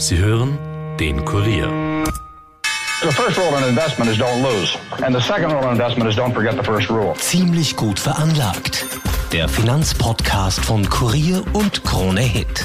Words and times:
Sie 0.00 0.16
hören 0.16 0.58
den 0.98 1.22
Kurier. 1.26 1.68
The 3.02 3.12
first 3.12 3.36
rule 3.36 3.54
in 3.58 3.68
investment 3.68 4.10
is 4.10 4.18
don't 4.18 4.42
lose. 4.42 4.78
And 5.04 5.14
the 5.14 5.20
second 5.20 5.52
rule 5.52 5.62
in 5.64 5.72
investment 5.72 6.08
is 6.08 6.16
don't 6.16 6.32
forget 6.32 6.56
the 6.56 6.64
first 6.64 6.88
rule. 6.88 7.12
Ziemlich 7.18 7.76
gut 7.76 8.00
veranlagt. 8.00 8.86
Der 9.30 9.46
Finanzpodcast 9.46 10.64
von 10.64 10.88
Kurier 10.88 11.44
und 11.52 11.84
Krone 11.84 12.22
Hit. 12.22 12.64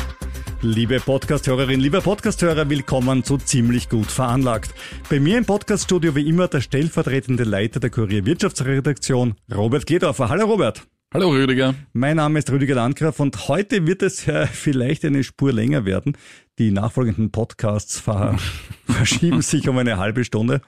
Liebe 0.62 1.02
Podcasthörerin, 1.02 1.82
lieber 1.82 2.00
Podcasthörer, 2.00 2.70
willkommen 2.70 3.26
zu 3.26 3.38
Ziemlich 3.38 3.90
gut 3.90 4.10
veranlagt. 4.10 4.74
Bei 5.10 5.20
mir 5.20 5.38
im 5.38 5.46
Podcaststudio 5.46 6.16
wie 6.16 6.30
immer 6.30 6.48
der 6.48 6.62
stellvertretende 6.62 7.44
Leiter 7.44 7.82
der 7.82 7.90
Kurier 7.90 8.26
Wirtschaftsredaktion, 8.26 9.36
Robert 9.54 9.86
Gledorfer. 9.86 10.30
Hallo 10.30 10.46
Robert. 10.46 10.84
Hallo 11.16 11.30
Rüdiger. 11.30 11.76
Mein 11.94 12.18
Name 12.18 12.40
ist 12.40 12.52
Rüdiger 12.52 12.76
Landgraf 12.76 13.22
und 13.22 13.48
heute 13.48 13.88
wird 13.88 14.02
es 14.02 14.26
ja 14.26 14.46
vielleicht 14.52 15.06
eine 15.06 15.24
Spur 15.24 15.54
länger 15.54 15.86
werden. 15.86 16.18
Die 16.60 16.72
nachfolgenden 16.72 17.32
Podcasts 17.32 18.02
ver 18.02 18.38
verschieben 18.86 19.42
sich 19.42 19.70
um 19.70 19.78
eine 19.78 19.96
halbe 19.96 20.26
Stunde. 20.26 20.60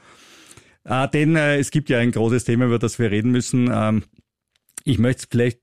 Äh, 0.85 1.09
denn 1.09 1.35
äh, 1.35 1.57
es 1.57 1.69
gibt 1.69 1.89
ja 1.89 1.99
ein 1.99 2.13
großes 2.13 2.45
Thema, 2.45 2.67
über 2.67 2.79
das 2.79 2.97
wir 2.97 3.11
reden 3.11 3.31
müssen. 3.31 3.69
Ähm, 3.69 4.03
ich 4.85 4.99
möchte 4.99 5.23
es 5.23 5.27
vielleicht, 5.29 5.59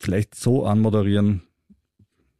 vielleicht 0.00 0.34
so 0.34 0.64
anmoderieren. 0.64 1.42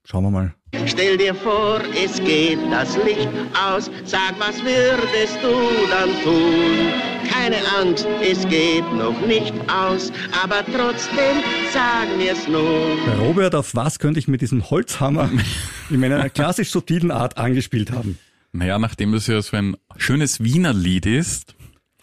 Schauen 0.02 0.24
wir 0.24 0.30
mal. 0.30 0.54
Stell 0.86 1.16
dir 1.16 1.34
vor, 1.34 1.80
es 1.94 2.18
geht 2.24 2.58
das 2.70 2.96
Licht 2.96 3.28
aus. 3.54 3.90
Sag, 4.04 4.34
was 4.38 4.62
würdest 4.62 5.38
du 5.42 5.52
dann 5.90 6.10
tun? 6.22 6.92
Keine 7.30 7.56
Angst, 7.78 8.06
es 8.20 8.46
geht 8.48 8.84
noch 8.92 9.18
nicht 9.26 9.54
aus. 9.70 10.12
Aber 10.42 10.64
trotzdem 10.64 11.36
sagen 11.72 12.18
wir's 12.18 12.48
nun. 12.48 12.98
Robert, 13.20 13.54
auf 13.54 13.74
was 13.74 13.98
könnte 13.98 14.18
ich 14.18 14.28
mit 14.28 14.40
diesem 14.40 14.70
Holzhammer 14.70 15.30
in 15.90 16.00
meiner 16.00 16.28
klassisch 16.30 16.70
subtilen 16.70 17.10
Art 17.10 17.36
angespielt 17.36 17.90
haben? 17.92 18.18
Naja, 18.52 18.78
nachdem 18.78 19.12
das 19.12 19.26
ja 19.26 19.40
so 19.40 19.56
ein 19.56 19.76
schönes 19.96 20.42
Wiener 20.42 20.74
Lied 20.74 21.06
ist, 21.06 21.54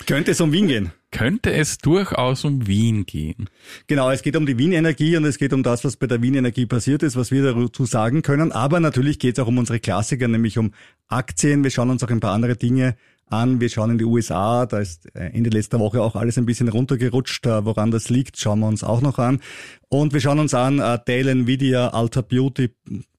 Könnte 0.05 0.31
es 0.31 0.41
um 0.41 0.51
Wien 0.51 0.67
gehen? 0.67 0.91
Könnte 1.11 1.51
es 1.51 1.77
durchaus 1.77 2.45
um 2.45 2.67
Wien 2.67 3.05
gehen. 3.05 3.49
Genau, 3.87 4.11
es 4.11 4.21
geht 4.21 4.35
um 4.35 4.45
die 4.45 4.57
Wien-Energie 4.57 5.17
und 5.17 5.25
es 5.25 5.37
geht 5.37 5.53
um 5.53 5.63
das, 5.63 5.83
was 5.83 5.97
bei 5.97 6.07
der 6.07 6.21
Wien-Energie 6.21 6.65
passiert 6.65 7.03
ist, 7.03 7.15
was 7.15 7.31
wir 7.31 7.53
dazu 7.53 7.85
sagen 7.85 8.21
können. 8.21 8.51
Aber 8.51 8.79
natürlich 8.79 9.19
geht 9.19 9.37
es 9.37 9.43
auch 9.43 9.47
um 9.47 9.57
unsere 9.57 9.79
Klassiker, 9.79 10.27
nämlich 10.27 10.57
um 10.57 10.71
Aktien. 11.07 11.63
Wir 11.63 11.71
schauen 11.71 11.89
uns 11.89 12.03
auch 12.03 12.09
ein 12.09 12.19
paar 12.19 12.33
andere 12.33 12.55
Dinge 12.55 12.95
an. 13.31 13.61
Wir 13.61 13.69
schauen 13.69 13.91
in 13.91 13.97
die 13.97 14.05
USA, 14.05 14.65
da 14.65 14.79
ist 14.79 15.13
äh, 15.15 15.31
Ende 15.33 15.49
letzter 15.49 15.79
Woche 15.79 16.01
auch 16.01 16.15
alles 16.15 16.37
ein 16.37 16.45
bisschen 16.45 16.67
runtergerutscht. 16.67 17.45
Äh, 17.45 17.65
Woran 17.65 17.91
das 17.91 18.09
liegt, 18.09 18.37
schauen 18.37 18.59
wir 18.59 18.67
uns 18.67 18.83
auch 18.83 19.01
noch 19.01 19.19
an. 19.19 19.41
Und 19.89 20.13
wir 20.13 20.21
schauen 20.21 20.39
uns 20.39 20.53
an, 20.53 20.79
äh, 20.79 20.99
Dell, 21.07 21.27
Nvidia, 21.27 21.89
Alta 21.89 22.21
Beauty, 22.21 22.69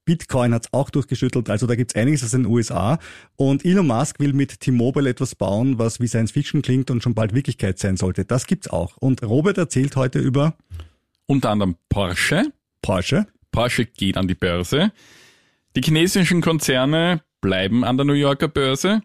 Bitcoin 0.05 0.53
hat's 0.53 0.73
auch 0.73 0.89
durchgeschüttelt. 0.89 1.49
Also 1.49 1.67
da 1.67 1.75
gibt's 1.75 1.95
einiges 1.95 2.23
aus 2.23 2.31
den 2.31 2.45
USA. 2.45 2.99
Und 3.35 3.63
Elon 3.63 3.87
Musk 3.87 4.19
will 4.19 4.33
mit 4.33 4.59
T-Mobile 4.59 5.09
etwas 5.09 5.35
bauen, 5.35 5.77
was 5.77 5.99
wie 5.99 6.07
Science 6.07 6.31
Fiction 6.31 6.61
klingt 6.61 6.91
und 6.91 7.03
schon 7.03 7.13
bald 7.13 7.33
Wirklichkeit 7.33 7.79
sein 7.79 7.97
sollte. 7.97 8.25
Das 8.25 8.47
gibt's 8.47 8.67
auch. 8.67 8.97
Und 8.97 9.23
Robert 9.23 9.57
erzählt 9.57 9.95
heute 9.95 10.19
über 10.19 10.55
Unter 11.27 11.51
anderem 11.51 11.75
Porsche. 11.89 12.51
Porsche. 12.81 13.27
Porsche 13.51 13.85
geht 13.85 14.17
an 14.17 14.27
die 14.27 14.35
Börse. 14.35 14.91
Die 15.75 15.81
chinesischen 15.81 16.41
Konzerne 16.41 17.21
bleiben 17.39 17.83
an 17.83 17.97
der 17.97 18.05
New 18.05 18.13
Yorker 18.13 18.47
Börse. 18.47 19.01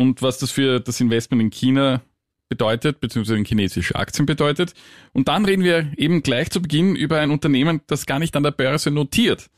Und 0.00 0.22
was 0.22 0.38
das 0.38 0.50
für 0.50 0.80
das 0.80 0.98
Investment 0.98 1.42
in 1.42 1.50
China 1.50 2.00
bedeutet, 2.48 3.00
beziehungsweise 3.00 3.36
in 3.36 3.44
chinesische 3.44 3.96
Aktien 3.96 4.24
bedeutet. 4.24 4.72
Und 5.12 5.28
dann 5.28 5.44
reden 5.44 5.62
wir 5.62 5.92
eben 5.98 6.22
gleich 6.22 6.48
zu 6.48 6.62
Beginn 6.62 6.96
über 6.96 7.20
ein 7.20 7.30
Unternehmen, 7.30 7.82
das 7.86 8.06
gar 8.06 8.18
nicht 8.18 8.34
an 8.34 8.42
der 8.42 8.50
Börse 8.50 8.90
notiert. 8.90 9.50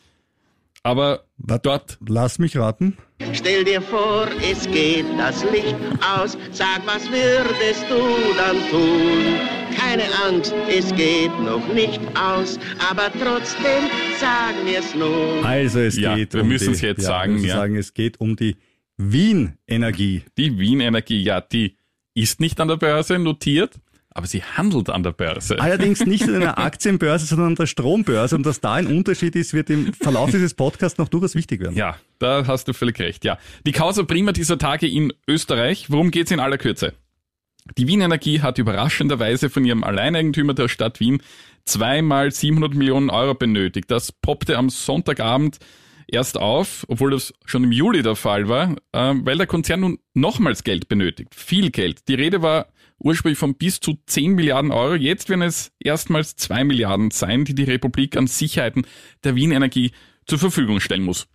Aber 0.83 1.23
dort 1.39 1.97
Lass 2.09 2.41
mich 2.41 2.57
raten. 2.57 2.97
Stell 3.33 3.63
dir 3.63 3.81
vor, 3.81 4.27
es 4.51 4.69
geht 4.69 5.07
das 5.17 5.45
Licht 5.45 5.77
aus. 6.01 6.37
Sag, 6.51 6.85
was 6.87 7.09
würdest 7.09 7.85
du 7.89 8.35
dann 8.37 8.57
tun? 8.69 9.39
Keine 9.79 10.03
Angst, 10.27 10.53
es 10.69 10.93
geht 10.97 11.31
noch 11.39 11.73
nicht 11.73 12.01
aus. 12.19 12.59
Aber 12.91 13.13
trotzdem 13.13 13.85
sagen 14.19 14.67
wir's 14.67 14.93
nun. 14.97 15.45
Also 15.45 15.79
es 15.79 15.97
Ja, 15.97 16.17
geht 16.17 16.35
wir 16.35 16.43
um 16.43 16.49
müssen 16.49 16.73
es 16.73 16.81
jetzt 16.81 17.03
ja, 17.03 17.11
sagen, 17.11 17.35
wir 17.35 17.43
müssen 17.43 17.49
ja. 17.49 17.55
sagen, 17.55 17.77
es 17.77 17.95
geht 17.95 18.21
um 18.21 18.35
die 18.35 18.57
Wien-Energie. 18.97 20.23
die 20.37 20.59
Wien 20.59 20.81
Energie, 20.81 21.23
ja, 21.23 21.41
die 21.41 21.77
ist 22.15 22.41
nicht 22.41 22.61
an 22.61 22.69
der 22.69 22.77
Börse 22.77 23.19
notiert, 23.19 23.81
aber 24.15 24.27
sie 24.27 24.43
handelt 24.43 24.91
an 24.91 25.03
der 25.03 25.13
Börse. 25.13 25.59
Allerdings 25.59 26.05
nicht 26.05 26.25
an 26.25 26.37
einer 26.37 26.59
Aktienbörse, 26.59 27.25
sondern 27.25 27.49
an 27.49 27.55
der 27.55 27.67
Strombörse. 27.67 28.37
Und 28.37 28.45
dass 28.45 28.61
da 28.61 28.75
ein 28.75 28.87
Unterschied 28.87 29.35
ist, 29.37 29.55
wird 29.55 29.71
im 29.71 29.95
Verlauf 29.95 30.31
dieses 30.31 30.55
Podcasts 30.55 30.99
noch 30.99 31.09
durchaus 31.09 31.35
wichtig 31.35 31.61
werden. 31.61 31.77
Ja, 31.77 31.97
da 32.19 32.47
hast 32.47 32.69
du 32.69 32.75
völlig 32.75 32.99
recht, 33.01 33.25
ja. 33.25 33.39
Die 33.67 33.73
Causa 33.73 34.03
Prima 34.03 34.33
dieser 34.33 34.59
Tage 34.59 34.87
in 34.87 35.13
Österreich, 35.27 35.91
worum 35.91 36.11
geht's 36.11 36.31
in 36.31 36.41
aller 36.41 36.59
Kürze? 36.59 36.93
Die 37.79 37.87
Wien 37.87 38.01
Energie 38.01 38.41
hat 38.41 38.59
überraschenderweise 38.59 39.49
von 39.49 39.65
ihrem 39.65 39.85
Alleineigentümer 39.85 40.53
der 40.53 40.69
Stadt 40.69 41.01
Wien 41.01 41.23
zweimal 41.65 42.33
700 42.33 42.75
Millionen 42.75 43.09
Euro 43.09 43.35
benötigt. 43.35 43.91
Das 43.91 44.13
poppte 44.13 44.59
am 44.59 44.69
Sonntagabend 44.69 45.59
erst 46.07 46.39
auf, 46.39 46.85
obwohl 46.89 47.11
das 47.11 47.33
schon 47.45 47.65
im 47.65 47.73
Juli 47.73 48.03
der 48.03 48.17
Fall 48.17 48.49
war, 48.49 48.77
äh, 48.93 49.15
weil 49.15 49.39
der 49.39 49.47
Konzern 49.47 49.81
nun 49.81 49.99
nochmals 50.15 50.65
Geld 50.65 50.89
benötigt. 50.89 51.35
Viel 51.35 51.71
Geld. 51.71 52.09
Die 52.09 52.15
Rede 52.15 52.43
war 52.43 52.69
ursprünglich 52.99 53.39
von 53.39 53.55
bis 53.55 53.81
zu 53.81 53.99
10 54.07 54.33
Milliarden 54.33 54.71
Euro. 54.71 54.95
Jetzt 54.95 55.29
werden 55.29 55.43
es 55.43 55.73
erstmals 55.81 56.37
2 56.37 56.65
Milliarden 56.65 57.11
sein, 57.11 57.45
die 57.45 57.55
die 57.55 57.65
Republik 57.65 58.17
an 58.17 58.27
Sicherheiten 58.27 58.87
der 59.25 59.35
Wien 59.35 59.53
Energie 59.53 59.93
zur 60.27 60.39
Verfügung 60.39 60.81
stellen 60.81 61.03
muss. 61.03 61.27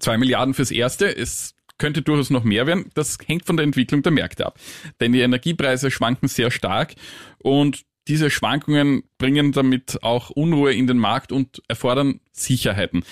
2 0.00 0.18
Milliarden 0.18 0.54
fürs 0.54 0.70
Erste. 0.70 1.16
Es 1.16 1.54
könnte 1.78 2.02
durchaus 2.02 2.30
noch 2.30 2.44
mehr 2.44 2.66
werden. 2.66 2.90
Das 2.94 3.18
hängt 3.24 3.46
von 3.46 3.56
der 3.56 3.64
Entwicklung 3.64 4.02
der 4.02 4.12
Märkte 4.12 4.46
ab. 4.46 4.58
Denn 5.00 5.12
die 5.12 5.20
Energiepreise 5.20 5.90
schwanken 5.90 6.28
sehr 6.28 6.50
stark 6.50 6.94
und 7.38 7.82
diese 8.08 8.30
Schwankungen 8.30 9.02
bringen 9.18 9.52
damit 9.52 10.02
auch 10.02 10.30
Unruhe 10.30 10.72
in 10.72 10.86
den 10.86 10.98
Markt 10.98 11.32
und 11.32 11.62
erfordern 11.68 12.20
Sicherheiten. 12.32 13.04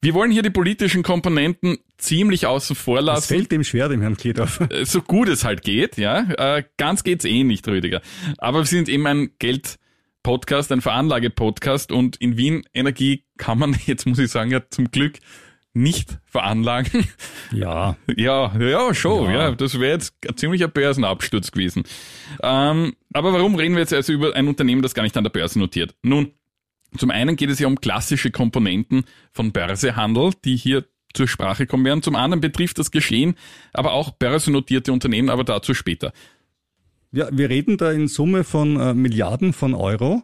Wir 0.00 0.14
wollen 0.14 0.30
hier 0.30 0.42
die 0.42 0.50
politischen 0.50 1.02
Komponenten 1.02 1.78
ziemlich 1.96 2.46
außen 2.46 2.76
vor 2.76 2.98
Das 2.98 3.04
lassen 3.04 3.34
fällt 3.34 3.50
dem 3.50 3.64
schwer, 3.64 3.88
dem 3.88 4.00
Herrn 4.00 4.16
Kledorf. 4.16 4.60
äh, 4.70 4.84
so 4.84 5.02
gut 5.02 5.28
es 5.28 5.44
halt 5.44 5.62
geht, 5.62 5.96
ja. 5.96 6.20
Äh, 6.58 6.62
ganz 6.76 7.02
geht's 7.02 7.24
eh 7.24 7.42
nicht, 7.42 7.66
Rüdiger. 7.66 8.00
Aber 8.38 8.60
wir 8.60 8.66
sind 8.66 8.88
eben 8.88 9.06
ein 9.08 9.30
Geld-Podcast, 9.40 10.70
ein 10.70 10.82
Veranlage-Podcast 10.82 11.90
und 11.90 12.16
in 12.18 12.36
Wien 12.36 12.62
Energie 12.74 13.24
kann 13.38 13.58
man, 13.58 13.76
jetzt 13.86 14.06
muss 14.06 14.20
ich 14.20 14.30
sagen, 14.30 14.52
ja 14.52 14.60
zum 14.70 14.92
Glück 14.92 15.18
nicht 15.74 16.18
veranlagen. 16.24 17.04
Ja. 17.52 17.96
ja, 18.16 18.56
ja, 18.58 18.94
schon, 18.94 19.26
Ja. 19.32 19.48
ja. 19.48 19.52
Das 19.52 19.80
wäre 19.80 19.92
jetzt 19.92 20.14
ein 20.28 20.36
ziemlicher 20.36 20.68
Börsenabsturz 20.68 21.50
gewesen. 21.50 21.82
Ähm, 22.42 22.94
aber 23.12 23.32
warum 23.32 23.54
reden 23.56 23.74
wir 23.74 23.80
jetzt 23.80 23.92
also 23.92 24.12
über 24.12 24.34
ein 24.34 24.46
Unternehmen, 24.48 24.82
das 24.82 24.94
gar 24.94 25.02
nicht 25.02 25.16
an 25.16 25.24
der 25.24 25.30
Börse 25.30 25.58
notiert? 25.58 25.94
Nun, 26.02 26.32
zum 26.96 27.10
einen 27.10 27.36
geht 27.36 27.50
es 27.50 27.58
ja 27.58 27.66
um 27.66 27.80
klassische 27.80 28.30
Komponenten 28.30 29.04
von 29.32 29.52
Börsehandel, 29.52 30.32
die 30.44 30.56
hier 30.56 30.84
zur 31.14 31.28
Sprache 31.28 31.66
kommen 31.66 31.84
werden. 31.84 32.02
Zum 32.02 32.16
anderen 32.16 32.40
betrifft 32.40 32.78
das 32.78 32.90
Geschehen 32.90 33.34
aber 33.72 33.92
auch 33.92 34.10
börsennotierte 34.10 34.92
Unternehmen, 34.92 35.30
aber 35.30 35.44
dazu 35.44 35.74
später. 35.74 36.12
Ja, 37.12 37.28
wir 37.32 37.48
reden 37.48 37.78
da 37.78 37.90
in 37.90 38.08
Summe 38.08 38.44
von 38.44 38.78
äh, 38.78 38.94
Milliarden 38.94 39.52
von 39.52 39.74
Euro. 39.74 40.22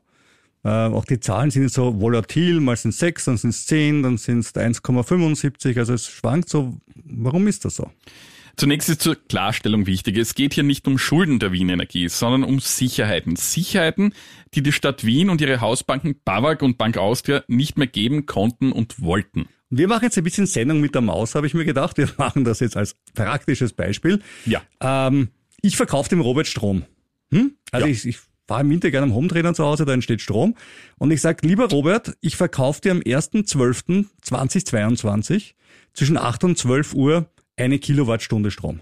Äh, 0.64 0.68
auch 0.68 1.04
die 1.04 1.20
Zahlen 1.20 1.50
sind 1.50 1.70
so 1.70 2.00
volatil, 2.00 2.60
mal 2.60 2.76
sind 2.76 2.90
es 2.90 2.98
6, 2.98 3.24
dann 3.26 3.36
sind 3.36 3.50
es 3.50 3.66
10, 3.66 4.02
dann 4.02 4.18
sind 4.18 4.40
es 4.40 4.54
1,75, 4.54 5.78
also 5.78 5.94
es 5.94 6.06
schwankt 6.06 6.48
so. 6.48 6.78
Warum 7.04 7.46
ist 7.46 7.64
das 7.64 7.76
so? 7.76 7.90
Zunächst 8.56 8.88
ist 8.88 9.02
zur 9.02 9.16
Klarstellung 9.16 9.86
wichtig, 9.86 10.16
es 10.16 10.34
geht 10.34 10.54
hier 10.54 10.62
nicht 10.62 10.86
um 10.86 10.96
Schulden 10.98 11.38
der 11.38 11.52
Wien 11.52 11.68
Energie, 11.68 12.08
sondern 12.08 12.44
um 12.44 12.60
Sicherheiten. 12.60 13.36
Sicherheiten, 13.36 14.14
die 14.54 14.62
die 14.62 14.72
Stadt 14.72 15.04
Wien 15.04 15.28
und 15.28 15.40
ihre 15.40 15.60
Hausbanken 15.60 16.16
BAWAG 16.24 16.62
und 16.62 16.78
Bank 16.78 16.96
Austria 16.96 17.42
nicht 17.48 17.76
mehr 17.78 17.86
geben 17.88 18.26
konnten 18.26 18.70
und 18.72 19.02
wollten. 19.02 19.48
Und 19.70 19.78
wir 19.78 19.88
machen 19.88 20.04
jetzt 20.04 20.16
ein 20.18 20.24
bisschen 20.24 20.46
Sendung 20.46 20.80
mit 20.80 20.94
der 20.94 21.02
Maus, 21.02 21.34
habe 21.34 21.46
ich 21.48 21.54
mir 21.54 21.64
gedacht. 21.64 21.96
Wir 21.98 22.08
machen 22.16 22.44
das 22.44 22.60
jetzt 22.60 22.76
als 22.76 22.94
praktisches 23.14 23.72
Beispiel. 23.72 24.22
Ja. 24.46 24.62
Ähm, 24.80 25.28
ich 25.62 25.76
verkaufe 25.76 26.08
dem 26.10 26.20
Robert 26.20 26.46
Strom. 26.46 26.84
Hm? 27.32 27.54
Also 27.72 27.86
Ja. 27.86 27.92
ich, 27.92 28.06
ich 28.06 28.18
fahre 28.46 28.60
im 28.60 28.70
Winter 28.70 28.90
gerne 28.90 29.06
am 29.06 29.14
Hometrainer 29.14 29.54
zu 29.54 29.64
Hause, 29.64 29.84
da 29.84 29.92
entsteht 29.94 30.20
Strom. 30.20 30.54
Und 30.98 31.10
ich 31.10 31.20
sage, 31.20 31.46
lieber 31.46 31.68
Robert, 31.70 32.16
ich 32.20 32.36
verkaufe 32.36 32.80
dir 32.82 32.92
am 32.92 33.00
1.12.2022 33.00 35.54
zwischen 35.92 36.16
8 36.18 36.44
und 36.44 36.58
12 36.58 36.94
Uhr 36.94 37.28
eine 37.56 37.78
Kilowattstunde 37.78 38.50
Strom. 38.50 38.80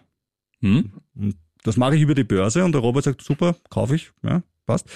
Hm? 0.60 0.92
Das 1.62 1.76
mache 1.76 1.96
ich 1.96 2.02
über 2.02 2.14
die 2.14 2.24
Börse 2.24 2.64
und 2.64 2.72
der 2.72 2.80
Robert 2.80 3.04
sagt, 3.04 3.22
super, 3.22 3.56
kaufe 3.70 3.96
ich, 3.96 4.10
ja, 4.22 4.42
passt. 4.66 4.88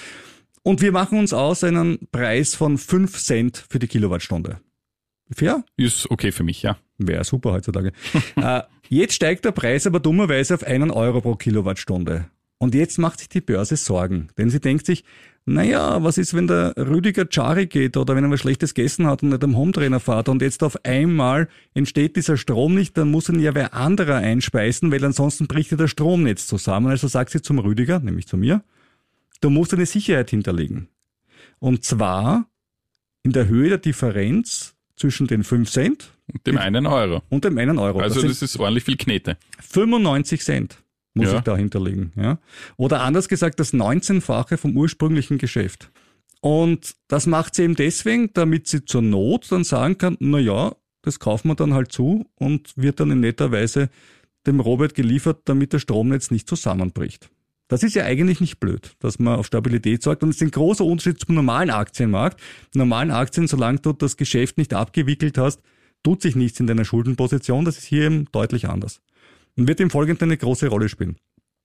Und 0.62 0.80
wir 0.80 0.90
machen 0.90 1.18
uns 1.18 1.32
aus 1.32 1.62
einen 1.62 2.08
Preis 2.10 2.54
von 2.54 2.76
5 2.76 3.22
Cent 3.22 3.64
für 3.68 3.78
die 3.78 3.86
Kilowattstunde. 3.86 4.60
Fair? 5.30 5.64
Ist 5.76 6.10
okay 6.10 6.32
für 6.32 6.44
mich, 6.44 6.62
ja. 6.62 6.76
Wäre 6.98 7.24
super 7.24 7.52
heutzutage. 7.52 7.92
äh, 8.36 8.62
jetzt 8.88 9.14
steigt 9.14 9.44
der 9.44 9.52
Preis 9.52 9.86
aber 9.86 10.00
dummerweise 10.00 10.54
auf 10.54 10.64
einen 10.64 10.90
Euro 10.90 11.20
pro 11.20 11.36
Kilowattstunde. 11.36 12.30
Und 12.58 12.74
jetzt 12.74 12.98
macht 12.98 13.18
sich 13.18 13.28
die 13.28 13.40
Börse 13.40 13.76
Sorgen, 13.76 14.28
denn 14.38 14.50
sie 14.50 14.60
denkt 14.60 14.86
sich, 14.86 15.04
naja, 15.48 16.02
was 16.02 16.18
ist, 16.18 16.34
wenn 16.34 16.48
der 16.48 16.74
Rüdiger 16.76 17.24
Chari 17.24 17.66
geht 17.66 17.96
oder 17.96 18.16
wenn 18.16 18.24
er 18.24 18.30
was 18.30 18.40
Schlechtes 18.40 18.74
gegessen 18.74 19.06
hat 19.06 19.22
und 19.22 19.28
nicht 19.28 19.44
am 19.44 19.56
Hometrainer 19.56 20.00
fährt 20.00 20.28
und 20.28 20.42
jetzt 20.42 20.64
auf 20.64 20.84
einmal 20.84 21.48
entsteht 21.72 22.16
dieser 22.16 22.36
Strom 22.36 22.74
nicht, 22.74 22.98
dann 22.98 23.12
muss 23.12 23.28
ihn 23.28 23.38
ja 23.38 23.54
wer 23.54 23.72
anderer 23.72 24.16
einspeisen, 24.16 24.90
weil 24.90 25.04
ansonsten 25.04 25.46
bricht 25.46 25.70
ja 25.70 25.76
das 25.76 25.92
Stromnetz 25.92 26.48
zusammen. 26.48 26.88
Also 26.88 27.06
sagt 27.06 27.30
sie 27.30 27.42
zum 27.42 27.60
Rüdiger, 27.60 28.00
nämlich 28.00 28.26
zu 28.26 28.36
mir, 28.36 28.64
du 29.40 29.50
musst 29.50 29.72
eine 29.72 29.86
Sicherheit 29.86 30.30
hinterlegen. 30.30 30.88
Und 31.60 31.84
zwar 31.84 32.48
in 33.22 33.32
der 33.32 33.46
Höhe 33.46 33.68
der 33.68 33.78
Differenz 33.78 34.74
zwischen 34.96 35.28
den 35.28 35.44
5 35.44 35.70
Cent 35.70 36.10
Und 36.32 36.44
dem 36.46 36.58
einen 36.58 36.86
Euro. 36.86 37.22
und 37.28 37.44
dem 37.44 37.56
einen 37.58 37.78
Euro. 37.78 38.00
Also 38.00 38.20
das 38.20 38.30
das 38.30 38.42
ist 38.42 38.58
ordentlich 38.58 38.82
viel 38.84 38.96
Knete. 38.96 39.36
95 39.60 40.42
Cent 40.42 40.82
muss 41.16 41.26
Ja. 41.32 41.38
ich 41.38 41.44
da 41.44 41.56
hinterlegen. 41.56 42.12
Ja? 42.16 42.38
Oder 42.76 43.00
anders 43.02 43.28
gesagt, 43.28 43.58
das 43.58 43.72
19-fache 43.72 44.56
vom 44.56 44.76
ursprünglichen 44.76 45.38
Geschäft. 45.38 45.90
Und 46.40 46.94
das 47.08 47.26
macht 47.26 47.54
sie 47.54 47.62
eben 47.62 47.74
deswegen, 47.74 48.30
damit 48.34 48.68
sie 48.68 48.84
zur 48.84 49.02
Not 49.02 49.50
dann 49.50 49.64
sagen 49.64 49.98
kann, 49.98 50.16
na 50.20 50.38
ja, 50.38 50.76
das 51.02 51.18
kaufen 51.18 51.48
wir 51.48 51.54
dann 51.54 51.74
halt 51.74 51.90
zu 51.92 52.26
und 52.36 52.72
wird 52.76 53.00
dann 53.00 53.10
in 53.10 53.20
netter 53.20 53.50
Weise 53.50 53.88
dem 54.46 54.60
Robert 54.60 54.94
geliefert, 54.94 55.40
damit 55.46 55.72
das 55.74 55.82
Stromnetz 55.82 56.30
nicht 56.30 56.48
zusammenbricht. 56.48 57.30
Das 57.68 57.82
ist 57.82 57.94
ja 57.94 58.04
eigentlich 58.04 58.40
nicht 58.40 58.60
blöd, 58.60 58.94
dass 59.00 59.18
man 59.18 59.36
auf 59.36 59.46
Stabilität 59.46 60.02
sorgt. 60.02 60.22
Und 60.22 60.28
es 60.28 60.36
ist 60.36 60.42
ein 60.42 60.52
großer 60.52 60.84
Unterschied 60.84 61.18
zum 61.18 61.34
normalen 61.34 61.70
Aktienmarkt. 61.70 62.40
In 62.74 62.78
normalen 62.78 63.10
Aktien, 63.10 63.48
solange 63.48 63.80
du 63.80 63.92
das 63.92 64.16
Geschäft 64.16 64.56
nicht 64.56 64.72
abgewickelt 64.72 65.36
hast, 65.36 65.60
tut 66.04 66.22
sich 66.22 66.36
nichts 66.36 66.60
in 66.60 66.68
deiner 66.68 66.84
Schuldenposition. 66.84 67.64
Das 67.64 67.78
ist 67.78 67.84
hier 67.84 68.04
eben 68.04 68.26
deutlich 68.30 68.68
anders. 68.68 69.00
Und 69.56 69.68
wird 69.68 69.80
im 69.80 69.90
Folgenden 69.90 70.28
eine 70.28 70.36
große 70.36 70.68
Rolle 70.68 70.88
spielen. 70.88 71.16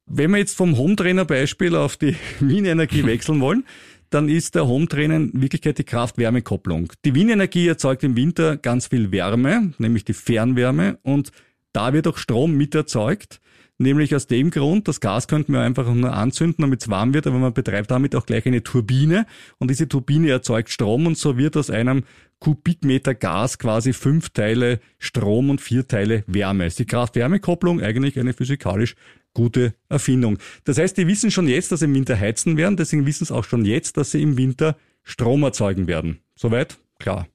Wenn 0.05 0.31
wir 0.31 0.37
jetzt 0.37 0.57
vom 0.57 0.77
Hometrainer-Beispiel 0.77 1.75
auf 1.75 1.97
die 1.97 2.15
Wien 2.39 2.65
Energie 2.65 3.05
wechseln 3.05 3.39
wollen, 3.41 3.65
dann 4.09 4.27
ist 4.27 4.55
der 4.55 4.67
Hometrainer 4.67 5.15
in 5.15 5.41
Wirklichkeit 5.41 5.77
die 5.77 5.85
Kraft-Wärme-Kopplung. 5.85 6.91
Die 7.05 7.15
Wien 7.15 7.29
Energie 7.29 7.67
erzeugt 7.67 8.03
im 8.03 8.15
Winter 8.15 8.57
ganz 8.57 8.87
viel 8.87 9.11
Wärme, 9.11 9.73
nämlich 9.77 10.03
die 10.03 10.13
Fernwärme, 10.13 10.99
und 11.01 11.31
da 11.71 11.93
wird 11.93 12.07
auch 12.07 12.17
Strom 12.17 12.55
mit 12.57 12.75
erzeugt. 12.75 13.39
Nämlich 13.77 14.13
aus 14.13 14.27
dem 14.27 14.51
Grund, 14.51 14.87
das 14.87 14.99
Gas 14.99 15.27
könnten 15.27 15.53
wir 15.53 15.61
einfach 15.61 15.91
nur 15.91 16.13
anzünden, 16.13 16.61
damit 16.61 16.81
es 16.81 16.89
warm 16.89 17.15
wird, 17.15 17.25
aber 17.25 17.39
man 17.39 17.53
betreibt 17.53 17.89
damit 17.89 18.15
auch 18.15 18.27
gleich 18.27 18.45
eine 18.45 18.61
Turbine 18.61 19.25
und 19.57 19.71
diese 19.71 19.87
Turbine 19.87 20.29
erzeugt 20.29 20.69
Strom 20.69 21.07
und 21.07 21.17
so 21.17 21.35
wird 21.37 21.57
aus 21.57 21.71
einem 21.71 22.03
Kubikmeter 22.41 23.13
Gas 23.13 23.59
quasi 23.59 23.93
fünf 23.93 24.31
Teile 24.31 24.81
Strom 24.97 25.49
und 25.49 25.61
vier 25.61 25.87
Teile 25.87 26.23
Wärme. 26.27 26.65
Ist 26.65 26.79
die 26.79 26.85
Kraft-Wärme-Kopplung 26.85 27.79
eigentlich 27.79 28.19
eine 28.19 28.33
physikalisch 28.33 28.95
gute 29.33 29.75
Erfindung. 29.87 30.39
Das 30.65 30.77
heißt, 30.77 30.97
die 30.97 31.07
wissen 31.07 31.31
schon 31.31 31.47
jetzt, 31.47 31.71
dass 31.71 31.79
sie 31.79 31.85
im 31.85 31.93
Winter 31.93 32.19
heizen 32.19 32.57
werden, 32.57 32.75
deswegen 32.75 33.05
wissen 33.05 33.25
sie 33.25 33.33
auch 33.33 33.45
schon 33.45 33.63
jetzt, 33.63 33.95
dass 33.95 34.11
sie 34.11 34.21
im 34.21 34.37
Winter 34.37 34.75
Strom 35.03 35.43
erzeugen 35.43 35.87
werden. 35.87 36.19
Soweit? 36.35 36.77
Klar. 36.99 37.27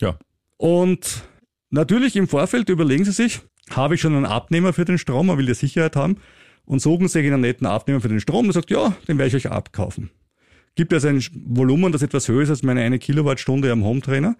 Ja. 0.00 0.18
Und 0.56 1.28
natürlich 1.70 2.16
im 2.16 2.26
Vorfeld 2.26 2.68
überlegen 2.68 3.04
Sie 3.04 3.12
sich, 3.12 3.40
habe 3.70 3.94
ich 3.94 4.00
schon 4.00 4.14
einen 4.14 4.26
Abnehmer 4.26 4.72
für 4.72 4.84
den 4.84 4.98
Strom, 4.98 5.26
man 5.26 5.38
will 5.38 5.48
ja 5.48 5.54
Sicherheit 5.54 5.96
haben, 5.96 6.16
und 6.64 6.80
suchen 6.80 7.08
sich 7.08 7.26
einen 7.26 7.42
netten 7.42 7.66
Abnehmer 7.66 8.00
für 8.00 8.08
den 8.08 8.20
Strom 8.20 8.46
und 8.46 8.52
sagt, 8.52 8.70
ja, 8.70 8.96
den 9.06 9.18
werde 9.18 9.28
ich 9.28 9.36
euch 9.36 9.52
abkaufen. 9.52 10.10
Gibt 10.76 10.92
also 10.92 11.08
ein 11.08 11.24
Volumen, 11.46 11.90
das 11.90 12.02
etwas 12.02 12.28
höher 12.28 12.42
ist 12.42 12.50
als 12.50 12.62
meine 12.62 12.82
eine 12.82 12.98
Kilowattstunde 12.98 13.72
am 13.72 13.82
Hometrainer. 13.84 14.36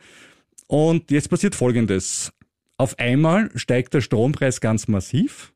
Und 0.68 1.10
jetzt 1.10 1.30
passiert 1.30 1.54
Folgendes. 1.54 2.32
Auf 2.76 2.98
einmal 2.98 3.50
steigt 3.54 3.94
der 3.94 4.02
Strompreis 4.02 4.60
ganz 4.60 4.86
massiv. 4.86 5.52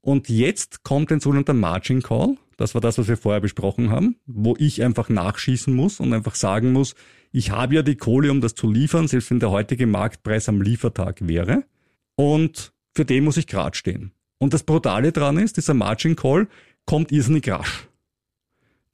Und 0.00 0.28
jetzt 0.28 0.82
kommt 0.82 1.12
ein 1.12 1.20
sogenannter 1.20 1.54
Margin 1.54 2.02
Call. 2.02 2.36
Das 2.56 2.74
war 2.74 2.80
das, 2.80 2.98
was 2.98 3.08
wir 3.08 3.16
vorher 3.16 3.40
besprochen 3.40 3.90
haben, 3.90 4.16
wo 4.26 4.56
ich 4.58 4.82
einfach 4.82 5.08
nachschießen 5.08 5.74
muss 5.74 6.00
und 6.00 6.12
einfach 6.12 6.34
sagen 6.34 6.72
muss, 6.72 6.94
ich 7.32 7.52
habe 7.52 7.76
ja 7.76 7.82
die 7.82 7.96
Kohle, 7.96 8.30
um 8.30 8.40
das 8.40 8.54
zu 8.54 8.70
liefern, 8.70 9.06
selbst 9.06 9.30
wenn 9.30 9.40
der 9.40 9.50
heutige 9.50 9.86
Marktpreis 9.86 10.48
am 10.48 10.60
Liefertag 10.60 11.26
wäre. 11.26 11.64
Und 12.16 12.72
für 12.94 13.04
den 13.04 13.24
muss 13.24 13.36
ich 13.36 13.46
grad 13.46 13.76
stehen. 13.76 14.12
Und 14.38 14.52
das 14.52 14.64
Brutale 14.64 15.12
dran 15.12 15.38
ist, 15.38 15.56
dieser 15.56 15.74
Margin 15.74 16.16
Call 16.16 16.48
kommt 16.84 17.12
irrsinnig 17.12 17.48
rasch. 17.48 17.86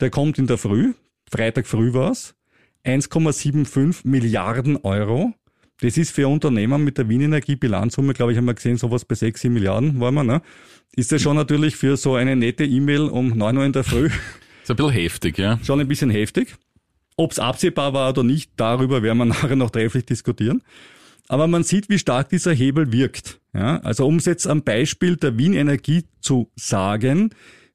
Der 0.01 0.11
kommt 0.11 0.39
in 0.39 0.47
der 0.47 0.59
Früh, 0.59 0.93
Freitag 1.31 1.67
früh 1.67 1.93
war's, 1.93 2.35
1,75 2.85 4.01
Milliarden 4.05 4.77
Euro. 4.79 5.35
Das 5.81 5.99
ist 5.99 6.13
für 6.13 6.29
Unternehmen 6.29 6.85
mit 6.85 6.97
der 6.97 7.09
Wien 7.09 7.21
Energie 7.21 7.57
Bilanzsumme, 7.57 8.15
glaube 8.15 8.33
ich, 8.33 8.39
haben 8.39 8.47
wir 8.47 8.55
gesehen, 8.55 8.79
sowas 8.79 9.05
bei 9.05 9.15
6, 9.15 9.41
7 9.43 9.55
Milliarden 9.55 10.01
waren 10.01 10.15
wir, 10.15 10.25
ne? 10.25 10.43
Ist 10.95 11.13
das 11.13 11.21
schon 11.21 11.37
natürlich 11.37 11.77
für 11.77 11.97
so 11.97 12.15
eine 12.15 12.37
nette 12.37 12.65
E-Mail 12.65 13.03
um 13.03 13.37
9 13.37 13.57
Uhr 13.59 13.65
in 13.65 13.73
der 13.73 13.85
Früh 13.85 14.09
Ist 14.63 14.71
ein 14.71 14.77
bisschen 14.77 14.93
heftig, 14.93 15.39
ja. 15.39 15.61
schon 15.63 15.81
ein 15.81 15.89
bisschen 15.89 16.11
heftig. 16.11 16.57
Ob 17.17 17.33
es 17.33 17.39
absehbar 17.39 17.93
war 17.93 18.11
oder 18.11 18.23
nicht, 18.23 18.53
darüber 18.57 19.03
werden 19.03 19.19
wir 19.19 19.25
nachher 19.27 19.57
noch 19.57 19.71
trefflich 19.71 20.07
diskutieren. 20.07 20.63
Aber 21.29 21.47
man 21.47 21.63
sieht, 21.63 21.89
wie 21.89 21.99
stark 21.99 22.29
dieser 22.31 22.53
Hebel 22.53 22.93
wirkt. 22.93 23.41
Ja, 23.53 23.79
also 23.79 24.07
um 24.07 24.17
es 24.17 24.27
jetzt 24.27 24.47
am 24.47 24.63
Beispiel 24.63 25.17
der 25.17 25.39
Wien 25.39 25.55
Energie 25.55 26.05
zu 26.21 26.51
sagen, 26.57 27.31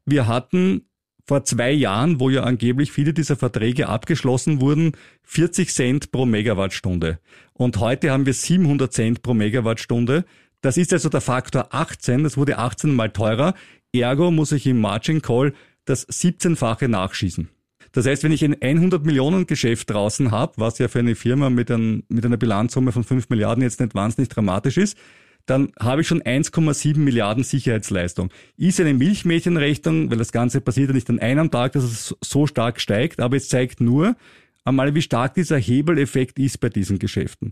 wir 0.06 0.27
hatten 0.27 0.86
vor 1.25 1.44
zwei 1.44 1.71
Jahren, 1.71 2.19
wo 2.19 2.29
ja 2.29 2.44
angeblich 2.44 2.91
viele 2.91 3.13
dieser 3.13 3.35
Verträge 3.35 3.88
abgeschlossen 3.89 4.62
wurden, 4.62 4.94
40 5.23 5.73
Cent 5.73 6.12
pro 6.12 6.25
Megawattstunde. 6.25 7.19
Und 7.53 7.77
heute 7.77 8.12
haben 8.12 8.25
wir 8.25 8.33
700 8.33 8.91
Cent 8.91 9.21
pro 9.21 9.33
Megawattstunde. 9.33 10.25
Das 10.62 10.77
ist 10.77 10.94
also 10.94 11.09
der 11.09 11.21
Faktor 11.21 11.68
18, 11.71 12.23
das 12.23 12.38
wurde 12.38 12.57
18 12.57 12.94
mal 12.94 13.09
teurer. 13.09 13.53
Ergo 13.94 14.31
muss 14.31 14.51
ich 14.51 14.68
im 14.68 14.79
Margin 14.79 15.21
Call 15.21 15.53
das 15.85 16.07
17-fache 16.07 16.88
nachschießen. 16.88 17.50
Das 17.91 18.06
heißt, 18.06 18.24
wenn 18.24 18.31
ich 18.31 18.44
ein 18.44 18.62
100 18.62 19.06
Millionen 19.06 19.47
Geschäft 19.47 19.89
draußen 19.89 20.31
habe, 20.31 20.53
was 20.57 20.77
ja 20.77 20.88
für 20.88 21.00
eine 21.00 21.15
Firma 21.15 21.50
mit, 21.50 21.69
ein, 21.69 22.03
mit 22.07 22.25
einer 22.25 22.38
Bilanzsumme 22.38 22.91
von 22.91 23.03
5 23.03 23.29
Milliarden 23.29 23.63
jetzt 23.63 23.79
nicht 23.79 23.95
wahnsinnig 23.95 24.29
dramatisch 24.29 24.77
ist, 24.77 24.97
dann 25.45 25.71
habe 25.79 26.01
ich 26.01 26.07
schon 26.07 26.21
1,7 26.21 26.97
Milliarden 26.97 27.43
Sicherheitsleistung. 27.43 28.29
Ist 28.57 28.79
eine 28.79 28.93
Milchmädchenrechnung, 28.93 30.09
weil 30.09 30.17
das 30.17 30.31
Ganze 30.31 30.61
passiert 30.61 30.89
ja 30.89 30.95
nicht 30.95 31.09
an 31.09 31.19
einem 31.19 31.51
Tag, 31.51 31.73
dass 31.73 31.83
es 31.83 32.15
so 32.21 32.47
stark 32.47 32.79
steigt, 32.79 33.19
aber 33.19 33.38
es 33.38 33.49
zeigt 33.49 33.81
nur 33.81 34.15
einmal, 34.63 34.93
wie 34.95 35.01
stark 35.01 35.33
dieser 35.33 35.57
Hebeleffekt 35.57 36.39
ist 36.39 36.59
bei 36.59 36.69
diesen 36.69 36.99
Geschäften. 36.99 37.51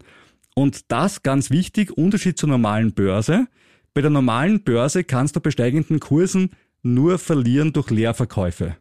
Und 0.56 0.92
das 0.92 1.24
ganz 1.24 1.52
wichtig, 1.52 1.92
Unterschied 1.98 2.38
zur 2.38 2.50
normalen 2.50 2.94
Börse. 2.94 3.48
Bei 3.94 4.02
der 4.02 4.10
normalen 4.10 4.64
Börse 4.64 5.04
kannst 5.04 5.36
du 5.36 5.40
bei 5.40 5.52
steigenden 5.52 6.00
Kursen 6.00 6.52
nur 6.84 7.18
verlieren 7.18 7.74
durch 7.74 7.90
Leerverkäufe. 7.90 8.78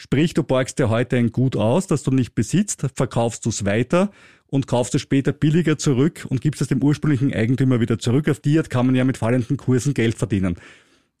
Sprich, 0.00 0.32
du 0.32 0.44
borgst 0.44 0.78
dir 0.78 0.88
heute 0.88 1.16
ein 1.16 1.32
Gut 1.32 1.56
aus, 1.56 1.88
das 1.88 2.04
du 2.04 2.12
nicht 2.12 2.36
besitzt, 2.36 2.86
verkaufst 2.94 3.44
du 3.44 3.48
es 3.50 3.64
weiter 3.64 4.12
und 4.46 4.68
kaufst 4.68 4.94
es 4.94 5.02
später 5.02 5.32
billiger 5.32 5.76
zurück 5.76 6.24
und 6.28 6.40
gibst 6.40 6.62
es 6.62 6.68
dem 6.68 6.82
ursprünglichen 6.82 7.34
Eigentümer 7.34 7.80
wieder 7.80 7.98
zurück. 7.98 8.28
Auf 8.28 8.38
die 8.38 8.56
Art 8.58 8.70
kann 8.70 8.86
man 8.86 8.94
ja 8.94 9.04
mit 9.04 9.18
fallenden 9.18 9.56
Kursen 9.56 9.94
Geld 9.94 10.16
verdienen. 10.16 10.56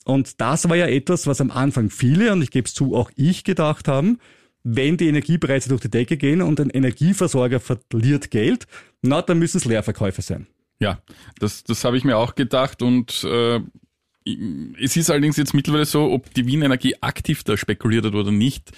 Und 0.04 0.40
das 0.40 0.68
war 0.68 0.76
ja 0.76 0.86
etwas, 0.86 1.26
was 1.26 1.40
am 1.40 1.50
Anfang 1.50 1.90
viele, 1.90 2.32
und 2.32 2.40
ich 2.40 2.52
gebe 2.52 2.66
es 2.66 2.72
zu, 2.72 2.94
auch 2.94 3.10
ich 3.16 3.42
gedacht 3.42 3.88
haben, 3.88 4.18
wenn 4.62 4.96
die 4.96 5.08
Energiepreise 5.08 5.68
durch 5.68 5.80
die 5.80 5.90
Decke 5.90 6.16
gehen 6.16 6.40
und 6.40 6.60
ein 6.60 6.70
Energieversorger 6.70 7.60
verliert 7.60 8.30
Geld, 8.30 8.66
na, 9.02 9.22
dann 9.22 9.40
müssen 9.40 9.58
es 9.58 9.64
Leerverkäufe 9.64 10.22
sein. 10.22 10.46
Ja, 10.78 11.02
das, 11.40 11.64
das 11.64 11.84
habe 11.84 11.96
ich 11.96 12.04
mir 12.04 12.16
auch 12.16 12.36
gedacht 12.36 12.80
und 12.82 13.24
äh, 13.24 13.60
es 14.80 14.96
ist 14.96 15.10
allerdings 15.10 15.36
jetzt 15.36 15.54
mittlerweile 15.54 15.84
so, 15.84 16.10
ob 16.10 16.32
die 16.34 16.46
Wien 16.46 16.62
Energie 16.62 16.96
aktiv 17.00 17.44
da 17.44 17.56
spekuliert 17.56 18.04
hat 18.04 18.14
oder 18.14 18.30
nicht. 18.32 18.70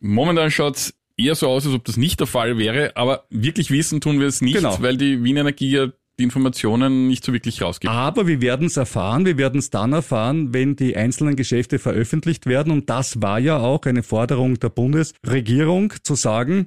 Momentan 0.00 0.50
schaut's 0.50 0.94
eher 1.16 1.34
so 1.34 1.48
aus, 1.48 1.66
als 1.66 1.74
ob 1.74 1.84
das 1.84 1.96
nicht 1.96 2.20
der 2.20 2.26
Fall 2.26 2.58
wäre, 2.58 2.96
aber 2.96 3.24
wirklich 3.30 3.70
wissen 3.70 4.00
tun 4.00 4.20
wir 4.20 4.26
es 4.26 4.40
nicht, 4.40 4.56
Genau. 4.56 4.80
weil 4.80 4.96
die 4.96 5.22
Wien 5.22 5.36
Energie 5.36 5.70
ja 5.70 5.88
die 6.18 6.24
Informationen 6.24 7.08
nicht 7.08 7.24
so 7.24 7.32
wirklich 7.32 7.62
rausgibt. 7.62 7.92
Aber 7.92 8.26
wir 8.26 8.42
werden 8.42 8.66
es 8.66 8.76
erfahren, 8.76 9.24
wir 9.24 9.38
werden 9.38 9.58
es 9.58 9.70
dann 9.70 9.92
erfahren, 9.94 10.52
wenn 10.52 10.76
die 10.76 10.94
einzelnen 10.94 11.34
Geschäfte 11.34 11.78
veröffentlicht 11.78 12.44
werden. 12.46 12.72
Und 12.72 12.90
das 12.90 13.22
war 13.22 13.38
ja 13.38 13.58
auch 13.58 13.86
eine 13.86 14.02
Forderung 14.02 14.58
der 14.60 14.68
Bundesregierung, 14.68 15.94
zu 16.02 16.14
sagen, 16.14 16.66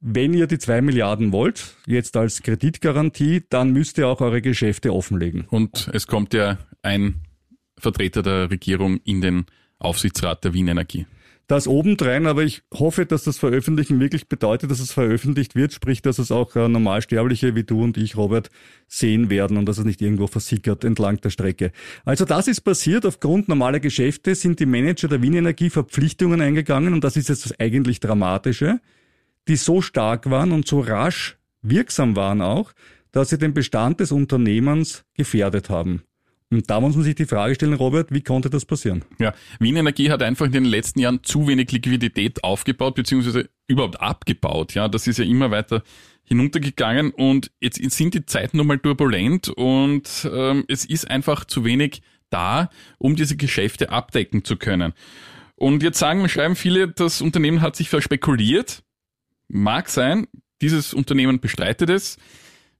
wenn 0.00 0.34
ihr 0.34 0.46
die 0.46 0.58
zwei 0.58 0.80
Milliarden 0.82 1.32
wollt, 1.32 1.76
jetzt 1.86 2.16
als 2.16 2.42
Kreditgarantie, 2.42 3.42
dann 3.48 3.72
müsst 3.72 3.98
ihr 3.98 4.06
auch 4.08 4.20
eure 4.20 4.40
Geschäfte 4.42 4.92
offenlegen. 4.92 5.46
Und 5.48 5.88
es 5.92 6.06
kommt 6.06 6.32
ja 6.34 6.58
ein 6.82 7.22
Vertreter 7.82 8.22
der 8.22 8.50
Regierung 8.50 9.00
in 9.04 9.20
den 9.20 9.46
Aufsichtsrat 9.78 10.44
der 10.44 10.54
Wien 10.54 10.68
Energie. 10.68 11.06
Das 11.48 11.66
obendrein, 11.66 12.26
aber 12.26 12.44
ich 12.44 12.62
hoffe, 12.72 13.04
dass 13.04 13.24
das 13.24 13.36
Veröffentlichen 13.36 14.00
wirklich 14.00 14.28
bedeutet, 14.28 14.70
dass 14.70 14.80
es 14.80 14.92
veröffentlicht 14.92 15.54
wird, 15.54 15.72
sprich, 15.72 16.00
dass 16.00 16.18
es 16.18 16.30
auch 16.30 16.54
äh, 16.56 16.68
Normalsterbliche 16.68 17.54
wie 17.54 17.64
du 17.64 17.82
und 17.82 17.98
ich, 17.98 18.16
Robert, 18.16 18.48
sehen 18.86 19.28
werden 19.28 19.56
und 19.56 19.66
dass 19.66 19.76
es 19.76 19.84
nicht 19.84 20.00
irgendwo 20.00 20.28
versickert 20.28 20.84
entlang 20.84 21.20
der 21.20 21.30
Strecke. 21.30 21.72
Also 22.04 22.24
das 22.24 22.48
ist 22.48 22.62
passiert. 22.62 23.04
Aufgrund 23.04 23.48
normaler 23.48 23.80
Geschäfte 23.80 24.34
sind 24.34 24.60
die 24.60 24.66
Manager 24.66 25.08
der 25.08 25.20
Wien 25.20 25.34
Energie 25.34 25.68
Verpflichtungen 25.68 26.40
eingegangen 26.40 26.94
und 26.94 27.02
das 27.02 27.16
ist 27.16 27.28
jetzt 27.28 27.44
das 27.44 27.58
eigentlich 27.58 28.00
Dramatische, 28.00 28.80
die 29.48 29.56
so 29.56 29.82
stark 29.82 30.30
waren 30.30 30.52
und 30.52 30.66
so 30.66 30.80
rasch 30.80 31.36
wirksam 31.60 32.16
waren 32.16 32.40
auch, 32.40 32.72
dass 33.10 33.30
sie 33.30 33.38
den 33.38 33.52
Bestand 33.52 34.00
des 34.00 34.12
Unternehmens 34.12 35.04
gefährdet 35.14 35.70
haben. 35.70 36.02
Und 36.52 36.68
da 36.68 36.80
muss 36.80 36.94
man 36.94 37.02
sich 37.02 37.14
die 37.14 37.24
Frage 37.24 37.54
stellen, 37.54 37.72
Robert, 37.72 38.12
wie 38.12 38.20
konnte 38.20 38.50
das 38.50 38.66
passieren? 38.66 39.04
Ja, 39.18 39.32
Wien 39.58 39.76
Energie 39.76 40.10
hat 40.10 40.22
einfach 40.22 40.44
in 40.44 40.52
den 40.52 40.66
letzten 40.66 41.00
Jahren 41.00 41.24
zu 41.24 41.48
wenig 41.48 41.72
Liquidität 41.72 42.44
aufgebaut, 42.44 42.94
beziehungsweise 42.94 43.48
überhaupt 43.66 44.00
abgebaut. 44.00 44.74
Ja, 44.74 44.86
das 44.88 45.06
ist 45.06 45.18
ja 45.18 45.24
immer 45.24 45.50
weiter 45.50 45.82
hinuntergegangen 46.24 47.10
und 47.10 47.50
jetzt 47.60 47.80
sind 47.92 48.12
die 48.12 48.26
Zeiten 48.26 48.58
nun 48.58 48.66
mal 48.66 48.78
turbulent 48.78 49.48
und 49.48 50.28
ähm, 50.30 50.64
es 50.68 50.84
ist 50.84 51.10
einfach 51.10 51.46
zu 51.46 51.64
wenig 51.64 52.02
da, 52.28 52.68
um 52.98 53.16
diese 53.16 53.36
Geschäfte 53.36 53.90
abdecken 53.90 54.44
zu 54.44 54.56
können. 54.56 54.92
Und 55.56 55.82
jetzt 55.82 55.98
sagen, 55.98 56.28
schreiben 56.28 56.54
viele, 56.54 56.88
das 56.88 57.22
Unternehmen 57.22 57.62
hat 57.62 57.76
sich 57.76 57.88
verspekuliert. 57.88 58.82
Mag 59.48 59.88
sein, 59.88 60.26
dieses 60.60 60.92
Unternehmen 60.92 61.40
bestreitet 61.40 61.88
es. 61.88 62.18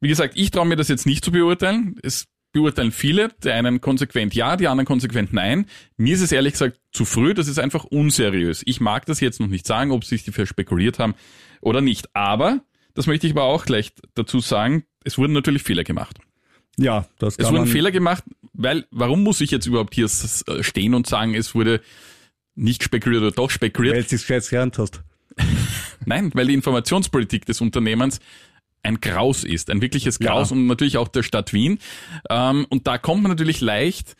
Wie 0.01 0.09
gesagt, 0.09 0.35
ich 0.37 0.51
traue 0.51 0.67
mir 0.67 0.77
das 0.77 0.89
jetzt 0.89 1.07
nicht 1.07 1.25
zu 1.25 1.31
beurteilen. 1.31 1.97
Es 2.03 2.27
beurteilen 2.53 2.93
viele, 2.93 3.29
der 3.43 3.55
einen 3.55 3.81
konsequent 3.81 4.35
ja, 4.35 4.57
die 4.57 4.69
anderen 4.69 4.87
konsequent 4.87 5.33
nein. 5.33 5.67
Mir 5.97 6.15
ist 6.15 6.21
es 6.21 6.33
ehrlich 6.33 6.53
gesagt 6.53 6.79
zu 6.93 7.05
früh, 7.05 7.33
das 7.35 7.49
ist 7.49 7.59
einfach 7.59 7.85
unseriös. 7.85 8.63
Ich 8.67 8.81
mag 8.81 9.07
das 9.07 9.21
jetzt 9.21 9.41
noch 9.41 9.49
nicht 9.49 9.67
sagen, 9.67 9.91
ob 9.91 10.05
sich 10.05 10.25
die 10.25 10.33
verspekuliert 10.33 10.99
haben 10.99 11.15
oder 11.61 11.81
nicht. 11.81 12.15
Aber, 12.15 12.61
das 12.95 13.07
möchte 13.07 13.27
ich 13.27 13.33
aber 13.33 13.45
auch 13.45 13.65
gleich 13.65 13.93
dazu 14.15 14.41
sagen, 14.41 14.85
es 15.05 15.17
wurden 15.19 15.33
natürlich 15.33 15.63
Fehler 15.63 15.85
gemacht. 15.85 16.19
Ja, 16.79 17.07
das 17.19 17.37
kann 17.37 17.47
Es 17.47 17.53
wurden 17.53 17.67
Fehler 17.67 17.91
gemacht, 17.91 18.25
weil, 18.53 18.87
warum 18.91 19.23
muss 19.23 19.41
ich 19.41 19.51
jetzt 19.51 19.67
überhaupt 19.67 19.95
hier 19.95 20.07
s- 20.07 20.45
stehen 20.61 20.95
und 20.95 21.07
sagen, 21.07 21.35
es 21.35 21.55
wurde 21.55 21.81
nicht 22.55 22.83
spekuliert 22.83 23.23
oder 23.23 23.31
doch 23.33 23.51
spekuliert? 23.51 23.95
weil 23.95 24.03
du 24.05 24.15
es 24.15 24.23
gescheit 24.27 24.49
gelernt 24.49 24.79
hast. 24.79 25.03
Nein, 26.05 26.31
weil 26.35 26.47
die 26.47 26.55
Informationspolitik 26.55 27.47
des 27.47 27.61
Unternehmens 27.61 28.21
ein 28.83 29.01
Graus 29.01 29.45
ist, 29.45 29.71
ein 29.71 29.81
wirkliches 29.83 30.19
Graus 30.19 30.51
Ja. 30.51 30.57
und 30.57 30.67
natürlich 30.67 30.97
auch 30.97 31.09
der 31.09 31.23
Stadt 31.23 31.53
Wien. 31.53 31.79
Ähm, 32.31 32.67
und 32.69 32.87
da 32.87 32.99
kommt 32.99 33.23
man 33.23 33.31
natürlich 33.31 33.61
leicht 33.61 34.17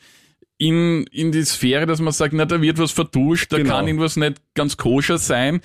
in, 0.59 1.05
in 1.11 1.33
die 1.33 1.45
Sphäre, 1.45 1.87
dass 1.87 2.01
man 2.01 2.13
sagt, 2.13 2.35
na, 2.35 2.45
da 2.45 2.63
wird 2.63 2.79
was 2.79 2.93
vertuscht, 2.93 3.53
da 3.53 3.57
Genau. 3.59 3.71
kann 3.71 3.87
irgendwas 3.89 4.17
nicht 4.17 4.41
ganz 4.55 4.77
koscher 4.77 5.19
sein, 5.19 5.61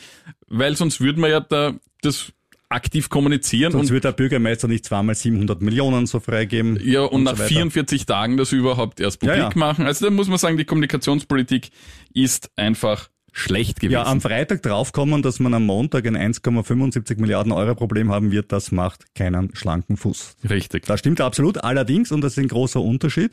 weil 0.47 0.75
sonst 0.75 0.99
würde 1.01 1.19
man 1.19 1.29
ja 1.29 1.39
da 1.39 1.73
das 2.01 2.31
aktiv 2.69 3.07
kommunizieren 3.09 3.71
Sonst 3.71 3.87
und 3.89 3.93
wird 3.93 4.03
der 4.03 4.11
Bürgermeister 4.11 4.67
nicht 4.67 4.83
zweimal 4.85 5.15
700 5.15 5.61
Millionen 5.61 6.05
so 6.05 6.19
freigeben. 6.19 6.77
ja, 6.83 7.01
und, 7.03 7.23
nach 7.23 7.33
so 7.33 7.39
weiter. 7.43 7.47
44 7.49 8.05
Tagen 8.05 8.35
das 8.35 8.51
überhaupt 8.51 8.99
erst 8.99 9.21
Ja, 9.23 9.29
publik 9.29 9.53
ja. 9.55 9.59
machen. 9.59 9.85
Also 9.85 10.05
da 10.05 10.11
muss 10.11 10.27
man 10.27 10.37
sagen, 10.37 10.57
die 10.57 10.65
Kommunikationspolitik 10.65 11.69
ist 12.13 12.49
einfach 12.57 13.09
schlecht 13.37 13.79
gewesen. 13.79 13.93
Ja, 13.93 14.05
am 14.05 14.21
Freitag 14.21 14.63
draufkommen, 14.63 15.21
dass 15.21 15.39
man 15.39 15.53
am 15.53 15.65
Montag 15.65 16.05
ein 16.07 16.17
1,75 16.17 17.19
Milliarden 17.19 17.51
Euro 17.51 17.75
Problem 17.75 18.11
haben 18.11 18.31
wird, 18.31 18.51
das 18.51 18.71
macht 18.71 19.13
keinen 19.15 19.55
schlanken 19.55 19.97
Fuß. 19.97 20.37
Richtig. 20.49 20.85
Das 20.85 20.99
stimmt 20.99 21.21
absolut. 21.21 21.63
Allerdings, 21.63 22.11
und 22.11 22.21
das 22.21 22.33
ist 22.33 22.39
ein 22.39 22.47
großer 22.47 22.81
Unterschied 22.81 23.31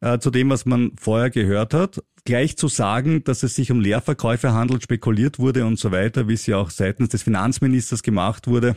äh, 0.00 0.18
zu 0.18 0.30
dem, 0.30 0.50
was 0.50 0.66
man 0.66 0.92
vorher 1.00 1.30
gehört 1.30 1.74
hat, 1.74 2.02
gleich 2.24 2.56
zu 2.56 2.68
sagen, 2.68 3.24
dass 3.24 3.42
es 3.42 3.54
sich 3.54 3.70
um 3.70 3.80
Leerverkäufe 3.80 4.52
handelt, 4.52 4.82
spekuliert 4.82 5.38
wurde 5.38 5.64
und 5.64 5.78
so 5.78 5.90
weiter, 5.90 6.28
wie 6.28 6.34
es 6.34 6.46
ja 6.46 6.58
auch 6.58 6.70
seitens 6.70 7.08
des 7.08 7.22
Finanzministers 7.22 8.02
gemacht 8.02 8.46
wurde, 8.46 8.76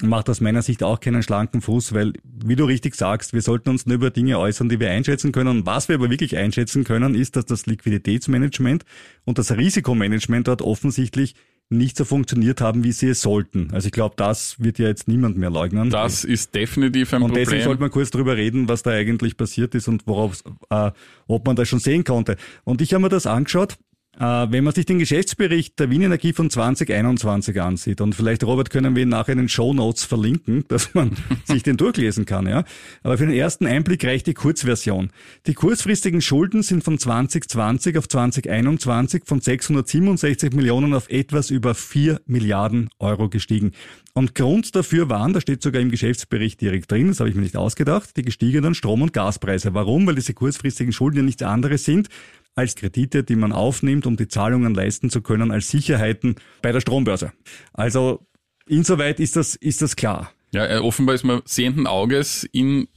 macht 0.00 0.30
aus 0.30 0.40
meiner 0.40 0.62
Sicht 0.62 0.82
auch 0.82 1.00
keinen 1.00 1.22
schlanken 1.22 1.60
Fuß, 1.60 1.92
weil, 1.92 2.14
wie 2.24 2.56
du 2.56 2.64
richtig 2.64 2.94
sagst, 2.94 3.32
wir 3.32 3.42
sollten 3.42 3.70
uns 3.70 3.86
nur 3.86 3.96
über 3.96 4.10
Dinge 4.10 4.38
äußern, 4.38 4.68
die 4.68 4.80
wir 4.80 4.90
einschätzen 4.90 5.32
können. 5.32 5.48
Und 5.48 5.66
was 5.66 5.88
wir 5.88 5.96
aber 5.96 6.10
wirklich 6.10 6.36
einschätzen 6.36 6.84
können, 6.84 7.14
ist, 7.14 7.36
dass 7.36 7.46
das 7.46 7.66
Liquiditätsmanagement 7.66 8.84
und 9.24 9.38
das 9.38 9.52
Risikomanagement 9.56 10.48
dort 10.48 10.62
offensichtlich 10.62 11.34
nicht 11.68 11.96
so 11.96 12.04
funktioniert 12.04 12.60
haben, 12.60 12.84
wie 12.84 12.92
sie 12.92 13.08
es 13.08 13.22
sollten. 13.22 13.70
Also 13.72 13.86
ich 13.86 13.92
glaube, 13.92 14.14
das 14.16 14.60
wird 14.60 14.78
ja 14.78 14.88
jetzt 14.88 15.08
niemand 15.08 15.38
mehr 15.38 15.50
leugnen. 15.50 15.90
Das 15.90 16.22
ist 16.24 16.54
definitiv 16.54 17.12
ein 17.14 17.22
Und 17.22 17.28
Problem. 17.28 17.44
deswegen 17.44 17.64
sollte 17.64 17.80
man 17.80 17.90
kurz 17.90 18.10
drüber 18.10 18.36
reden, 18.36 18.68
was 18.68 18.82
da 18.82 18.90
eigentlich 18.90 19.36
passiert 19.36 19.74
ist 19.74 19.88
und 19.88 20.06
worauf, 20.06 20.42
äh, 20.70 20.90
ob 21.26 21.46
man 21.46 21.56
das 21.56 21.68
schon 21.68 21.78
sehen 21.78 22.04
konnte. 22.04 22.36
Und 22.64 22.82
ich 22.82 22.92
habe 22.92 23.02
mir 23.02 23.08
das 23.08 23.26
angeschaut. 23.26 23.78
Äh, 24.18 24.46
wenn 24.50 24.62
man 24.62 24.74
sich 24.74 24.84
den 24.84 24.98
Geschäftsbericht 24.98 25.78
der 25.78 25.88
Wien 25.88 26.02
Energie 26.02 26.34
von 26.34 26.50
2021 26.50 27.60
ansieht, 27.60 28.00
und 28.02 28.14
vielleicht, 28.14 28.44
Robert, 28.44 28.68
können 28.68 28.94
wir 28.94 29.04
ihn 29.04 29.08
nachher 29.08 29.32
in 29.32 29.38
den 29.38 29.48
Show 29.48 29.72
Notes 29.72 30.04
verlinken, 30.04 30.64
dass 30.68 30.92
man 30.92 31.12
sich 31.44 31.62
den 31.62 31.78
durchlesen 31.78 32.26
kann, 32.26 32.46
ja. 32.46 32.64
Aber 33.02 33.16
für 33.16 33.24
den 33.24 33.34
ersten 33.34 33.66
Einblick 33.66 34.04
reicht 34.04 34.26
die 34.26 34.34
Kurzversion. 34.34 35.10
Die 35.46 35.54
kurzfristigen 35.54 36.20
Schulden 36.20 36.62
sind 36.62 36.84
von 36.84 36.98
2020 36.98 37.96
auf 37.96 38.06
2021 38.06 39.22
von 39.24 39.40
667 39.40 40.52
Millionen 40.52 40.92
auf 40.92 41.08
etwas 41.08 41.48
über 41.48 41.74
4 41.74 42.20
Milliarden 42.26 42.90
Euro 42.98 43.30
gestiegen. 43.30 43.72
Und 44.12 44.34
Grund 44.34 44.76
dafür 44.76 45.08
waren, 45.08 45.32
da 45.32 45.40
steht 45.40 45.62
sogar 45.62 45.80
im 45.80 45.90
Geschäftsbericht 45.90 46.60
direkt 46.60 46.92
drin, 46.92 47.08
das 47.08 47.20
habe 47.20 47.30
ich 47.30 47.34
mir 47.34 47.40
nicht 47.40 47.56
ausgedacht, 47.56 48.14
die 48.18 48.22
gestiegenen 48.22 48.74
Strom- 48.74 49.00
und 49.00 49.14
Gaspreise. 49.14 49.72
Warum? 49.72 50.06
Weil 50.06 50.16
diese 50.16 50.34
kurzfristigen 50.34 50.92
Schulden 50.92 51.16
ja 51.16 51.22
nichts 51.22 51.42
anderes 51.42 51.84
sind 51.84 52.10
als 52.54 52.74
Kredite, 52.76 53.24
die 53.24 53.36
man 53.36 53.52
aufnimmt, 53.52 54.06
um 54.06 54.16
die 54.16 54.28
Zahlungen 54.28 54.74
leisten 54.74 55.10
zu 55.10 55.22
können, 55.22 55.50
als 55.50 55.70
Sicherheiten 55.70 56.36
bei 56.60 56.72
der 56.72 56.80
Strombörse. 56.80 57.32
Also 57.72 58.26
insoweit 58.66 59.20
ist 59.20 59.36
das, 59.36 59.54
ist 59.56 59.82
das 59.82 59.96
klar. 59.96 60.32
Ja, 60.52 60.66
äh, 60.66 60.78
offenbar 60.78 61.14
ist 61.14 61.24
man 61.24 61.40
sehenden 61.44 61.86
Auges 61.86 62.44
in, 62.44 62.88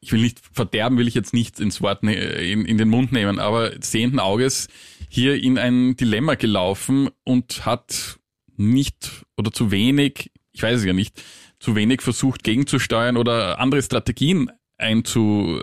ich 0.00 0.12
will 0.12 0.22
nicht 0.22 0.40
verderben, 0.52 0.98
will 0.98 1.06
ich 1.06 1.14
jetzt 1.14 1.34
nicht 1.34 1.60
ins 1.60 1.80
Wort, 1.80 2.02
ne, 2.02 2.14
in, 2.14 2.64
in 2.64 2.78
den 2.78 2.88
Mund 2.88 3.12
nehmen, 3.12 3.38
aber 3.38 3.72
sehenden 3.80 4.18
Auges 4.18 4.68
hier 5.08 5.40
in 5.40 5.56
ein 5.56 5.94
Dilemma 5.96 6.34
gelaufen 6.34 7.10
und 7.24 7.64
hat 7.64 8.18
nicht 8.56 9.24
oder 9.36 9.52
zu 9.52 9.70
wenig, 9.70 10.32
ich 10.52 10.62
weiß 10.62 10.80
es 10.80 10.84
ja 10.84 10.92
nicht, 10.92 11.22
zu 11.60 11.76
wenig 11.76 12.02
versucht 12.02 12.42
gegenzusteuern 12.42 13.16
oder 13.16 13.60
andere 13.60 13.82
Strategien 13.82 14.50
einzuloggen. 14.78 15.62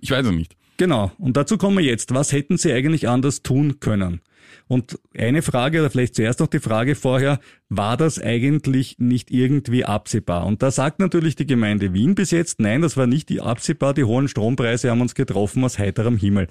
Ich 0.00 0.10
weiß 0.10 0.26
es 0.26 0.32
nicht. 0.32 0.56
Genau. 0.76 1.12
Und 1.18 1.36
dazu 1.36 1.58
kommen 1.58 1.78
wir 1.78 1.84
jetzt. 1.84 2.14
Was 2.14 2.32
hätten 2.32 2.58
Sie 2.58 2.72
eigentlich 2.72 3.08
anders 3.08 3.42
tun 3.42 3.80
können? 3.80 4.20
Und 4.68 4.98
eine 5.16 5.42
Frage, 5.42 5.80
oder 5.80 5.90
vielleicht 5.90 6.16
zuerst 6.16 6.40
noch 6.40 6.48
die 6.48 6.58
Frage 6.58 6.96
vorher, 6.96 7.38
war 7.68 7.96
das 7.96 8.20
eigentlich 8.20 8.96
nicht 8.98 9.30
irgendwie 9.30 9.84
absehbar? 9.84 10.44
Und 10.44 10.62
da 10.62 10.70
sagt 10.70 10.98
natürlich 10.98 11.36
die 11.36 11.46
Gemeinde 11.46 11.92
Wien 11.92 12.14
bis 12.14 12.32
jetzt, 12.32 12.60
nein, 12.60 12.82
das 12.82 12.96
war 12.96 13.06
nicht 13.06 13.40
absehbar, 13.40 13.94
die 13.94 14.04
hohen 14.04 14.28
Strompreise 14.28 14.90
haben 14.90 15.00
uns 15.00 15.14
getroffen 15.14 15.64
aus 15.64 15.78
heiterem 15.78 16.16
Himmel. 16.16 16.48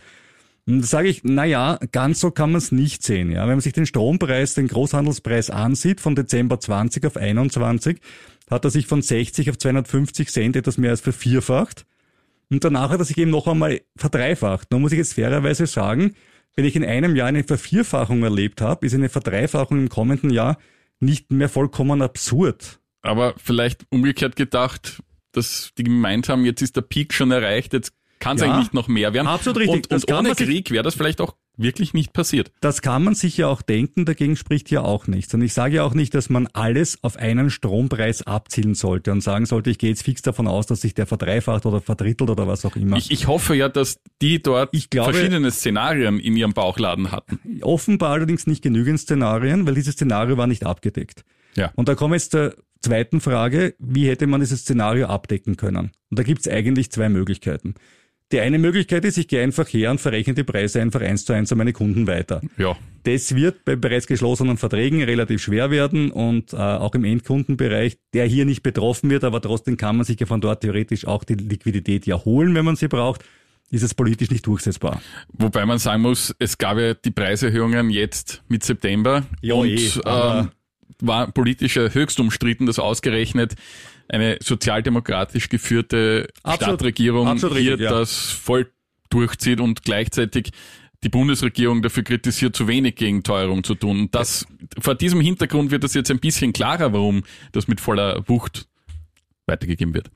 Und 0.68 0.82
da 0.82 0.88
sage 0.88 1.10
ich, 1.10 1.22
na 1.24 1.46
ja, 1.46 1.78
ganz 1.92 2.22
so 2.22 2.32
kann 2.32 2.52
man 2.52 2.60
es 2.60 2.72
nicht 2.72 3.04
sehen. 3.04 3.32
Ja, 3.32 3.42
wenn 3.42 3.50
man 3.50 3.62
sich 3.62 3.74
den 3.74 3.86
Strompreis, 3.86 4.56
den 4.56 4.68
Großhandelspreis 4.68 5.50
ansieht, 5.50 6.02
von 6.02 6.16
Dezember 6.16 6.60
20 6.60 7.06
auf 7.06 7.18
21, 7.18 8.00
hat 8.50 8.64
er 8.64 8.72
sich 8.72 8.88
von 8.88 9.02
60 9.02 9.50
auf 9.50 9.58
250 9.58 10.30
Cent 10.30 10.56
etwas 10.56 10.78
mehr 10.78 10.92
als 10.92 11.02
vervierfacht. 11.02 11.86
Und 12.50 12.64
danach 12.64 12.90
hat 12.90 13.00
er 13.00 13.06
sich 13.06 13.18
eben 13.18 13.32
noch 13.32 13.48
einmal 13.48 13.82
verdreifacht. 13.96 14.72
Nun 14.72 14.82
muss 14.82 14.92
ich 14.92 14.98
jetzt 14.98 15.14
fairerweise 15.14 15.66
sagen, 15.68 16.16
wenn 16.56 16.66
ich 16.66 16.76
in 16.76 16.86
einem 16.86 17.16
Jahr 17.16 17.28
eine 17.28 17.44
Vervierfachung 17.44 18.24
erlebt 18.24 18.62
habe, 18.62 18.86
ist 18.86 18.94
eine 18.94 19.10
Verdreifachung 19.10 19.78
im 19.78 19.90
kommenden 19.90 20.30
Jahr 20.30 20.58
nicht 21.00 21.32
mehr 21.32 21.50
vollkommen 21.50 22.02
absurd. 22.02 22.80
Aber 23.02 23.36
vielleicht 23.38 23.86
umgekehrt 23.90 24.36
gedacht, 24.36 25.04
dass 25.32 25.72
die 25.78 25.84
gemeint 25.84 26.30
haben, 26.30 26.46
jetzt 26.46 26.62
ist 26.62 26.76
der 26.76 26.82
Peak 26.82 27.14
schon 27.14 27.32
erreicht, 27.32 27.74
jetzt 27.74 27.94
kann 28.26 28.38
es 28.38 28.42
Ja, 28.42 28.48
eigentlich 28.50 28.66
nicht 28.66 28.74
noch 28.74 28.88
mehr 28.88 29.14
werden. 29.14 29.28
absolut 29.28 29.60
richtig. 29.60 29.92
Und, 29.92 29.94
und 30.10 30.12
ohne 30.14 30.34
Krieg 30.34 30.72
wäre 30.72 30.84
das 30.84 30.96
vielleicht 30.96 31.22
auch 31.22 31.36
wirklich 31.58 31.94
nicht 31.94 32.12
passiert. 32.12 32.52
Das 32.60 32.82
kann 32.82 33.04
man 33.04 33.14
sich 33.16 33.38
ja 33.38 33.48
auch 33.48 33.62
denken, 33.62 34.04
dagegen 34.06 34.36
spricht 34.36 34.70
ja 34.72 34.82
auch 34.82 35.08
nichts. 35.08 35.34
Und 35.34 35.42
ich 35.42 35.54
sage 35.54 35.76
ja 35.76 35.84
auch 35.84 35.94
nicht, 35.94 36.14
dass 36.16 36.30
man 36.30 36.48
alles 36.54 36.98
auf 37.04 37.18
einen 37.18 37.50
Strompreis 37.52 38.24
abzielen 38.24 38.74
sollte 38.74 39.12
und 39.12 39.22
sagen 39.22 39.46
sollte, 39.46 39.70
ich 39.70 39.78
gehe 39.78 39.90
jetzt 39.92 40.04
fix 40.04 40.22
davon 40.22 40.48
aus, 40.48 40.66
dass 40.66 40.82
sich 40.82 40.96
der 40.96 41.06
verdreifacht 41.06 41.66
oder 41.66 41.80
verdrittelt 41.82 42.30
oder 42.32 42.48
was 42.48 42.66
auch 42.66 42.76
immer. 42.76 42.98
Ich, 42.98 43.12
ich 43.12 43.28
hoffe 43.28 43.56
ja, 43.56 43.70
dass 43.70 44.02
die 44.22 44.42
dort 44.42 44.72
glaube- 44.90 45.14
verschiedene 45.14 45.50
Szenarien 45.52 46.20
in 46.20 46.36
ihrem 46.36 46.54
Bauchladen 46.54 47.12
hatten. 47.12 47.40
Offenbar 47.62 48.12
allerdings 48.14 48.48
nicht 48.48 48.62
genügend 48.64 49.00
Szenarien, 49.00 49.66
weil 49.68 49.76
dieses 49.76 49.94
Szenario 49.94 50.38
war 50.38 50.48
nicht 50.48 50.66
abgedeckt. 50.66 51.24
Ja. 51.56 51.72
Und 51.76 51.88
da 51.88 51.96
kommen 51.96 52.12
wir 52.12 52.18
jetzt 52.18 52.32
zur 52.32 52.56
zweiten 52.82 53.22
Frage, 53.22 53.76
wie 53.80 54.10
hätte 54.10 54.28
man 54.28 54.42
dieses 54.42 54.62
Szenario 54.62 55.08
abdecken 55.08 55.56
können? 55.56 55.92
Und 56.10 56.20
da 56.20 56.24
gibt 56.24 56.42
es 56.42 56.52
eigentlich 56.52 56.92
zwei 56.92 57.08
Möglichkeiten. 57.08 57.76
Die 58.32 58.40
eine 58.40 58.58
Möglichkeit 58.58 59.06
ist, 59.06 59.18
ich 59.18 59.28
gehe 59.28 59.44
einfach 59.44 59.68
her 59.68 59.92
und 59.92 60.02
verrechne 60.02 60.34
die 60.34 60.44
Preise 60.44 60.82
einfach 60.82 61.02
eins 61.02 61.26
zu 61.26 61.34
eins 61.34 61.52
an 61.52 61.60
meine 61.60 61.74
Kunden 61.74 62.08
weiter. 62.08 62.42
Ja. 62.58 62.76
Das 63.04 63.36
wird 63.36 63.66
bei 63.66 63.76
bereits 63.76 64.08
geschlossenen 64.08 64.58
Verträgen 64.58 65.04
relativ 65.04 65.44
schwer 65.44 65.70
werden 65.70 66.10
und 66.10 66.54
äh, 66.54 66.58
auch 66.58 66.96
im 66.96 67.04
Endkundenbereich, 67.04 68.00
der 68.14 68.26
hier 68.26 68.46
nicht 68.46 68.64
betroffen 68.64 69.12
wird, 69.12 69.24
aber 69.24 69.42
trotzdem 69.42 69.78
kann 69.78 69.98
man 69.98 70.06
sich 70.06 70.20
ja 70.20 70.26
von 70.26 70.42
dort 70.42 70.62
theoretisch 70.62 71.06
auch 71.06 71.24
die 71.24 71.36
Liquidität 71.36 72.08
ja 72.08 72.26
holen, 72.26 72.56
wenn 72.56 72.66
man 72.66 72.76
sie 72.76 72.88
braucht, 72.88 73.24
ist 73.70 73.84
es 73.84 73.94
politisch 73.94 74.32
nicht 74.32 74.48
durchsetzbar. 74.48 75.02
Wobei 75.34 75.68
man 75.68 75.78
sagen 75.78 76.02
muss, 76.02 76.34
es 76.40 76.58
gab 76.58 76.80
ja 76.80 76.96
die 76.96 77.12
Preiserhöhungen 77.12 77.92
jetzt 77.92 78.44
mit 78.48 78.64
September 78.64 79.24
Ja, 79.42 79.54
und 79.54 79.68
eh, 79.68 79.92
ähm, 80.06 80.50
war 81.00 81.32
politisch 81.32 81.76
höchst 81.76 82.20
umstritten, 82.20 82.66
dass 82.66 82.80
ausgerechnet 82.80 83.56
eine 84.08 84.38
sozialdemokratisch 84.42 85.50
geführte 85.50 86.28
Absolut. 86.44 86.80
Stadtregierung 86.80 87.28
Absolut 87.28 87.58
hier 87.58 87.72
richtig, 87.74 87.86
ja. 87.86 87.92
das 87.92 88.32
voll 88.32 88.72
durchzieht 89.10 89.60
und 89.60 89.84
gleichzeitig 89.84 90.52
die 91.04 91.10
Bundesregierung 91.10 91.82
dafür 91.82 92.04
kritisiert, 92.04 92.56
zu 92.56 92.68
wenig 92.68 92.96
gegen 92.96 93.24
Teuerung 93.24 93.64
zu 93.64 93.76
tun. 93.76 94.02
Und 94.02 94.16
das, 94.16 94.46
vor 94.80 94.96
diesem 94.96 95.22
Hintergrund 95.22 95.72
wird 95.72 95.84
das 95.84 95.94
jetzt 95.94 96.10
ein 96.10 96.20
bisschen 96.20 96.52
klarer, 96.52 96.94
warum 96.94 97.24
das 97.52 97.68
mit 97.68 97.80
voller 97.80 98.28
Wucht 98.28 98.68
weitergegeben 99.46 99.94
wird. 99.94 100.10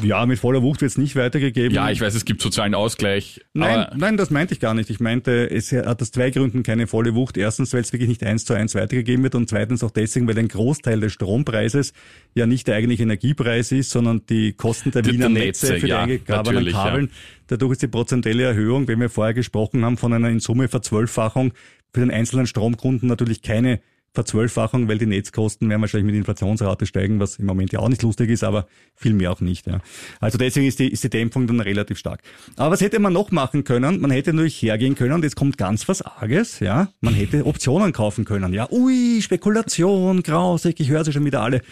Ja, 0.00 0.26
mit 0.26 0.38
voller 0.38 0.62
Wucht 0.62 0.80
wird 0.80 0.90
es 0.90 0.98
nicht 0.98 1.16
weitergegeben. 1.16 1.74
Ja, 1.74 1.90
ich 1.90 2.00
weiß, 2.00 2.14
es 2.14 2.24
gibt 2.24 2.40
sozialen 2.40 2.74
Ausgleich. 2.74 3.40
Nein, 3.52 3.86
nein, 3.96 4.16
das 4.16 4.30
meinte 4.30 4.54
ich 4.54 4.60
gar 4.60 4.74
nicht. 4.74 4.90
Ich 4.90 5.00
meinte, 5.00 5.50
es 5.50 5.72
hat 5.72 6.00
aus 6.00 6.12
zwei 6.12 6.30
Gründen 6.30 6.62
keine 6.62 6.86
volle 6.86 7.14
Wucht. 7.14 7.36
Erstens, 7.36 7.72
weil 7.72 7.80
es 7.80 7.92
wirklich 7.92 8.08
nicht 8.08 8.22
eins 8.22 8.44
zu 8.44 8.54
eins 8.54 8.74
weitergegeben 8.74 9.24
wird 9.24 9.34
und 9.34 9.48
zweitens 9.48 9.82
auch 9.82 9.90
deswegen, 9.90 10.28
weil 10.28 10.38
ein 10.38 10.48
Großteil 10.48 11.00
des 11.00 11.12
Strompreises 11.12 11.92
ja 12.34 12.46
nicht 12.46 12.68
der 12.68 12.76
eigentliche 12.76 13.02
Energiepreis 13.02 13.72
ist, 13.72 13.90
sondern 13.90 14.22
die 14.28 14.52
Kosten 14.52 14.92
der 14.92 15.02
Die- 15.02 15.12
Wiener 15.14 15.28
Netze, 15.28 15.66
Netze, 15.66 15.80
für 15.80 15.86
die 15.86 15.90
ja, 15.90 16.02
eingegrabenen 16.02 16.54
natürlich, 16.54 16.74
ja. 16.74 16.84
Kabeln. 16.84 17.10
Dadurch 17.48 17.72
ist 17.72 17.82
die 17.82 17.88
prozentuelle 17.88 18.44
Erhöhung, 18.44 18.86
wenn 18.86 19.00
wir 19.00 19.10
vorher 19.10 19.34
gesprochen 19.34 19.84
haben, 19.84 19.96
von 19.96 20.12
einer 20.12 20.28
in 20.28 20.38
Summe 20.38 20.68
Verzwölffachung 20.68 21.52
für 21.92 22.00
den 22.00 22.10
einzelnen 22.10 22.46
Stromkunden 22.46 23.08
natürlich 23.08 23.42
keine 23.42 23.80
Verzwölffachung, 24.14 24.88
weil 24.88 24.98
die 24.98 25.06
Netzkosten 25.06 25.68
werden 25.68 25.80
wahrscheinlich 25.80 26.06
mit 26.06 26.16
Inflationsrate 26.16 26.86
steigen, 26.86 27.20
was 27.20 27.36
im 27.36 27.46
Moment 27.46 27.72
ja 27.72 27.80
auch 27.80 27.88
nicht 27.88 28.02
lustig 28.02 28.30
ist, 28.30 28.42
aber 28.42 28.66
viel 28.96 29.14
mehr 29.14 29.30
auch 29.30 29.40
nicht. 29.40 29.66
Ja. 29.66 29.80
Also 30.20 30.38
deswegen 30.38 30.66
ist 30.66 30.78
die, 30.78 30.88
ist 30.88 31.04
die 31.04 31.10
Dämpfung 31.10 31.46
dann 31.46 31.60
relativ 31.60 31.98
stark. 31.98 32.22
Aber 32.56 32.72
was 32.72 32.80
hätte 32.80 32.98
man 32.98 33.12
noch 33.12 33.30
machen 33.30 33.64
können? 33.64 34.00
Man 34.00 34.10
hätte 34.10 34.32
natürlich 34.32 34.60
hergehen 34.62 34.94
können 34.94 35.12
und 35.12 35.24
jetzt 35.24 35.36
kommt 35.36 35.58
ganz 35.58 35.88
was 35.88 36.02
Arges, 36.02 36.60
ja. 36.60 36.88
Man 37.00 37.14
hätte 37.14 37.46
Optionen 37.46 37.92
kaufen 37.92 38.24
können, 38.24 38.52
ja. 38.52 38.68
Ui, 38.70 39.20
Spekulation, 39.22 40.22
grausig, 40.22 40.80
ich 40.80 40.88
höre 40.88 41.04
sie 41.04 41.12
schon 41.12 41.24
wieder 41.24 41.42
alle. 41.42 41.62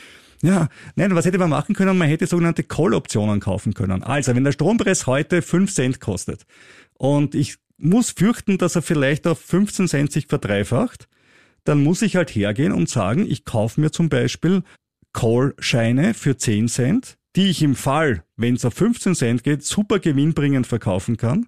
Ja, 0.43 0.69
nein, 0.95 1.15
was 1.15 1.25
hätte 1.25 1.39
man 1.39 1.51
machen 1.51 1.75
können? 1.75 1.97
Man 1.97 2.09
hätte 2.09 2.27
sogenannte 2.27 2.63
Call-Optionen 2.63 3.41
kaufen 3.41 3.75
können. 3.75 4.03
Also, 4.03 4.35
wenn 4.35 4.45
der 4.45 4.53
Strompreis 4.53 5.07
heute 5.07 5.43
5 5.43 5.73
Cent 5.73 6.01
kostet 6.01 6.45
und 6.99 7.35
ich 7.35 7.57
muss 7.79 8.11
fürchten, 8.11 8.59
dass 8.59 8.77
er 8.77 8.83
vielleicht 8.83 9.27
auf 9.27 9.41
15 9.41 9.89
Cent 9.89 10.13
sich 10.13 10.27
verdreifacht, 10.27 11.09
dann 11.69 11.83
muss 11.83 12.03
ich 12.03 12.17
halt 12.17 12.35
hergehen 12.35 12.73
und 12.73 12.89
sagen, 12.89 13.27
ich 13.29 13.45
kaufe 13.45 13.81
mir 13.81 13.91
zum 13.91 14.09
Beispiel 14.09 14.63
Call-Scheine 15.13 16.15
für 16.15 16.37
10 16.37 16.69
Cent, 16.69 17.17
die 17.37 17.49
ich 17.49 17.63
im 17.63 17.75
Fall, 17.75 18.25
wenn 18.37 18.55
es 18.55 18.65
auf 18.65 18.75
15 18.75 19.15
Cent 19.15 19.45
geht, 19.45 19.65
super 19.65 19.99
gewinnbringend 19.99 20.67
verkaufen 20.67 21.17
kann 21.17 21.47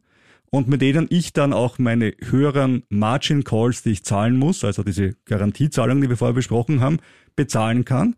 und 0.50 0.68
mit 0.68 0.80
denen 0.80 1.06
ich 1.10 1.32
dann 1.32 1.52
auch 1.52 1.78
meine 1.78 2.14
höheren 2.20 2.82
Margin 2.88 3.44
Calls, 3.44 3.82
die 3.82 3.90
ich 3.90 4.04
zahlen 4.04 4.36
muss, 4.36 4.64
also 4.64 4.82
diese 4.82 5.14
Garantiezahlung, 5.24 6.00
die 6.00 6.08
wir 6.08 6.16
vorher 6.16 6.34
besprochen 6.34 6.80
haben, 6.80 6.98
bezahlen 7.36 7.84
kann. 7.84 8.16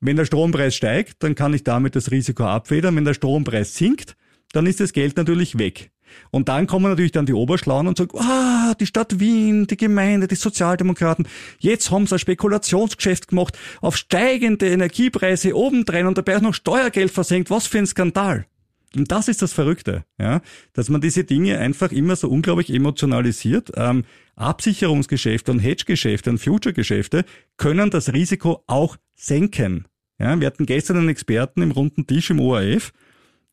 Wenn 0.00 0.16
der 0.16 0.24
Strompreis 0.24 0.74
steigt, 0.74 1.22
dann 1.22 1.34
kann 1.34 1.54
ich 1.54 1.64
damit 1.64 1.96
das 1.96 2.10
Risiko 2.10 2.44
abfedern. 2.44 2.96
Wenn 2.96 3.04
der 3.04 3.14
Strompreis 3.14 3.74
sinkt, 3.74 4.16
dann 4.52 4.66
ist 4.66 4.80
das 4.80 4.92
Geld 4.92 5.16
natürlich 5.16 5.58
weg. 5.58 5.90
Und 6.30 6.48
dann 6.48 6.66
kommen 6.66 6.88
natürlich 6.88 7.12
dann 7.12 7.26
die 7.26 7.34
Oberschlauen 7.34 7.86
und 7.86 7.98
sagen, 7.98 8.18
ah, 8.18 8.74
die 8.78 8.86
Stadt 8.86 9.20
Wien, 9.20 9.66
die 9.66 9.76
Gemeinde, 9.76 10.28
die 10.28 10.34
Sozialdemokraten, 10.34 11.26
jetzt 11.58 11.90
haben 11.90 12.06
sie 12.06 12.14
ein 12.16 12.18
Spekulationsgeschäft 12.18 13.28
gemacht 13.28 13.58
auf 13.80 13.96
steigende 13.96 14.68
Energiepreise 14.68 15.56
obendrein 15.56 16.06
und 16.06 16.18
dabei 16.18 16.36
auch 16.36 16.42
noch 16.42 16.54
Steuergeld 16.54 17.10
versenkt. 17.10 17.50
Was 17.50 17.66
für 17.66 17.78
ein 17.78 17.86
Skandal. 17.86 18.46
Und 18.94 19.10
das 19.10 19.28
ist 19.28 19.40
das 19.42 19.52
Verrückte, 19.52 20.04
ja, 20.20 20.42
dass 20.74 20.88
man 20.88 21.00
diese 21.00 21.24
Dinge 21.24 21.58
einfach 21.58 21.92
immer 21.92 22.16
so 22.16 22.28
unglaublich 22.28 22.72
emotionalisiert. 22.72 23.72
Ähm, 23.74 24.04
Absicherungsgeschäfte 24.36 25.50
und 25.50 25.60
Hedgegeschäfte 25.60 26.30
und 26.30 26.38
Future-Geschäfte 26.38 27.24
können 27.56 27.90
das 27.90 28.12
Risiko 28.12 28.62
auch 28.66 28.96
senken. 29.14 29.86
Ja, 30.18 30.38
wir 30.38 30.46
hatten 30.46 30.66
gestern 30.66 30.98
einen 30.98 31.08
Experten 31.08 31.62
im 31.62 31.70
runden 31.70 32.06
Tisch 32.06 32.30
im 32.30 32.40
ORF, 32.40 32.92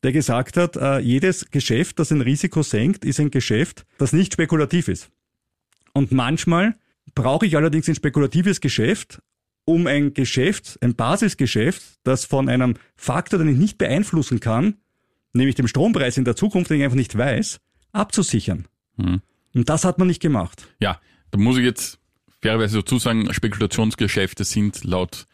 der 0.04 0.12
gesagt 0.12 0.58
hat, 0.58 0.76
äh, 0.76 1.00
jedes 1.00 1.52
Geschäft, 1.52 2.00
das 2.00 2.12
ein 2.12 2.22
Risiko 2.22 2.64
senkt, 2.64 3.06
ist 3.06 3.20
ein 3.20 3.32
Geschäft, 3.32 3.86
das 3.98 4.14
nicht 4.14 4.34
spekulativ 4.34 4.88
ist. 4.88 5.10
Und 5.94 6.12
manchmal 6.12 6.76
brauche 7.16 7.46
ich 7.46 7.56
allerdings 7.56 7.88
ein 7.88 7.96
spekulatives 7.96 8.62
Geschäft, 8.62 9.22
um 9.66 9.88
ein 9.88 10.14
Geschäft, 10.14 10.80
ein 10.82 10.96
Basisgeschäft, 10.96 11.84
das 12.04 12.26
von 12.26 12.50
einem 12.50 12.76
Faktor, 12.96 13.40
den 13.40 13.50
ich 13.50 13.58
nicht 13.58 13.78
beeinflussen 13.78 14.40
kann, 14.40 14.76
nämlich 15.34 15.56
dem 15.56 15.68
Strompreis 15.68 16.18
in 16.18 16.26
der 16.26 16.36
Zukunft, 16.36 16.72
den 16.72 16.78
ich 16.78 16.84
einfach 16.84 16.96
nicht 16.96 17.18
weiß, 17.18 17.60
abzusichern. 17.92 18.68
Hm. 18.98 19.22
Und 19.54 19.70
das 19.70 19.84
hat 19.84 19.98
man 19.98 20.08
nicht 20.08 20.22
gemacht. 20.22 20.68
Ja, 20.80 21.00
da 21.32 21.38
muss 21.38 21.58
ich 21.58 21.66
jetzt 21.66 22.00
fairerweise 22.42 22.80
dazu 22.80 23.00
sagen, 23.00 23.32
Spekulationsgeschäfte 23.34 24.44
sind 24.44 24.84
laut 24.84 25.26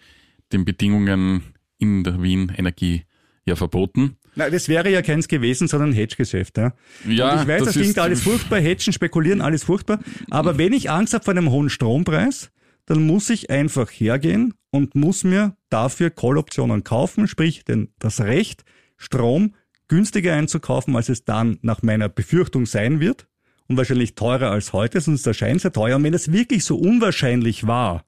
den 0.52 0.66
Bedingungen 0.66 1.54
in 1.78 2.04
der 2.04 2.22
Wien 2.22 2.52
Energie 2.56 3.04
ja 3.46 3.56
verboten. 3.56 4.18
Na, 4.36 4.50
das 4.50 4.68
wäre 4.68 4.92
ja 4.92 5.02
keins 5.02 5.28
gewesen, 5.28 5.68
sondern 5.68 5.90
ein 5.92 5.96
Hedgegeschäft. 5.96 6.58
Ja. 6.58 6.74
Ja, 7.08 7.34
Und 7.34 7.42
ich 7.42 7.48
weiß, 7.48 7.64
das, 7.64 7.74
das 7.74 7.82
klingt 7.82 8.00
alles 8.00 8.22
furchtbar, 8.24 8.60
Hedgen, 8.60 8.94
spekulieren, 8.94 9.42
alles 9.42 9.64
furchtbar. 9.64 10.00
Aber 10.30 10.58
wenn 10.58 10.74
ich 10.74 10.90
Angst 10.90 11.14
habe 11.14 11.24
vor 11.24 11.34
einem 11.34 11.50
hohen 11.50 11.70
Strompreis, 11.70 12.52
dann 12.86 13.06
muss 13.06 13.30
ich 13.30 13.50
einfach 13.50 13.90
hergehen 13.90 14.54
und 14.72 14.94
muss 14.96 15.24
mir 15.24 15.56
dafür 15.70 16.10
Call-Optionen 16.10 16.84
kaufen, 16.84 17.28
sprich 17.28 17.66
den, 17.66 17.90
das 18.00 18.22
Recht, 18.22 18.64
Strom 18.98 19.56
günstiger 19.88 20.34
einzukaufen, 20.34 20.96
als 20.96 21.10
es 21.10 21.26
dann 21.26 21.58
nach 21.62 21.82
meiner 21.82 22.10
Befürchtung 22.10 22.66
sein 22.66 23.00
wird 23.00 23.28
und 23.68 23.78
wahrscheinlich 23.78 24.16
teurer 24.16 24.52
als 24.52 24.74
heute, 24.74 25.00
sonst 25.02 25.26
erscheint 25.26 25.58
es 25.58 25.64
ja 25.64 25.70
teuer. 25.70 25.96
Und 25.98 26.04
wenn 26.04 26.14
es 26.14 26.32
wirklich 26.32 26.64
so 26.64 26.78
unwahrscheinlich 26.78 27.68
war, 27.68 28.06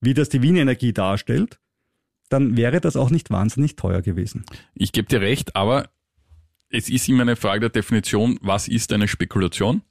wie 0.00 0.14
das 0.14 0.28
die 0.28 0.42
Wien 0.42 0.56
Energie 0.56 0.92
darstellt, 0.92 1.58
dann 2.28 2.56
wäre 2.56 2.80
das 2.80 2.96
auch 2.96 3.10
nicht 3.10 3.30
wahnsinnig 3.30 3.76
teuer 3.76 4.02
gewesen. 4.02 4.44
Ich 4.74 4.92
gebe 4.92 5.08
dir 5.08 5.20
recht, 5.20 5.56
aber 5.56 5.88
es 6.70 6.88
ist 6.88 7.08
immer 7.08 7.22
eine 7.22 7.36
Frage 7.36 7.60
der 7.60 7.70
Definition, 7.70 8.38
was 8.42 8.68
ist 8.68 8.92
eine 8.92 9.08
Spekulation? 9.08 9.82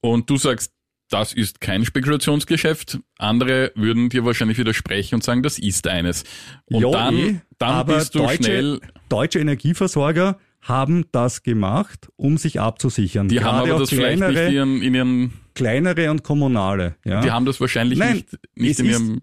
Und 0.00 0.28
du 0.28 0.36
sagst, 0.36 0.72
das 1.08 1.32
ist 1.32 1.60
kein 1.60 1.84
Spekulationsgeschäft. 1.84 2.98
Andere 3.18 3.72
würden 3.74 4.08
dir 4.08 4.24
wahrscheinlich 4.24 4.58
widersprechen 4.58 5.16
und 5.16 5.24
sagen, 5.24 5.42
das 5.42 5.58
ist 5.58 5.86
eines. 5.86 6.24
Und 6.64 6.80
Ja, 6.80 6.90
dann, 6.90 7.16
eh, 7.16 7.40
dann 7.58 7.70
aber 7.70 7.96
bist 7.96 8.14
du 8.14 8.20
deutsche, 8.20 8.42
schnell, 8.42 8.80
Deutsche 9.08 9.38
Energieversorger 9.38 10.38
haben 10.62 11.04
das 11.12 11.42
gemacht, 11.42 12.08
um 12.16 12.38
sich 12.38 12.60
abzusichern. 12.60 13.28
die 13.28 13.40
haben 13.40 13.56
Gerade 13.56 13.62
aber 13.62 13.74
auch 13.74 13.80
das 13.80 13.90
vielleicht 13.90 14.20
nicht 14.20 14.30
kleinere, 14.30 14.48
in 14.48 14.54
ihren, 14.54 14.82
in 14.82 14.94
ihren 14.94 15.32
kleinere 15.54 16.10
und 16.10 16.22
kommunale. 16.22 16.96
Ja. 17.04 17.20
die 17.20 17.30
haben 17.30 17.44
das 17.46 17.60
wahrscheinlich 17.60 17.98
Nein, 17.98 18.14
nicht, 18.16 18.38
nicht 18.54 18.80
in 18.80 18.86
ist- 18.86 18.92
ihrem, 18.92 19.20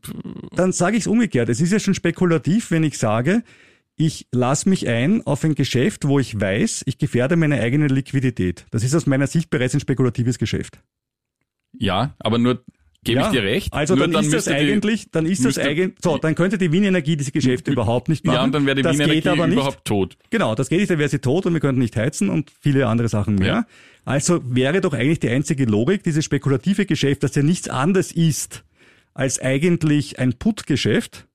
Dann 0.56 0.72
sage 0.72 0.98
ich 0.98 1.02
es 1.04 1.08
umgekehrt. 1.08 1.50
Es 1.50 1.62
ist 1.62 1.72
ja 1.72 1.80
schon 1.80 1.94
spekulativ, 1.94 2.72
wenn 2.72 2.84
ich 2.84 2.98
sage, 2.98 3.44
ich 3.96 4.28
lasse 4.32 4.70
mich 4.70 4.88
ein 4.88 5.26
auf 5.28 5.44
ein 5.44 5.56
Geschäft, 5.56 6.08
wo 6.08 6.20
ich 6.20 6.40
weiß, 6.40 6.84
ich 6.86 6.98
gefährde 6.98 7.36
meine 7.36 7.60
eigene 7.60 7.88
Liquidität. 7.88 8.66
Das 8.72 8.84
ist 8.84 8.96
aus 8.96 9.06
meiner 9.06 9.28
Sicht 9.28 9.50
bereits 9.50 9.74
ein 9.74 9.80
spekulatives 9.82 10.38
Geschäft. 10.40 10.80
ja, 11.78 12.16
aber 12.20 12.38
nur, 12.38 12.64
gebe 13.04 13.22
ich 13.22 13.28
dir 13.28 13.44
recht. 13.44 13.74
Also 13.74 13.96
nur 13.96 14.08
dann, 14.08 14.24
ist 14.24 14.34
das 14.34 14.46
die- 14.46 14.52
eigentlich, 14.52 15.12
dann 15.12 15.26
ist 15.26 15.46
das 15.46 15.58
eigentlich, 15.58 15.94
so, 16.02 16.18
dann 16.18 16.36
könnte 16.36 16.58
die 16.58 16.72
Wien 16.72 16.84
Energie 16.84 17.16
diese 17.16 17.32
Geschäfte 17.32 17.72
überhaupt 17.72 18.10
nicht 18.10 18.26
machen. 18.26 18.36
Ja, 18.36 18.44
und 18.44 18.52
dann 18.54 18.66
wäre 18.66 18.76
die 18.76 18.82
das 18.82 18.98
Wien 18.98 19.06
geht 19.08 19.26
Energie 19.26 19.30
aber 19.30 19.48
nicht. 19.48 19.56
überhaupt 19.56 19.86
tot. 19.86 20.18
Genau, 20.30 20.56
das 20.56 20.70
geht 20.70 20.80
nicht, 20.80 20.90
dann 20.92 21.00
wäre 21.00 21.10
sie 21.10 21.20
tot 21.20 21.46
und 21.46 21.54
wir 21.54 21.60
könnten 21.62 21.80
nicht 21.82 21.96
heizen 21.96 22.30
und 22.30 22.52
viele 22.60 22.88
andere 22.88 23.08
Sachen 23.10 23.36
mehr. 23.36 23.48
Ja. 23.48 23.66
Also 24.10 24.42
wäre 24.44 24.82
doch 24.82 24.94
eigentlich 24.94 25.20
die 25.20 25.30
einzige 25.30 25.66
Logik, 25.66 26.04
dieses 26.04 26.26
spekulative 26.26 26.86
Geschäft, 26.88 27.22
das 27.24 27.36
ja 27.36 27.44
nichts 27.44 27.70
anderes 27.70 28.12
ist 28.12 28.64
als 29.14 29.40
eigentlich 29.40 30.18
ein 30.20 30.34
Put-Geschäft, 30.34 31.28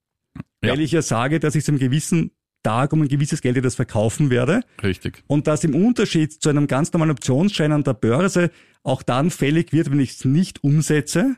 Ja. 0.63 0.71
weil 0.71 0.81
ich 0.81 0.91
ja 0.91 1.01
sage, 1.01 1.39
dass 1.39 1.55
ich 1.55 1.63
zu 1.63 1.71
einem 1.71 1.79
gewissen 1.79 2.31
Tag 2.63 2.91
um 2.93 3.01
ein 3.03 3.07
gewisses 3.07 3.41
Geld 3.41 3.63
das 3.63 3.75
verkaufen 3.75 4.29
werde 4.29 4.61
Richtig. 4.83 5.23
und 5.27 5.47
das 5.47 5.63
im 5.63 5.73
Unterschied 5.75 6.33
zu 6.33 6.49
einem 6.49 6.67
ganz 6.67 6.91
normalen 6.91 7.11
Optionsschein 7.11 7.71
an 7.71 7.83
der 7.83 7.93
Börse 7.93 8.49
auch 8.83 9.03
dann 9.03 9.29
fällig 9.29 9.71
wird, 9.71 9.89
wenn 9.91 9.99
ich 9.99 10.11
es 10.11 10.25
nicht 10.25 10.63
umsetze. 10.63 11.35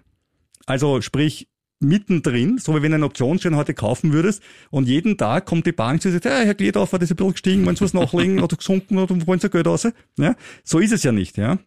Also 0.65 1.01
sprich 1.01 1.47
mittendrin, 1.79 2.57
so 2.57 2.75
wie 2.75 2.81
wenn 2.81 2.91
du 2.91 2.95
einen 2.95 3.03
Optionsschein 3.03 3.55
heute 3.55 3.73
kaufen 3.73 4.13
würdest 4.13 4.41
und 4.71 4.87
jeden 4.87 5.17
Tag 5.17 5.45
kommt 5.45 5.65
die 5.65 5.71
Bank 5.71 6.01
zu 6.01 6.07
und 6.07 6.13
sagt, 6.13 6.25
ja, 6.25 6.39
Herr 6.39 6.55
Gledorfer, 6.55 6.97
das 6.97 7.07
ist 7.07 7.13
ein 7.13 7.17
bisschen 7.17 7.31
gestiegen, 7.33 7.65
wollen 7.65 7.75
Sie 7.75 7.83
was 7.83 7.93
nachlegen 7.93 8.39
oder 8.39 8.55
gesunken 8.57 8.97
oder 8.97 9.27
wollen 9.27 9.39
Sie 9.39 9.49
Geld 9.49 9.67
raus? 9.67 9.87
Ja, 10.17 10.35
so 10.63 10.79
ist 10.79 10.91
es 10.91 11.03
ja 11.03 11.11
nicht, 11.11 11.37
ja. 11.37 11.59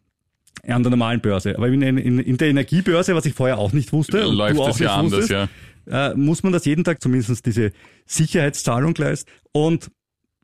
An 0.67 0.83
der 0.83 0.91
normalen 0.91 1.21
Börse. 1.21 1.57
Aber 1.57 1.69
in, 1.69 1.81
in, 1.83 2.19
in 2.19 2.37
der 2.37 2.49
Energiebörse, 2.49 3.15
was 3.15 3.25
ich 3.25 3.35
vorher 3.35 3.59
auch 3.59 3.73
nicht 3.73 3.93
wusste, 3.93 4.23
Läuft 4.23 4.57
du 4.57 4.63
auch 4.63 4.69
das 4.69 4.79
ja 4.79 4.95
anders, 4.97 5.21
wusstest, 5.23 5.49
ja. 5.87 6.11
äh, 6.11 6.15
muss 6.15 6.43
man 6.43 6.53
das 6.53 6.65
jeden 6.65 6.85
Tag 6.85 7.01
zumindest 7.01 7.47
diese 7.47 7.73
Sicherheitszahlung 8.05 8.95
leisten. 8.97 9.31
Und 9.53 9.91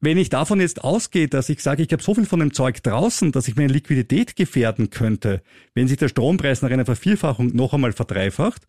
wenn 0.00 0.18
ich 0.18 0.28
davon 0.28 0.60
jetzt 0.60 0.84
ausgehe, 0.84 1.26
dass 1.26 1.48
ich 1.48 1.62
sage, 1.62 1.82
ich 1.82 1.92
habe 1.92 2.02
so 2.02 2.14
viel 2.14 2.26
von 2.26 2.40
dem 2.40 2.52
Zeug 2.52 2.82
draußen, 2.82 3.32
dass 3.32 3.48
ich 3.48 3.56
meine 3.56 3.72
Liquidität 3.72 4.36
gefährden 4.36 4.90
könnte, 4.90 5.42
wenn 5.74 5.88
sich 5.88 5.96
der 5.96 6.08
Strompreis 6.08 6.62
nach 6.62 6.70
einer 6.70 6.84
Vervierfachung 6.84 7.48
noch 7.48 7.72
einmal 7.72 7.92
verdreifacht, 7.92 8.66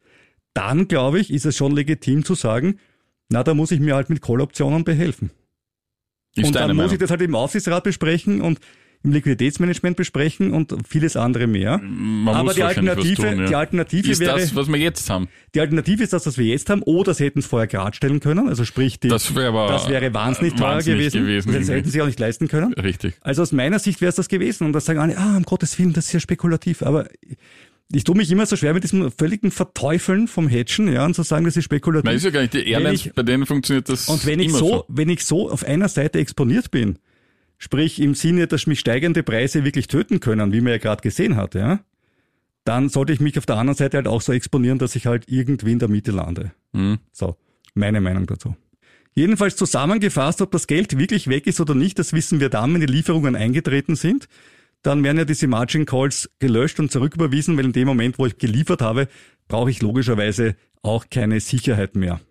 dann 0.58 0.88
glaube 0.88 1.20
ich, 1.20 1.32
ist 1.32 1.46
es 1.46 1.56
schon 1.56 1.76
legitim 1.76 2.26
zu 2.26 2.36
sagen, 2.36 2.80
na, 3.30 3.44
da 3.44 3.54
muss 3.54 3.72
ich 3.72 3.80
mir 3.80 3.96
halt 3.96 4.10
mit 4.10 4.22
Call-Optionen 4.22 4.84
behelfen. 4.84 5.32
Ist 6.36 6.48
und 6.48 6.56
dann 6.56 6.70
muss 6.70 6.78
Meinung. 6.78 6.94
ich 6.94 7.00
das 7.00 7.10
halt 7.10 7.22
im 7.22 7.36
Aufsichtsrat 7.36 7.84
besprechen 7.84 8.42
und 8.42 8.60
im 9.04 9.12
Liquiditätsmanagement 9.12 9.96
besprechen 9.96 10.52
und 10.54 10.74
vieles 10.88 11.16
andere 11.16 11.46
mehr. 11.46 11.78
Man 11.78 12.34
Aber 12.34 12.46
muss 12.46 12.56
die 12.56 12.64
Alternative, 12.64 13.16
tun, 13.16 13.40
ja. 13.40 13.46
die 13.46 13.56
Alternative 13.56 14.12
ist 14.12 14.20
wäre, 14.20 14.40
das, 14.40 14.56
was 14.56 14.68
wir 14.68 14.78
jetzt 14.78 15.10
haben. 15.10 15.28
die 15.54 15.62
Alternative 15.62 16.04
ist 16.04 16.14
das, 16.14 16.26
was 16.26 16.38
wir 16.38 16.46
jetzt 16.46 16.70
haben, 16.70 16.82
oder 16.82 17.14
sie 17.14 17.26
hätten 17.26 17.40
es 17.40 17.46
vorher 17.46 17.68
gerade 17.68 17.96
stellen 17.96 18.20
können. 18.20 18.50
Also 18.50 18.66
sprich, 18.66 19.00
die, 19.00 19.08
Das 19.10 19.36
wäre 19.36 19.50
aber 19.50 19.68
das 19.68 19.88
wäre 19.88 20.14
wahnsinnig 20.14 20.56
teuer 20.56 20.82
gewesen. 20.82 21.24
gewesen 21.24 21.54
das 21.54 21.70
hätten 21.70 21.90
sie 21.90 22.02
auch 22.02 22.08
nicht 22.08 22.20
leisten 22.20 22.48
können. 22.48 22.74
Richtig. 22.74 23.16
Also 23.22 23.44
aus 23.44 23.52
meiner 23.52 23.78
Sicht 23.80 24.02
wäre 24.02 24.10
es 24.10 24.16
das 24.16 24.30
gewesen. 24.30 24.66
Und 24.66 24.74
da 24.74 24.80
sagen 24.80 25.00
alle, 25.00 25.18
ah, 25.18 25.38
um 25.38 25.44
Gottes 25.44 25.78
Willen, 25.78 25.94
das 25.94 26.08
ist 26.08 26.14
ja 26.14 26.20
spekulativ. 26.20 26.82
Aber 26.82 27.08
ich 27.92 28.04
tue 28.04 28.16
mich 28.16 28.30
immer 28.32 28.46
so 28.46 28.56
schwer 28.56 28.74
mit 28.74 28.84
diesem 28.84 29.12
völligen 29.12 29.52
Verteufeln 29.52 30.28
vom 30.28 30.48
Hedgen, 30.48 30.92
ja, 30.92 31.06
und 31.06 31.14
zu 31.16 31.24
sagen, 31.24 31.46
das 31.46 31.56
ist 31.58 31.64
spekulativ. 31.66 32.06
Nein, 32.06 32.16
ist 32.18 32.24
ja 32.24 32.30
gar 32.32 32.42
nicht. 32.42 32.54
Die 32.54 32.68
Airlines, 32.68 33.06
ich- 33.06 33.14
bei 33.14 33.24
denen 33.24 33.46
funktioniert 33.46 33.88
das 33.90 34.08
Und 34.10 34.26
wenn 34.26 34.40
ich 34.40 34.50
immer 34.50 34.58
so, 34.60 34.86
wenn 34.90 35.10
ich 35.10 35.24
so 35.24 35.50
auf 35.50 35.64
einer 35.64 35.88
Seite 35.88 36.20
exponiert 36.20 36.70
bin, 36.72 37.00
sprich 37.58 38.00
im 38.02 38.14
Sinne, 38.14 38.48
dass 38.48 38.68
mich 38.68 38.80
steigende 38.80 39.24
Preise 39.24 39.64
wirklich 39.64 39.88
töten 39.88 40.20
können, 40.20 40.52
wie 40.54 40.62
man 40.62 40.74
ja 40.74 40.78
gerade 40.80 41.02
gesehen 41.02 41.36
hat, 41.38 41.56
ja, 41.56 41.80
dann 42.66 42.90
sollte 42.90 43.14
ich 43.14 43.20
mich 43.22 43.38
auf 43.38 43.46
der 43.46 43.56
anderen 43.56 43.78
Seite 43.78 43.98
halt 43.98 44.08
auch 44.08 44.22
so 44.22 44.34
exponieren, 44.34 44.78
dass 44.80 44.96
ich 44.96 45.06
halt 45.08 45.24
irgendwie 45.28 45.72
in 45.72 45.80
der 45.80 45.88
Mitte 45.88 46.12
lande. 46.12 46.52
Mhm. 46.74 47.00
So, 47.14 47.38
meine 47.74 48.02
Meinung 48.02 48.26
dazu. 48.28 48.56
Jedenfalls 49.16 49.56
zusammengefasst, 49.56 50.42
ob 50.42 50.52
das 50.52 50.68
Geld 50.68 51.00
wirklich 51.00 51.28
weg 51.28 51.48
ist 51.48 51.60
oder 51.62 51.74
nicht, 51.74 51.98
das 51.98 52.14
wissen 52.14 52.40
wir 52.40 52.50
dann, 52.50 52.74
wenn 52.74 52.82
die 52.82 52.88
Lieferungen 52.88 53.36
eingetreten 53.36 53.96
sind. 53.96 54.28
Dann 54.88 55.04
werden 55.04 55.18
ja 55.18 55.26
diese 55.26 55.48
Margin 55.48 55.86
Calls 55.86 56.30
gelöscht 56.40 56.80
und 56.80 56.94
zurücküberwiesen, 56.94 57.58
weil 57.58 57.66
in 57.66 57.74
dem 57.74 57.90
Moment, 57.90 58.18
wo 58.18 58.26
ich 58.26 58.38
geliefert 58.38 58.82
habe, 58.82 59.10
brauche 59.50 59.70
ich 59.70 59.82
logischerweise 59.82 60.56
auch 60.82 61.10
keine 61.10 61.42
Sicherheit 61.42 61.98
mehr. 61.98 62.22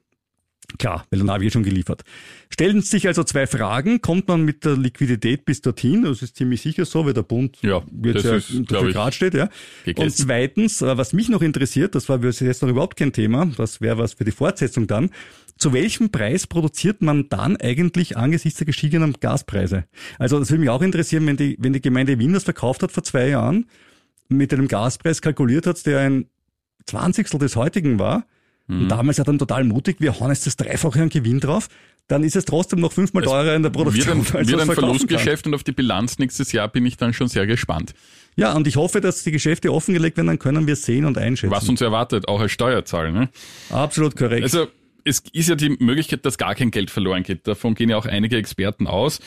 Klar, 0.78 1.06
weil 1.10 1.20
dann 1.20 1.30
habe 1.30 1.44
ich 1.44 1.48
ja 1.48 1.52
schon 1.52 1.62
geliefert. 1.62 2.02
Stellen 2.50 2.82
sich 2.82 3.06
also 3.06 3.22
zwei 3.24 3.46
Fragen. 3.46 4.00
Kommt 4.00 4.28
man 4.28 4.44
mit 4.44 4.64
der 4.64 4.76
Liquidität 4.76 5.44
bis 5.44 5.60
dorthin? 5.60 6.02
Das 6.02 6.22
ist 6.22 6.36
ziemlich 6.36 6.60
sicher 6.60 6.84
so, 6.84 7.06
weil 7.06 7.12
der 7.12 7.22
Bund 7.22 7.58
Ja, 7.62 7.82
jetzt 8.02 8.24
ja 8.24 8.62
dafür 8.62 8.92
gerade 8.92 9.12
steht. 9.12 9.34
Ja. 9.34 9.48
Und 9.96 10.10
zweitens, 10.10 10.82
äh, 10.82 10.96
was 10.96 11.12
mich 11.12 11.28
noch 11.28 11.42
interessiert, 11.42 11.94
das 11.94 12.08
war 12.08 12.18
bis 12.18 12.40
jetzt 12.40 12.62
noch 12.62 12.68
überhaupt 12.68 12.96
kein 12.96 13.12
Thema, 13.12 13.46
das 13.56 13.80
wäre 13.80 13.98
was 13.98 14.14
für 14.14 14.24
die 14.24 14.32
Fortsetzung 14.32 14.86
dann. 14.86 15.10
Zu 15.58 15.72
welchem 15.72 16.10
Preis 16.10 16.46
produziert 16.46 17.00
man 17.00 17.28
dann 17.28 17.56
eigentlich 17.56 18.16
angesichts 18.16 18.58
der 18.58 18.66
gestiegenen 18.66 19.14
Gaspreise? 19.20 19.84
Also 20.18 20.38
das 20.38 20.50
würde 20.50 20.60
mich 20.60 20.70
auch 20.70 20.82
interessieren, 20.82 21.26
wenn 21.26 21.36
die, 21.36 21.56
wenn 21.58 21.72
die 21.72 21.80
Gemeinde 21.80 22.18
Wien 22.18 22.34
das 22.34 22.44
verkauft 22.44 22.82
hat 22.82 22.92
vor 22.92 23.04
zwei 23.04 23.28
Jahren, 23.28 23.66
mit 24.28 24.52
einem 24.52 24.68
Gaspreis 24.68 25.22
kalkuliert 25.22 25.66
hat, 25.66 25.86
der 25.86 26.00
ein 26.00 26.26
Zwanzigstel 26.84 27.40
des 27.40 27.56
heutigen 27.56 27.98
war, 27.98 28.26
Mhm. 28.66 28.82
und 28.82 28.88
damals 28.88 29.18
hat 29.18 29.28
dann 29.28 29.38
total 29.38 29.64
mutig, 29.64 29.96
wir 30.00 30.18
hauen 30.18 30.30
jetzt 30.30 30.46
das 30.46 30.56
Dreifache 30.56 31.02
an 31.02 31.08
Gewinn 31.08 31.40
drauf, 31.40 31.68
dann 32.08 32.22
ist 32.22 32.36
es 32.36 32.44
trotzdem 32.44 32.80
noch 32.80 32.92
fünfmal 32.92 33.24
teurer 33.24 33.54
in 33.54 33.62
der 33.62 33.74
Wird 33.74 33.84
Produktion. 33.84 34.18
ein, 34.20 34.36
als 34.36 34.48
wird 34.48 34.60
ein 34.60 34.66
verkaufen 34.66 34.74
kann. 34.74 34.74
Verlustgeschäft 34.74 35.46
und 35.46 35.54
auf 35.54 35.64
die 35.64 35.72
Bilanz 35.72 36.18
nächstes 36.18 36.52
Jahr 36.52 36.68
bin 36.68 36.86
ich 36.86 36.96
dann 36.96 37.12
schon 37.12 37.28
sehr 37.28 37.46
gespannt. 37.46 37.94
Ja, 38.36 38.52
und 38.54 38.66
ich 38.68 38.76
hoffe, 38.76 39.00
dass 39.00 39.24
die 39.24 39.32
Geschäfte 39.32 39.72
offengelegt 39.72 40.16
werden, 40.16 40.28
dann 40.28 40.38
können 40.38 40.66
wir 40.66 40.76
sehen 40.76 41.04
und 41.04 41.18
einschätzen. 41.18 41.50
Was 41.50 41.68
uns 41.68 41.80
erwartet, 41.80 42.28
auch 42.28 42.40
als 42.40 42.52
Steuerzahler. 42.52 43.10
Ne? 43.10 43.28
Absolut 43.70 44.14
korrekt. 44.14 44.42
Also 44.42 44.68
es 45.04 45.22
ist 45.32 45.48
ja 45.48 45.54
die 45.54 45.70
Möglichkeit, 45.70 46.26
dass 46.26 46.36
gar 46.36 46.54
kein 46.54 46.70
Geld 46.70 46.90
verloren 46.90 47.22
geht. 47.22 47.46
Davon 47.46 47.74
gehen 47.74 47.88
ja 47.88 47.96
auch 47.96 48.06
einige 48.06 48.36
Experten 48.36 48.86
aus. 48.86 49.20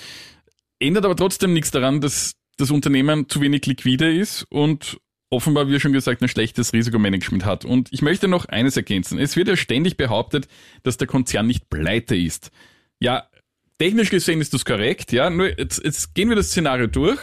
Ändert 0.79 1.05
aber 1.05 1.15
trotzdem 1.15 1.53
nichts 1.53 1.71
daran, 1.71 2.01
dass 2.01 2.33
das 2.57 2.71
Unternehmen 2.71 3.27
zu 3.29 3.41
wenig 3.41 3.65
liquide 3.65 4.13
ist 4.13 4.45
und 4.49 4.99
offenbar, 5.29 5.67
wie 5.67 5.79
schon 5.79 5.93
gesagt, 5.93 6.21
ein 6.21 6.27
schlechtes 6.27 6.73
Risikomanagement 6.73 7.45
hat. 7.45 7.65
Und 7.65 7.89
ich 7.91 8.01
möchte 8.01 8.27
noch 8.27 8.45
eines 8.45 8.75
ergänzen. 8.77 9.19
Es 9.19 9.35
wird 9.35 9.47
ja 9.47 9.55
ständig 9.55 9.97
behauptet, 9.97 10.47
dass 10.83 10.97
der 10.97 11.07
Konzern 11.07 11.47
nicht 11.47 11.69
pleite 11.69 12.15
ist. 12.15 12.51
Ja, 12.99 13.27
technisch 13.77 14.09
gesehen 14.09 14.41
ist 14.41 14.53
das 14.53 14.65
korrekt, 14.65 15.11
ja. 15.11 15.29
Nur 15.29 15.57
jetzt, 15.57 15.83
jetzt 15.83 16.15
gehen 16.15 16.29
wir 16.29 16.35
das 16.35 16.47
Szenario 16.47 16.87
durch 16.87 17.19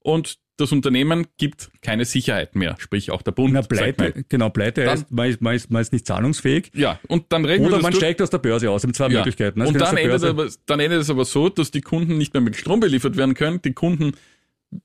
und 0.00 0.38
das 0.56 0.70
Unternehmen 0.70 1.26
gibt 1.36 1.70
keine 1.82 2.04
Sicherheit 2.04 2.54
mehr. 2.54 2.76
Sprich, 2.78 3.10
auch 3.10 3.22
der 3.22 3.32
Bund. 3.32 3.52
Na, 3.52 3.62
pleite, 3.62 4.24
genau, 4.28 4.50
pleite 4.50 4.88
heißt, 4.88 5.10
man 5.10 5.28
ist, 5.28 5.40
man, 5.40 5.54
ist, 5.56 5.70
man 5.70 5.82
ist 5.82 5.92
nicht 5.92 6.06
zahlungsfähig. 6.06 6.70
Ja, 6.74 7.00
und 7.08 7.32
dann 7.32 7.44
wir 7.44 7.60
Oder 7.60 7.80
man 7.80 7.90
durch. 7.90 7.96
steigt 7.96 8.22
aus 8.22 8.30
der 8.30 8.38
Börse 8.38 8.70
aus. 8.70 8.82
Es 8.82 8.86
gibt 8.86 8.96
zwei 8.96 9.08
Ja. 9.08 9.18
Möglichkeiten. 9.18 9.60
Es 9.60 9.68
Und 9.68 9.80
dann 9.80 9.96
endet, 9.96 10.22
aber, 10.22 10.48
dann 10.66 10.78
endet 10.80 11.00
es 11.00 11.10
aber 11.10 11.24
so, 11.24 11.48
dass 11.48 11.72
die 11.72 11.80
Kunden 11.80 12.18
nicht 12.18 12.34
mehr 12.34 12.40
mit 12.40 12.54
Strom 12.56 12.78
beliefert 12.78 13.16
werden 13.16 13.34
können. 13.34 13.62
Die 13.62 13.72
Kunden 13.72 14.12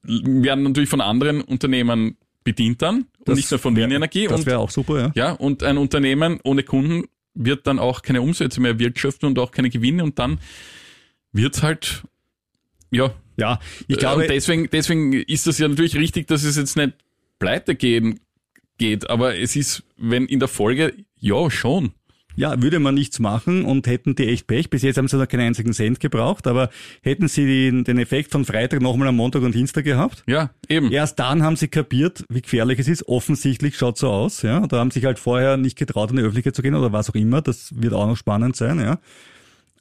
werden 0.03 0.63
natürlich 0.63 0.89
von 0.89 1.01
anderen 1.01 1.41
Unternehmen 1.41 2.17
bedient 2.43 2.81
dann 2.81 2.97
und 3.17 3.27
Das 3.27 3.35
nicht 3.37 3.51
mehr 3.51 3.59
von 3.59 3.75
wär- 3.75 3.85
Wien 3.87 3.95
Energie. 3.95 4.27
Das 4.27 4.45
wäre 4.45 4.59
auch 4.59 4.69
super, 4.71 4.99
ja. 4.99 5.11
ja, 5.15 5.31
und 5.33 5.63
ein 5.63 5.77
Unternehmen 5.77 6.39
ohne 6.43 6.63
Kunden 6.63 7.05
wird 7.33 7.67
dann 7.67 7.79
auch 7.79 8.01
keine 8.01 8.21
Umsätze 8.21 8.59
mehr 8.61 8.71
erwirtschaften 8.71 9.27
und 9.27 9.39
auch 9.39 9.51
keine 9.51 9.69
Gewinne 9.69 10.03
und 10.03 10.17
dann 10.19 10.39
wird's 11.31 11.61
halt, 11.63 12.03
ja, 12.91 13.13
Ja, 13.37 13.59
ich 13.87 13.97
äh, 13.97 13.99
glaube, 13.99 14.21
und 14.23 14.29
deswegen, 14.29 14.69
deswegen 14.71 15.13
ist 15.13 15.47
das 15.47 15.57
ja 15.59 15.67
natürlich 15.67 15.95
richtig, 15.95 16.27
dass 16.27 16.43
es 16.43 16.57
jetzt 16.57 16.75
nicht 16.75 16.93
pleite 17.37 17.75
gehen 17.75 18.19
geht, 18.77 19.09
aber 19.09 19.37
es 19.37 19.55
ist, 19.55 19.83
wenn 19.97 20.25
in 20.25 20.39
der 20.39 20.47
Folge, 20.47 20.93
ja, 21.19 21.49
schon. 21.51 21.91
Ja, 22.39 22.61
würde 22.61 22.79
man 22.79 22.95
nichts 22.95 23.19
machen 23.19 23.65
und 23.65 23.85
hätten 23.85 24.15
die 24.15 24.29
echt 24.29 24.47
Pech. 24.47 24.69
Bis 24.69 24.81
jetzt 24.81 24.97
haben 24.97 25.09
sie 25.09 25.17
noch 25.17 25.27
keinen 25.27 25.41
einzigen 25.41 25.73
Cent 25.73 25.99
gebraucht, 25.99 26.47
aber 26.47 26.69
hätten 27.01 27.27
sie 27.27 27.45
den, 27.45 27.83
den 27.83 27.97
Effekt 27.97 28.31
von 28.31 28.45
Freitag 28.45 28.81
nochmal 28.81 29.09
am 29.09 29.17
Montag 29.17 29.41
und 29.43 29.53
Dienstag 29.53 29.83
gehabt, 29.83 30.23
Ja, 30.25 30.51
eben. 30.69 30.89
Erst 30.89 31.19
dann 31.19 31.43
haben 31.43 31.57
sie 31.57 31.67
kapiert, 31.67 32.23
wie 32.29 32.41
gefährlich 32.41 32.79
es 32.79 32.87
ist. 32.87 33.05
Offensichtlich 33.09 33.77
schaut 33.77 33.97
so 33.97 34.09
aus, 34.09 34.41
ja. 34.41 34.65
Da 34.67 34.77
haben 34.77 34.89
sich 34.89 35.03
halt 35.03 35.19
vorher 35.19 35.57
nicht 35.57 35.77
getraut, 35.77 36.11
in 36.11 36.15
die 36.15 36.21
Öffentlichkeit 36.21 36.55
zu 36.55 36.61
gehen 36.61 36.75
oder 36.75 36.93
was 36.93 37.09
auch 37.09 37.15
immer. 37.15 37.41
Das 37.41 37.73
wird 37.75 37.91
auch 37.91 38.07
noch 38.07 38.15
spannend 38.15 38.55
sein, 38.55 38.79
ja. 38.79 38.99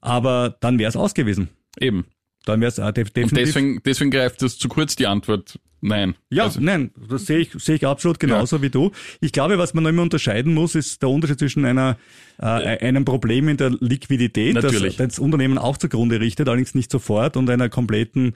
Aber 0.00 0.56
dann 0.58 0.80
wäre 0.80 0.88
es 0.88 0.96
aus 0.96 1.14
gewesen. 1.14 1.50
Eben. 1.78 2.06
Dann 2.44 2.60
wäre 2.60 2.70
es 2.70 2.78
äh, 2.78 2.82
Und 2.82 2.96
definitiv. 2.96 3.30
deswegen, 3.30 3.80
deswegen 3.84 4.10
greift 4.10 4.42
das 4.42 4.58
zu 4.58 4.68
kurz 4.68 4.96
die 4.96 5.06
Antwort. 5.06 5.60
Nein. 5.80 6.14
ja, 6.30 6.44
Also, 6.44 6.60
nein, 6.60 6.90
das 7.08 7.26
sehe 7.26 7.38
ich, 7.38 7.52
sehe 7.52 7.76
ich 7.76 7.86
absolut 7.86 8.18
genauso 8.18 8.60
wie 8.62 8.70
du. 8.70 8.90
Ich 9.20 9.32
glaube, 9.32 9.58
was 9.58 9.74
man 9.74 9.84
noch 9.84 9.90
immer 9.90 10.02
unterscheiden 10.02 10.52
muss, 10.54 10.74
ist 10.74 11.00
der 11.02 11.08
Unterschied 11.08 11.38
zwischen 11.38 11.64
einer, 11.64 11.96
äh, 12.38 12.44
einem 12.44 13.04
Problem 13.04 13.48
in 13.48 13.56
der 13.56 13.70
Liquidität, 13.70 14.54
Natürlich. 14.54 14.96
das 14.96 15.08
das 15.08 15.18
Unternehmen 15.18 15.56
auch 15.58 15.76
zugrunde 15.76 16.20
richtet, 16.20 16.48
allerdings 16.48 16.74
nicht 16.74 16.90
sofort, 16.90 17.36
und 17.36 17.48
einer 17.48 17.68
kompletten 17.68 18.34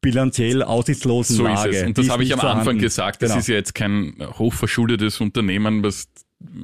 bilanziell 0.00 0.62
aussichtslosen 0.62 1.36
so 1.36 1.46
ist 1.46 1.52
Lage. 1.54 1.76
es. 1.76 1.86
Und 1.86 1.98
das 1.98 2.06
ist 2.06 2.12
habe 2.12 2.22
ich 2.22 2.32
am 2.32 2.40
Anfang 2.40 2.58
vorhanden. 2.62 2.82
gesagt. 2.82 3.20
Das 3.22 3.30
Genau. 3.30 3.40
ist 3.40 3.48
ja 3.48 3.54
jetzt 3.56 3.74
kein 3.74 4.14
hochverschuldetes 4.38 5.20
Unternehmen, 5.20 5.82
was 5.82 6.08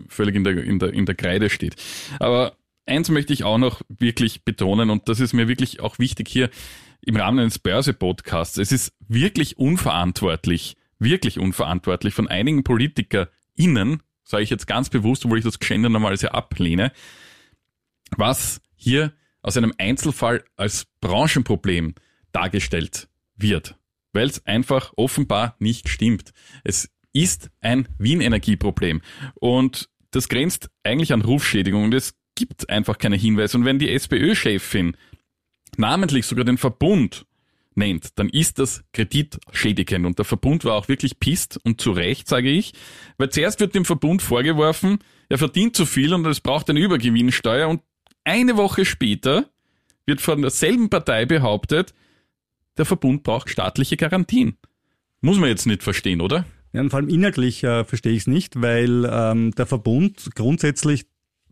völlig 0.09 0.37
in 0.37 0.45
der, 0.45 0.63
in 0.63 0.79
der, 0.79 0.93
in 0.93 1.05
der 1.07 1.17
Kreide 1.17 1.51
steht. 1.51 1.75
Aber 2.21 2.53
eins 2.87 3.09
möchte 3.11 3.33
ich 3.33 3.43
auch 3.43 3.59
noch 3.59 3.83
wirklich 3.99 4.45
betonen 4.45 4.91
und 4.91 5.09
das 5.09 5.19
ist 5.19 5.33
mir 5.33 5.49
wirklich 5.49 5.81
auch 5.81 5.99
wichtig 5.99 6.29
hier 6.29 6.49
im 7.07 7.17
Rahmen 7.17 7.39
eines 7.39 7.59
Börse-Podcasts. 7.59 8.59
Es 8.59 8.73
ist 8.73 8.93
wirklich 9.09 9.59
unverantwortlich, 9.59 10.77
wirklich 10.99 11.39
unverantwortlich 11.39 12.15
von 12.15 12.29
einigen 12.29 12.65
PolitikerInnen, 12.65 14.03
sage 14.25 14.43
ich 14.43 14.51
jetzt 14.51 14.67
ganz 14.67 14.89
bewusst, 14.91 15.25
obwohl 15.25 15.39
ich 15.39 15.45
das 15.45 15.59
Gender 15.59 16.17
sehr 16.17 16.35
ablehne, 16.35 16.93
was 18.17 18.61
hier 18.77 19.13
aus 19.43 19.57
einem 19.57 19.75
Einzelfall 19.79 20.45
als 20.57 20.87
Branchenproblem 21.01 21.95
dargestellt 22.33 23.09
wird, 23.37 23.77
weil 24.13 24.29
es 24.29 24.45
einfach 24.47 24.93
offenbar 24.97 25.57
nicht 25.59 25.89
stimmt. 25.89 26.33
Es 26.65 26.91
ist 27.13 27.51
ein 27.61 27.89
Wien-Energieproblem 27.99 29.03
und 29.35 29.89
das 30.11 30.29
grenzt 30.29 30.71
eigentlich 30.83 31.13
an 31.13 31.23
Rufschädigung 31.23 31.85
und 31.85 31.95
es 31.95 32.15
gibt 32.35 32.69
einfach 32.71 32.99
keine 32.99 33.17
Hinweise. 33.17 33.59
Und 33.59 33.65
wenn 33.65 33.79
die 33.79 33.91
SPÖ-Chefin 33.91 34.97
namentlich 35.79 36.27
sogar 36.27 36.45
den 36.45 36.59
Verbund 36.59 37.27
nennt, 37.75 38.19
dann 38.19 38.29
ist 38.29 38.59
das 38.59 38.85
kreditschädigend. 38.93 40.07
Und 40.07 40.19
der 40.19 40.25
Verbund 40.25 40.65
war 40.65 40.75
auch 40.75 40.89
wirklich 40.89 41.19
pisst 41.19 41.59
und 41.65 41.81
zu 41.81 41.93
Recht, 41.93 42.29
sage 42.29 42.51
ich, 42.51 42.73
weil 43.19 43.31
zuerst 43.31 43.61
wird 43.61 43.75
dem 43.75 43.85
Verbund 43.85 44.23
vorgeworfen, 44.23 44.99
er 45.29 45.39
verdient 45.39 45.77
zu 45.77 45.87
viel 45.87 46.13
und 46.15 46.27
es 46.27 46.41
braucht 46.41 46.71
eine 46.71 46.81
Übergewinnsteuer 46.81 47.69
und 47.69 47.83
eine 48.25 48.57
Woche 48.57 48.85
später 48.85 49.49
wird 50.07 50.21
von 50.21 50.43
derselben 50.43 50.91
Partei 50.91 51.27
behauptet, 51.27 51.95
der 52.77 52.85
Verbund 52.85 53.23
braucht 53.23 53.49
staatliche 53.49 53.97
Garantien. 53.97 54.57
Muss 55.21 55.39
man 55.39 55.49
jetzt 55.49 55.67
nicht 55.67 55.83
verstehen, 55.83 56.21
oder? 56.21 56.45
Ja, 56.73 56.81
und 56.81 56.91
vor 56.91 56.99
allem 56.99 57.09
inhaltlich 57.09 57.63
äh, 57.63 57.85
verstehe 57.85 58.13
ich 58.13 58.23
es 58.23 58.27
nicht, 58.27 58.61
weil 58.61 59.09
ähm, 59.11 59.53
der 59.53 59.67
Verbund 59.67 60.31
grundsätzlich 60.35 61.07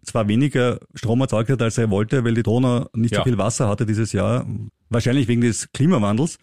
zwar 0.04 0.28
weniger 0.28 0.78
Strom 0.94 1.20
erzeugt 1.20 1.50
hat, 1.50 1.62
als 1.62 1.78
er 1.78 1.90
wollte, 1.90 2.24
weil 2.24 2.34
die 2.34 2.42
Donau 2.42 2.86
nicht 2.94 3.12
Ja. 3.12 3.18
so 3.20 3.24
viel 3.24 3.38
Wasser 3.38 3.68
hatte 3.68 3.86
dieses 3.86 4.12
Jahr, 4.12 4.46
wahrscheinlich 4.90 5.28
wegen 5.28 5.40
des 5.42 5.70
Klimawandels. 5.72 6.38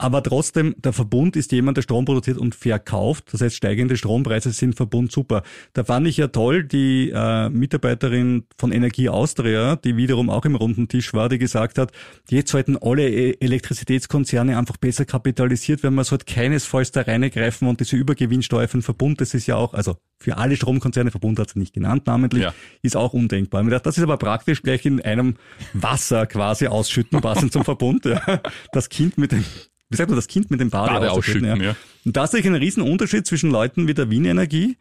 Aber 0.00 0.22
trotzdem, 0.22 0.76
der 0.78 0.92
Verbund 0.92 1.34
ist 1.34 1.50
jemand, 1.50 1.76
der 1.76 1.82
Strom 1.82 2.04
produziert 2.04 2.38
und 2.38 2.54
verkauft. 2.54 3.24
Das 3.32 3.40
heißt, 3.40 3.56
steigende 3.56 3.96
Strompreise 3.96 4.52
sind 4.52 4.76
Verbund 4.76 5.10
super. 5.10 5.42
Da 5.72 5.82
fand 5.82 6.06
ich 6.06 6.16
ja 6.18 6.28
toll 6.28 6.62
die 6.62 7.10
äh, 7.12 7.48
Mitarbeiterin 7.48 8.44
von 8.56 8.70
Energie 8.70 9.08
Austria, 9.08 9.74
die 9.74 9.96
wiederum 9.96 10.30
auch 10.30 10.44
im 10.44 10.54
runden 10.54 10.86
Tisch 10.86 11.14
war, 11.14 11.28
die 11.28 11.38
gesagt 11.38 11.78
hat, 11.78 11.90
jetzt 12.30 12.52
sollten 12.52 12.76
alle 12.76 13.08
E- 13.10 13.36
Elektrizitätskonzerne 13.40 14.56
einfach 14.56 14.76
besser 14.76 15.04
kapitalisiert 15.04 15.82
werden. 15.82 15.96
Man 15.96 16.04
sollte 16.04 16.26
keinesfalls 16.32 16.92
da 16.92 17.02
reingreifen 17.02 17.66
und 17.66 17.80
diese 17.80 17.96
Übergewinnsteuer 17.96 18.68
für 18.68 18.78
den 18.78 18.82
Verbund, 18.82 19.20
das 19.20 19.34
ist 19.34 19.46
ja 19.48 19.56
auch, 19.56 19.74
also 19.74 19.96
für 20.20 20.36
alle 20.36 20.56
Stromkonzerne, 20.56 21.10
Verbund 21.10 21.38
hat 21.38 21.50
sie 21.50 21.58
nicht 21.58 21.74
genannt 21.74 22.06
namentlich, 22.06 22.42
Ja. 22.44 22.54
ist 22.82 22.96
auch 22.96 23.12
undenkbar. 23.14 23.60
Ich 23.60 23.62
hab 23.62 23.64
mir 23.64 23.70
gedacht, 23.70 23.86
das 23.86 23.96
ist 23.98 24.04
aber 24.04 24.16
praktisch 24.16 24.62
gleich 24.62 24.84
in 24.86 25.00
einem 25.00 25.34
Wasser 25.72 26.26
quasi 26.26 26.66
ausschütten, 26.68 27.20
passend 27.20 27.52
zum 27.52 27.64
Verbund. 27.64 28.04
Ja. 28.04 28.40
Das 28.72 28.88
Kind 28.88 29.18
mit 29.18 29.32
dem, 29.32 29.44
wie 29.90 29.96
sagt 29.96 30.10
man, 30.10 30.16
das 30.16 30.28
Kind 30.28 30.50
mit 30.50 30.60
dem 30.60 30.70
Bade, 30.70 30.94
Bade 30.94 31.10
ausschütten. 31.10 31.44
ausschütten, 31.46 31.64
ja. 31.64 31.70
ja. 31.70 31.76
Und 32.04 32.16
da 32.16 32.26
sehe 32.26 32.40
ich 32.40 32.46
einen 32.46 32.56
riesen 32.56 32.82
Unterschied 32.82 33.26
zwischen 33.26 33.50
Leuten 33.50 33.88
wie 33.88 33.94
der 33.94 34.10
Wien 34.10 34.24
Energie, 34.24 34.76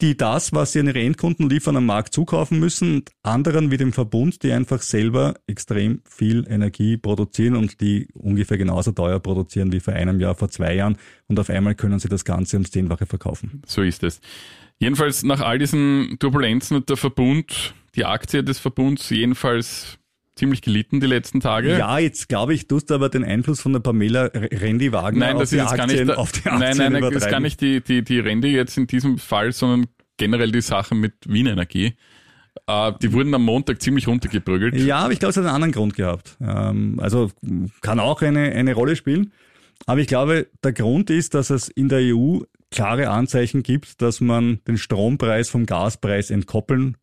die 0.00 0.16
das, 0.16 0.52
was 0.52 0.72
sie 0.72 0.80
an 0.80 0.88
ihre 0.88 1.00
Endkunden 1.00 1.48
liefern, 1.48 1.76
am 1.76 1.86
Markt 1.86 2.12
zukaufen 2.12 2.58
müssen 2.58 2.96
und 2.96 3.10
anderen 3.22 3.70
wie 3.70 3.76
dem 3.76 3.92
Verbund, 3.92 4.42
die 4.42 4.52
einfach 4.52 4.82
selber 4.82 5.34
extrem 5.46 6.02
viel 6.08 6.44
Energie 6.48 6.96
produzieren 6.96 7.56
und 7.56 7.80
die 7.80 8.08
ungefähr 8.14 8.58
genauso 8.58 8.92
teuer 8.92 9.20
produzieren 9.20 9.72
wie 9.72 9.80
vor 9.80 9.94
einem 9.94 10.18
Jahr, 10.18 10.34
vor 10.34 10.48
zwei 10.48 10.74
Jahren 10.74 10.96
und 11.28 11.38
auf 11.38 11.50
einmal 11.50 11.76
können 11.76 12.00
sie 12.00 12.08
das 12.08 12.24
Ganze 12.24 12.56
ums 12.56 12.72
Zehnfache 12.72 13.06
verkaufen. 13.06 13.62
So 13.66 13.82
ist 13.82 14.02
es. 14.02 14.20
Jedenfalls 14.78 15.22
nach 15.22 15.40
all 15.40 15.58
diesen 15.58 16.16
Turbulenzen 16.18 16.78
hat 16.78 16.88
der 16.88 16.96
Verbund, 16.96 17.74
die 17.94 18.04
Aktie 18.04 18.42
des 18.42 18.58
Verbunds 18.58 19.08
jedenfalls 19.10 19.98
ziemlich 20.34 20.62
gelitten 20.62 21.00
die 21.00 21.06
letzten 21.06 21.40
Tage. 21.40 21.76
Ja, 21.76 21.98
jetzt 21.98 22.28
glaube 22.28 22.54
ich, 22.54 22.66
tust 22.66 22.90
du 22.90 22.94
aber 22.94 23.08
den 23.08 23.24
Einfluss 23.24 23.60
von 23.60 23.72
der 23.72 23.80
Pamela 23.80 24.30
Randy 24.32 24.92
Wagner 24.92 25.26
nein, 25.26 25.34
auf, 25.34 25.42
das 25.42 25.50
die 25.50 25.56
ist 25.56 25.62
Aktien, 25.62 25.78
gar 25.78 25.86
nicht, 25.86 26.16
auf 26.16 26.32
die 26.32 26.38
Aktien 26.38 26.58
Nein, 26.58 26.76
nein, 26.76 26.92
nein, 26.92 27.02
das 27.02 27.24
ist 27.24 27.30
gar 27.30 27.40
nicht 27.40 27.60
die, 27.60 27.82
die, 27.82 28.02
die 28.02 28.18
Randy 28.18 28.48
jetzt 28.48 28.76
in 28.78 28.86
diesem 28.86 29.18
Fall, 29.18 29.52
sondern 29.52 29.88
generell 30.16 30.52
die 30.52 30.60
Sache 30.60 30.94
mit 30.94 31.14
Wien 31.26 31.46
Energie. 31.46 31.94
Äh, 32.66 32.92
die 33.02 33.12
wurden 33.12 33.34
am 33.34 33.44
Montag 33.44 33.82
ziemlich 33.82 34.06
runtergeprügelt. 34.06 34.74
Ja, 34.76 34.98
aber 34.98 35.12
ich 35.12 35.18
glaube, 35.18 35.30
es 35.30 35.36
hat 35.36 35.44
einen 35.44 35.54
anderen 35.54 35.72
Grund 35.72 35.94
gehabt. 35.94 36.36
Ähm, 36.40 36.98
also 37.00 37.30
kann 37.80 38.00
auch 38.00 38.22
eine, 38.22 38.52
eine 38.52 38.74
Rolle 38.74 38.96
spielen. 38.96 39.32
Aber 39.86 40.00
ich 40.00 40.06
glaube, 40.06 40.48
der 40.62 40.72
Grund 40.72 41.10
ist, 41.10 41.34
dass 41.34 41.50
es 41.50 41.68
in 41.68 41.88
der 41.88 42.00
EU 42.14 42.40
klare 42.70 43.10
Anzeichen 43.10 43.62
gibt, 43.62 44.00
dass 44.00 44.20
man 44.20 44.60
den 44.66 44.78
Strompreis 44.78 45.48
vom 45.48 45.66
Gaspreis 45.66 46.30
entkoppeln 46.30 46.96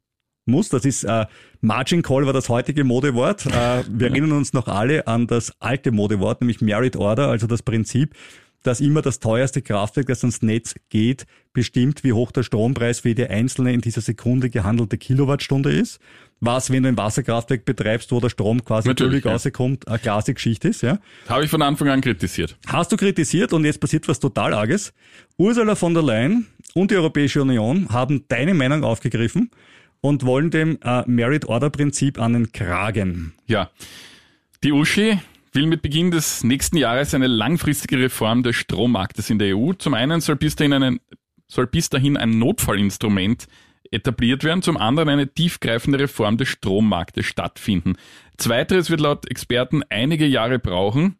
muss. 0.50 0.70
Das 0.70 0.86
ist 0.86 1.04
äh, 1.04 1.26
Margin 1.62 2.02
Call 2.02 2.26
war 2.26 2.34
das 2.34 2.50
heutige 2.50 2.84
Modewort. 2.84 3.46
Äh, 3.46 3.84
wir 3.90 4.08
erinnern 4.08 4.34
uns 4.34 4.54
noch 4.54 4.68
alle 4.68 5.08
an 5.08 5.28
das 5.28 5.54
alte 5.60 5.92
Modewort, 5.92 6.42
nämlich 6.42 6.62
Merit 6.62 6.96
Order, 6.96 7.28
also 7.28 7.48
das 7.48 7.64
Prinzip, 7.64 8.16
dass 8.64 8.82
immer 8.82 9.02
das 9.02 9.20
teuerste 9.20 9.62
Kraftwerk, 9.62 10.08
das 10.08 10.24
ans 10.24 10.42
Netz 10.42 10.76
geht, 10.90 11.26
bestimmt, 11.54 12.04
wie 12.04 12.14
hoch 12.14 12.32
der 12.32 12.44
Strompreis 12.44 13.02
für 13.02 13.10
jede 13.10 13.30
einzelne 13.30 13.74
in 13.74 13.82
dieser 13.82 14.02
Sekunde 14.02 14.50
gehandelte 14.50 14.98
Kilowattstunde 14.98 15.72
ist. 15.72 16.00
Was, 16.42 16.72
wenn 16.72 16.84
du 16.84 16.90
ein 16.90 16.98
Wasserkraftwerk 16.98 17.66
betreibst, 17.66 18.12
wo 18.12 18.22
der 18.22 18.30
Strom 18.30 18.64
quasi 18.64 18.88
Natürlich, 18.88 19.26
ja. 19.26 19.32
rauskommt, 19.32 19.88
eine 19.88 20.00
klare 20.00 20.34
Geschichte 20.34 20.70
ist, 20.70 20.82
ja. 20.82 21.00
Habe 21.28 21.44
ich 21.44 21.50
von 21.50 21.62
Anfang 21.62 21.90
an 21.90 22.00
kritisiert. 22.00 22.58
Hast 22.68 22.92
du 22.92 22.98
kritisiert 22.98 23.52
und 23.52 23.66
jetzt 23.66 23.82
passiert 23.82 24.08
was 24.08 24.20
total 24.20 24.54
Arges. 24.54 24.94
Ursula 25.38 25.76
von 25.76 25.94
der 25.94 26.04
Leyen 26.04 26.48
und 26.74 26.92
die 26.92 26.96
Europäische 26.96 27.42
Union 27.42 27.90
haben 27.90 28.24
deine 28.30 28.54
Meinung 28.54 28.86
aufgegriffen 28.86 29.52
und 30.02 30.26
wollen 30.26 30.52
dem 30.52 30.80
äh, 30.82 31.04
Merit-Order-Prinzip 31.06 32.20
an 32.20 32.34
den 32.34 32.52
Kragen. 32.52 33.34
Ja. 33.48 33.70
Die 34.64 34.72
Uschi 34.72 35.20
will 35.54 35.66
mit 35.66 35.82
Beginn 35.82 36.12
des 36.12 36.44
nächsten 36.44 36.78
Jahres 36.78 37.14
eine 37.14 37.28
langfristige 37.28 37.98
Reform 37.98 38.44
des 38.44 38.56
Strommarktes 38.56 39.30
in 39.30 39.40
der 39.40 39.58
EU. 39.58 39.74
Zum 39.74 39.94
einen 39.94 40.22
soll 40.22 40.36
bis 40.36 40.56
dahin, 40.56 40.74
einen, 40.74 41.00
soll 41.48 41.68
bis 41.68 41.90
dahin 41.90 42.18
ein 42.18 42.38
Notfallinstrument 42.38 43.48
etabliert 43.92 44.44
werden, 44.44 44.62
zum 44.62 44.78
anderen 44.78 45.10
eine 45.10 45.28
tiefgreifende 45.34 46.00
Reform 46.00 46.38
des 46.38 46.50
Strommarktes 46.50 47.26
stattfinden. 47.26 47.96
Zweiteres 48.38 48.90
wird 48.90 49.02
laut 49.02 49.30
Experten 49.30 49.82
einige 49.90 50.26
Jahre 50.26 50.60
brauchen, 50.60 51.18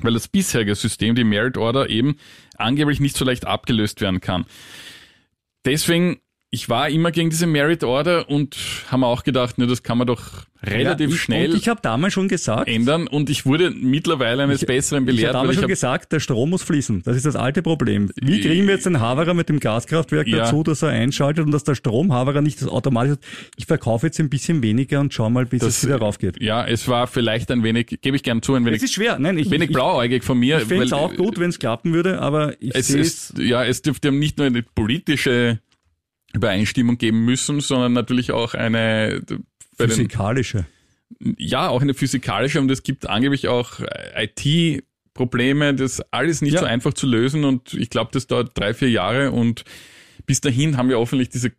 weil 0.00 0.14
das 0.14 0.28
bisherige 0.28 0.74
System, 0.74 1.14
die 1.14 1.24
Merit 1.24 1.58
Order, 1.58 1.90
eben 1.90 2.16
angeblich 2.56 3.00
nicht 3.00 3.16
so 3.16 3.24
leicht 3.24 3.46
abgelöst 3.46 4.00
werden 4.00 4.20
kann. 4.20 4.46
Deswegen, 5.64 6.20
ich 6.50 6.68
war 6.70 6.88
immer 6.88 7.10
gegen 7.10 7.28
diese 7.28 7.46
Merit 7.46 7.84
Order 7.84 8.28
und 8.30 8.56
haben 8.90 9.04
auch 9.04 9.22
gedacht, 9.22 9.58
ne, 9.58 9.66
das 9.66 9.82
kann 9.82 9.98
man 9.98 10.06
doch 10.06 10.46
relativ 10.62 11.10
Ja, 11.10 11.14
ich, 11.14 11.20
schnell 11.20 11.50
Und 11.50 11.56
ich 11.58 11.68
habe 11.68 11.80
damals 11.82 12.14
schon 12.14 12.26
gesagt, 12.26 12.68
ändern 12.68 13.06
und 13.06 13.28
ich 13.28 13.44
wurde 13.44 13.70
mittlerweile 13.70 14.44
eines 14.44 14.64
Besseren 14.64 15.04
ich 15.04 15.08
habe 15.08 15.16
belehrt, 15.16 15.34
weil 15.34 15.40
damals 15.40 15.50
ich 15.50 15.56
schon 15.56 15.62
hab, 15.64 15.68
gesagt, 15.68 16.12
der 16.12 16.20
Strom 16.20 16.50
muss 16.50 16.62
fließen. 16.62 17.02
Das 17.04 17.16
ist 17.16 17.26
das 17.26 17.36
alte 17.36 17.60
Problem. 17.62 18.10
Wie 18.16 18.40
kriegen 18.40 18.66
wir 18.66 18.74
jetzt 18.74 18.86
den 18.86 18.98
Haverer 18.98 19.34
mit 19.34 19.50
dem 19.50 19.60
Gaskraftwerk 19.60 20.26
Ja. 20.26 20.38
dazu, 20.38 20.62
dass 20.62 20.80
er 20.82 20.88
einschaltet 20.88 21.44
und 21.44 21.52
dass 21.52 21.64
der 21.64 21.74
Stromhaverer 21.74 22.40
nicht 22.40 22.60
das 22.62 22.68
automatisch 22.68 23.18
ich 23.56 23.66
verkaufe 23.66 24.06
jetzt 24.06 24.18
ein 24.18 24.30
bisschen 24.30 24.62
weniger 24.62 25.00
und 25.00 25.12
schau 25.12 25.28
mal, 25.28 25.44
bis 25.44 25.60
Das- 25.60 25.78
es 25.78 25.86
wieder 25.86 25.98
raufgeht. 25.98 26.40
ja, 26.40 26.66
es 26.66 26.88
war 26.88 27.06
vielleicht 27.08 27.50
ein 27.50 27.62
wenig, 27.62 27.98
gebe 28.00 28.16
ich 28.16 28.22
gern 28.22 28.40
zu, 28.40 28.54
ein 28.54 28.64
wenig, 28.64 28.78
Es 28.78 28.84
ist 28.84 28.94
schwer. 28.94 29.18
Nein, 29.18 29.36
ich, 29.38 29.50
wenig 29.50 29.68
ich, 29.68 29.74
blauäugig 29.74 30.24
von 30.24 30.38
mir. 30.38 30.58
ich 30.58 30.64
fände 30.64 30.84
es 30.84 30.92
auch 30.94 31.14
gut, 31.14 31.38
wenn 31.38 31.50
es 31.50 31.58
klappen 31.58 31.92
würde, 31.92 32.20
aber 32.22 32.54
ich 32.58 32.74
es 32.74 32.88
ist, 32.90 33.38
ja, 33.38 33.64
es 33.64 33.82
dürfte 33.82 34.10
nicht 34.10 34.38
nur 34.38 34.46
eine 34.46 34.62
politische 34.62 35.60
Übereinstimmung 36.38 36.98
geben 36.98 37.24
müssen, 37.24 37.60
sondern 37.60 37.92
natürlich 37.92 38.32
auch 38.32 38.54
eine, 38.54 39.20
den, 39.22 39.44
physikalische. 39.76 40.66
ja, 41.36 41.68
auch 41.68 41.82
eine 41.82 41.94
physikalische 41.94 42.60
und 42.60 42.70
es 42.70 42.82
gibt 42.82 43.08
angeblich 43.08 43.48
auch 43.48 43.80
IT-Probleme, 44.16 45.74
das 45.74 46.00
alles 46.12 46.42
nicht 46.42 46.54
Ja. 46.54 46.60
so 46.60 46.66
einfach 46.66 46.94
zu 46.94 47.06
lösen 47.06 47.44
und 47.44 47.74
ich 47.74 47.90
glaube, 47.90 48.10
das 48.12 48.26
dauert 48.26 48.56
drei, 48.58 48.74
vier 48.74 48.90
Jahre 48.90 49.30
und 49.32 49.64
bis 50.26 50.40
dahin 50.40 50.76
haben 50.76 50.88
wir 50.88 50.98
hoffentlich 50.98 51.28
diese 51.28 51.52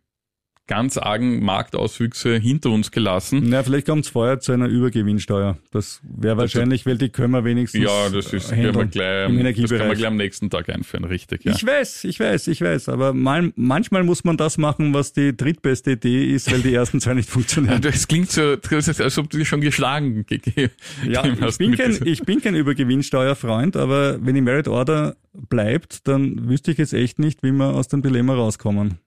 ganz 0.70 0.96
argen 0.96 1.44
Marktauswüchse 1.44 2.36
hinter 2.36 2.70
uns 2.70 2.92
gelassen. 2.92 3.42
Na, 3.46 3.64
vielleicht 3.64 3.88
kommt 3.88 4.04
es 4.04 4.10
vorher 4.12 4.38
zu 4.38 4.52
einer 4.52 4.68
Übergewinnsteuer. 4.68 5.58
Das 5.72 6.00
wäre 6.04 6.36
wahrscheinlich, 6.36 6.86
weil 6.86 6.96
die 6.96 7.08
können 7.08 7.32
wir 7.32 7.44
wenigstens 7.44 7.82
Ja, 7.82 8.08
das 8.08 8.32
ist, 8.32 8.50
können 8.50 8.76
wir 8.76 8.86
gleich, 8.86 9.26
im 9.28 9.32
das 9.32 9.40
Energiebereich. 9.40 9.78
können 9.78 9.90
wir 9.90 9.96
gleich 9.96 10.06
am 10.06 10.16
nächsten 10.16 10.48
Tag 10.48 10.68
einführen, 10.68 11.06
richtig, 11.06 11.44
ja. 11.44 11.54
Ich 11.56 11.66
weiß, 11.66 12.04
ich 12.04 12.20
weiß, 12.20 12.46
ich 12.46 12.60
weiß, 12.60 12.88
aber 12.88 13.12
mal, 13.12 13.52
manchmal 13.56 14.04
muss 14.04 14.22
man 14.22 14.36
das 14.36 14.58
machen, 14.58 14.94
was 14.94 15.12
die 15.12 15.36
drittbeste 15.36 15.90
Idee 15.90 16.26
ist, 16.26 16.52
weil 16.52 16.60
die 16.60 16.72
ersten 16.72 17.00
zwei 17.00 17.14
nicht 17.14 17.28
funktionieren. 17.28 17.80
Das 17.90 18.06
klingt 18.06 18.30
so, 18.30 18.54
das 18.54 18.86
ist, 18.86 19.00
als 19.00 19.18
ob 19.18 19.28
du 19.28 19.38
dich 19.38 19.48
schon 19.48 19.60
geschlagen 19.60 20.24
gegeben 20.24 20.70
Ja, 21.04 21.24
ich 21.26 21.58
bin, 21.58 21.76
kein, 21.76 21.98
ich 22.04 22.22
bin 22.22 22.40
kein 22.40 22.54
Übergewinnsteuerfreund, 22.54 23.76
aber 23.76 24.24
wenn 24.24 24.36
die 24.36 24.40
Merit 24.40 24.68
Order 24.68 25.16
bleibt, 25.32 26.06
dann 26.06 26.48
wüsste 26.48 26.70
ich 26.70 26.78
jetzt 26.78 26.92
echt 26.92 27.18
nicht, 27.18 27.42
wie 27.42 27.50
wir 27.50 27.74
aus 27.74 27.88
dem 27.88 28.02
Dilemma 28.02 28.34
rauskommen. 28.34 29.00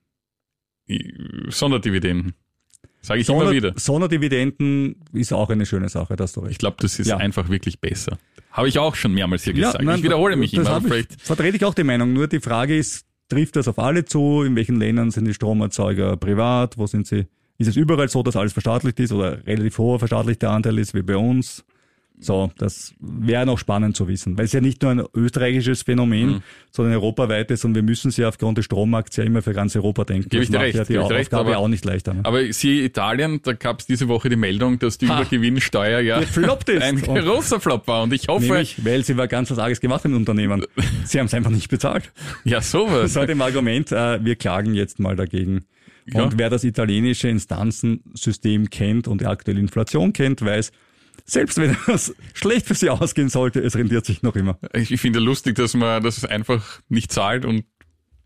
Sonderdividenden. 1.48 2.34
Sage 3.00 3.20
ich 3.20 3.26
Sonder- 3.26 3.44
immer 3.44 3.52
wieder. 3.52 3.72
Sonderdividenden 3.76 4.96
ist 5.12 5.32
auch 5.32 5.50
eine 5.50 5.66
schöne 5.66 5.88
Sache, 5.88 6.16
das 6.16 6.32
du 6.32 6.40
recht. 6.40 6.52
Ich 6.52 6.58
glaube, 6.58 6.76
das 6.80 6.98
ist 6.98 7.08
Ja. 7.08 7.18
einfach 7.18 7.48
wirklich 7.50 7.80
besser. 7.80 8.18
Habe 8.50 8.68
ich 8.68 8.78
auch 8.78 8.94
schon 8.94 9.12
mehrmals 9.12 9.44
hier 9.44 9.52
gesagt. 9.52 9.82
nein, 9.82 9.98
ich 9.98 10.04
wiederhole 10.04 10.36
mich 10.36 10.54
immer. 10.54 10.80
ich, 10.96 11.06
vertrete 11.18 11.56
ich 11.56 11.64
auch 11.64 11.74
die 11.74 11.84
Meinung. 11.84 12.12
Nur 12.12 12.28
die 12.28 12.40
Frage 12.40 12.76
ist, 12.76 13.04
trifft 13.28 13.56
das 13.56 13.68
auf 13.68 13.78
alle 13.78 14.04
zu? 14.04 14.42
In 14.42 14.56
welchen 14.56 14.76
Ländern 14.76 15.10
sind 15.10 15.26
die 15.26 15.34
Stromerzeuger 15.34 16.16
privat? 16.16 16.78
Wo 16.78 16.86
sind 16.86 17.06
sie? 17.06 17.26
Ist 17.58 17.68
es 17.68 17.76
überall 17.76 18.08
so, 18.08 18.22
dass 18.22 18.36
alles 18.36 18.52
verstaatlicht 18.52 18.98
ist 19.00 19.12
oder 19.12 19.44
relativ 19.46 19.76
hoher 19.78 19.98
verstaatlichter 19.98 20.50
Anteil 20.50 20.78
ist 20.78 20.94
wie 20.94 21.02
bei 21.02 21.16
uns? 21.16 21.64
So, 22.20 22.50
das 22.58 22.94
wäre 23.00 23.44
noch 23.44 23.58
spannend 23.58 23.96
zu 23.96 24.06
wissen, 24.06 24.38
weil 24.38 24.44
es 24.44 24.52
ja 24.52 24.60
nicht 24.60 24.80
nur 24.82 24.92
ein 24.92 25.02
österreichisches 25.14 25.82
Phänomen, 25.82 26.26
Mhm. 26.28 26.42
sondern 26.70 26.94
europaweites 26.94 27.64
und 27.64 27.74
wir 27.74 27.82
müssen 27.82 28.08
es 28.08 28.16
ja 28.16 28.28
aufgrund 28.28 28.56
des 28.56 28.66
Strommarkts 28.66 29.16
ja 29.16 29.24
immer 29.24 29.42
für 29.42 29.52
ganz 29.52 29.74
Europa 29.74 30.04
denken. 30.04 30.28
Gebe 30.28 30.44
ich 30.44 30.50
dir 30.50 30.60
recht, 30.60 30.76
ja 30.76 30.84
die 30.84 30.92
dir 30.92 31.10
recht, 31.10 31.34
Aufgabe 31.34 31.50
aber- 31.50 31.58
auch 31.58 31.68
nicht 31.68 31.84
leichter. 31.84 32.14
Ne? 32.14 32.20
aber 32.22 32.50
siehe 32.52 32.84
Italien, 32.84 33.40
da 33.42 33.52
gab 33.52 33.80
es 33.80 33.86
diese 33.86 34.06
Woche 34.08 34.28
die 34.28 34.36
Meldung, 34.36 34.78
dass 34.78 34.96
die 34.96 35.08
Ha. 35.08 35.20
Übergewinnsteuer 35.22 36.00
ja 36.00 36.20
Gefloppt 36.20 36.68
ist. 36.68 36.82
ein 36.82 37.02
Und- 37.02 37.18
großer 37.18 37.58
Flop 37.60 37.86
war. 37.88 38.04
Und 38.04 38.12
ich 38.12 38.28
hoffe, 38.28 38.46
Nämlich, 38.46 38.84
weil 38.84 39.04
sie 39.04 39.16
war 39.16 39.26
ganz 39.26 39.50
was 39.50 39.58
Arges 39.58 39.80
gemacht 39.80 40.04
im 40.04 40.14
Unternehmen. 40.14 40.64
Sie 41.04 41.18
haben 41.18 41.26
es 41.26 41.34
einfach 41.34 41.50
nicht 41.50 41.68
bezahlt. 41.68 42.12
ja, 42.44 42.60
sowas. 42.60 43.02
Das 43.02 43.16
war 43.16 43.26
dem 43.26 43.42
Argument, 43.42 43.90
äh, 43.92 44.24
wir 44.24 44.36
klagen 44.36 44.74
jetzt 44.74 45.00
mal 45.00 45.16
dagegen. 45.16 45.64
Ja. 46.06 46.22
Und 46.22 46.38
wer 46.38 46.48
das 46.48 46.64
italienische 46.64 47.28
Instanzensystem 47.28 48.70
kennt 48.70 49.08
und 49.08 49.20
die 49.20 49.26
aktuelle 49.26 49.60
Inflation 49.60 50.12
kennt, 50.12 50.42
weiß, 50.42 50.70
selbst 51.24 51.58
wenn 51.58 51.76
es 51.86 52.14
schlecht 52.34 52.66
für 52.66 52.74
sie 52.74 52.90
ausgehen 52.90 53.28
sollte, 53.28 53.60
es 53.60 53.76
rendiert 53.76 54.04
sich 54.04 54.22
noch 54.22 54.36
immer. 54.36 54.58
Ich, 54.74 55.00
finde 55.00 55.20
lustig, 55.20 55.56
dass 55.56 55.74
man 55.74 56.02
das 56.02 56.24
einfach 56.24 56.80
nicht 56.88 57.12
zahlt 57.12 57.44
und 57.44 57.64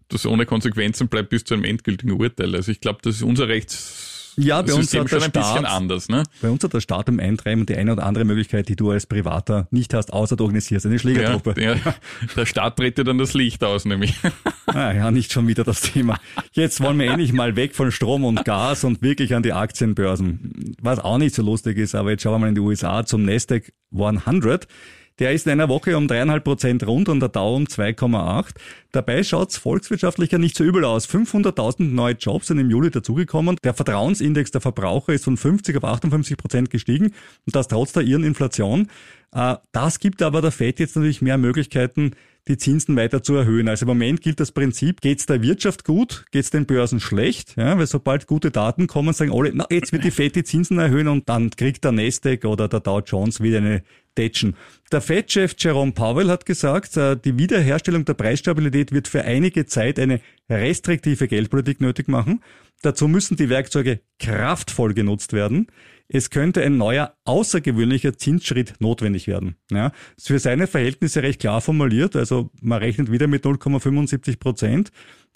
das 0.08 0.26
ohne 0.26 0.46
Konsequenzen 0.46 1.08
bleibt 1.08 1.28
bis 1.28 1.44
zu 1.44 1.54
einem 1.54 1.64
endgültigen 1.64 2.12
Urteil. 2.12 2.54
Also 2.54 2.72
ich 2.72 2.80
glaube, 2.80 3.00
das 3.02 3.16
ist 3.16 3.22
unser 3.22 3.48
Rechtssystem 3.48 4.17
Ja, 4.38 4.62
bei 4.62 4.72
uns 4.72 4.94
hat 4.94 5.08
schon 5.10 5.18
der 5.18 5.22
ein 5.26 5.32
bisschen 5.32 5.58
Staat, 5.58 5.64
anders. 5.66 6.08
Ne? 6.08 6.22
bei 6.40 6.48
uns 6.48 6.62
hat 6.64 6.72
der 6.72 6.80
Staat 6.80 7.08
im 7.08 7.18
Eintreiben 7.20 7.66
die 7.66 7.76
eine 7.76 7.92
oder 7.92 8.04
andere 8.06 8.24
Möglichkeit, 8.24 8.68
die 8.68 8.76
du 8.76 8.90
als 8.90 9.06
Privater 9.06 9.66
nicht 9.70 9.92
hast, 9.94 10.12
außer 10.12 10.36
du 10.36 10.44
organisierst 10.44 10.86
eine 10.86 10.94
Ja, 10.94 10.98
Schlägertruppe. 11.00 11.54
ja, 11.60 11.74
der 12.36 12.46
Staat 12.46 12.78
dreht 12.78 12.98
dir 12.98 13.04
dann 13.04 13.18
das 13.18 13.34
Licht 13.34 13.62
aus, 13.64 13.84
nämlich. 13.84 14.14
Ah, 14.70 14.92
ja, 14.92 15.10
nicht 15.10 15.32
schon 15.32 15.48
wieder 15.48 15.64
das 15.64 15.80
Thema. 15.80 16.18
Jetzt 16.52 16.82
wollen 16.82 16.98
wir 16.98 17.06
endlich 17.10 17.32
mal 17.32 17.56
weg 17.56 17.74
von 17.74 17.90
Strom 17.90 18.22
und 18.26 18.44
Gas 18.44 18.84
und 18.84 19.00
wirklich 19.00 19.34
an 19.34 19.42
die 19.42 19.54
Aktienbörsen. 19.54 20.74
Was 20.82 20.98
auch 20.98 21.16
nicht 21.16 21.34
so 21.34 21.42
lustig 21.42 21.78
ist, 21.78 21.94
aber 21.94 22.10
jetzt 22.10 22.22
schauen 22.22 22.34
wir 22.34 22.38
mal 22.40 22.48
in 22.50 22.54
die 22.54 22.60
USA 22.60 23.06
zum 23.06 23.24
Nasdaq 23.24 23.72
100. 23.96 24.68
Der 25.18 25.32
ist 25.32 25.46
in 25.46 25.52
einer 25.52 25.68
Woche 25.68 25.96
um 25.96 26.06
dreieinhalb 26.06 26.44
Prozent 26.44 26.86
rund 26.86 27.08
und 27.08 27.18
der 27.18 27.28
Dow 27.28 27.56
um 27.56 27.64
2,8. 27.64 28.50
Dabei 28.92 29.24
schaut's 29.24 29.56
volkswirtschaftlich 29.56 30.30
ja 30.30 30.38
nicht 30.38 30.56
so 30.56 30.62
übel 30.62 30.84
aus. 30.84 31.08
500.000 31.08 31.82
neue 31.82 32.14
Jobs 32.14 32.46
sind 32.46 32.58
im 32.58 32.70
Juli 32.70 32.90
dazugekommen. 32.90 33.56
Der 33.64 33.74
Vertrauensindex 33.74 34.52
der 34.52 34.60
Verbraucher 34.60 35.12
ist 35.12 35.24
von 35.24 35.36
50 35.36 35.76
auf 35.76 35.84
58 35.84 36.36
Prozent 36.36 36.70
gestiegen 36.70 37.14
und 37.46 37.56
das 37.56 37.66
trotz 37.66 37.92
der 37.92 38.04
ihren 38.04 38.22
Inflation. 38.22 38.88
Äh, 39.32 39.56
das 39.72 39.98
gibt 39.98 40.22
aber 40.22 40.40
der 40.40 40.52
FED 40.52 40.80
jetzt 40.80 40.96
natürlich 40.96 41.22
mehr 41.22 41.38
Möglichkeiten, 41.38 42.12
die 42.48 42.56
Zinsen 42.56 42.96
weiter 42.96 43.22
zu 43.22 43.34
erhöhen. 43.34 43.68
Also 43.68 43.84
im 43.84 43.88
Moment 43.88 44.22
gilt 44.22 44.40
das 44.40 44.52
Prinzip, 44.52 45.02
geht 45.02 45.18
es 45.18 45.26
der 45.26 45.42
Wirtschaft 45.42 45.84
gut, 45.84 46.24
geht 46.30 46.44
es 46.44 46.50
den 46.50 46.64
Börsen 46.64 46.98
schlecht, 46.98 47.56
ja, 47.56 47.78
weil 47.78 47.86
sobald 47.86 48.26
gute 48.26 48.50
Daten 48.50 48.86
kommen, 48.86 49.12
sagen 49.12 49.32
alle, 49.32 49.50
na, 49.52 49.66
jetzt 49.70 49.92
wird 49.92 50.04
die 50.04 50.10
FED 50.10 50.36
die 50.36 50.44
Zinsen 50.44 50.78
erhöhen 50.78 51.08
und 51.08 51.28
dann 51.28 51.50
kriegt 51.50 51.84
der 51.84 51.92
Nasdaq 51.92 52.46
oder 52.46 52.68
der 52.68 52.80
Dow 52.80 53.00
Jones 53.00 53.42
wieder 53.42 53.58
eine 53.58 53.82
Tätschen. 54.14 54.56
Der 54.90 55.00
Fed-Chef 55.00 55.54
Jerome 55.58 55.92
Powell 55.92 56.28
hat 56.28 56.46
gesagt, 56.46 56.96
äh, 56.96 57.16
die 57.16 57.38
Wiederherstellung 57.38 58.04
der 58.04 58.14
Preisstabilität 58.14 58.92
wird 58.92 59.06
für 59.06 59.22
einige 59.22 59.66
Zeit 59.66 59.98
eine 59.98 60.20
restriktive 60.50 61.28
Geldpolitik 61.28 61.80
nötig 61.80 62.08
machen. 62.08 62.42
Dazu 62.82 63.08
müssen 63.08 63.36
die 63.36 63.48
Werkzeuge 63.48 64.00
kraftvoll 64.18 64.94
genutzt 64.94 65.32
werden. 65.32 65.68
Es 66.10 66.30
könnte 66.30 66.62
ein 66.62 66.78
neuer 66.78 67.14
außergewöhnlicher 67.24 68.16
Zinsschritt 68.16 68.74
notwendig 68.80 69.26
werden. 69.26 69.56
Ja, 69.70 69.92
ist 70.16 70.28
für 70.28 70.38
seine 70.38 70.66
Verhältnisse 70.66 71.22
recht 71.22 71.40
klar 71.40 71.60
formuliert. 71.60 72.16
Also 72.16 72.50
man 72.62 72.78
rechnet 72.78 73.12
wieder 73.12 73.26
mit 73.26 73.44
0,75 73.44 74.38
Prozent. 74.38 74.90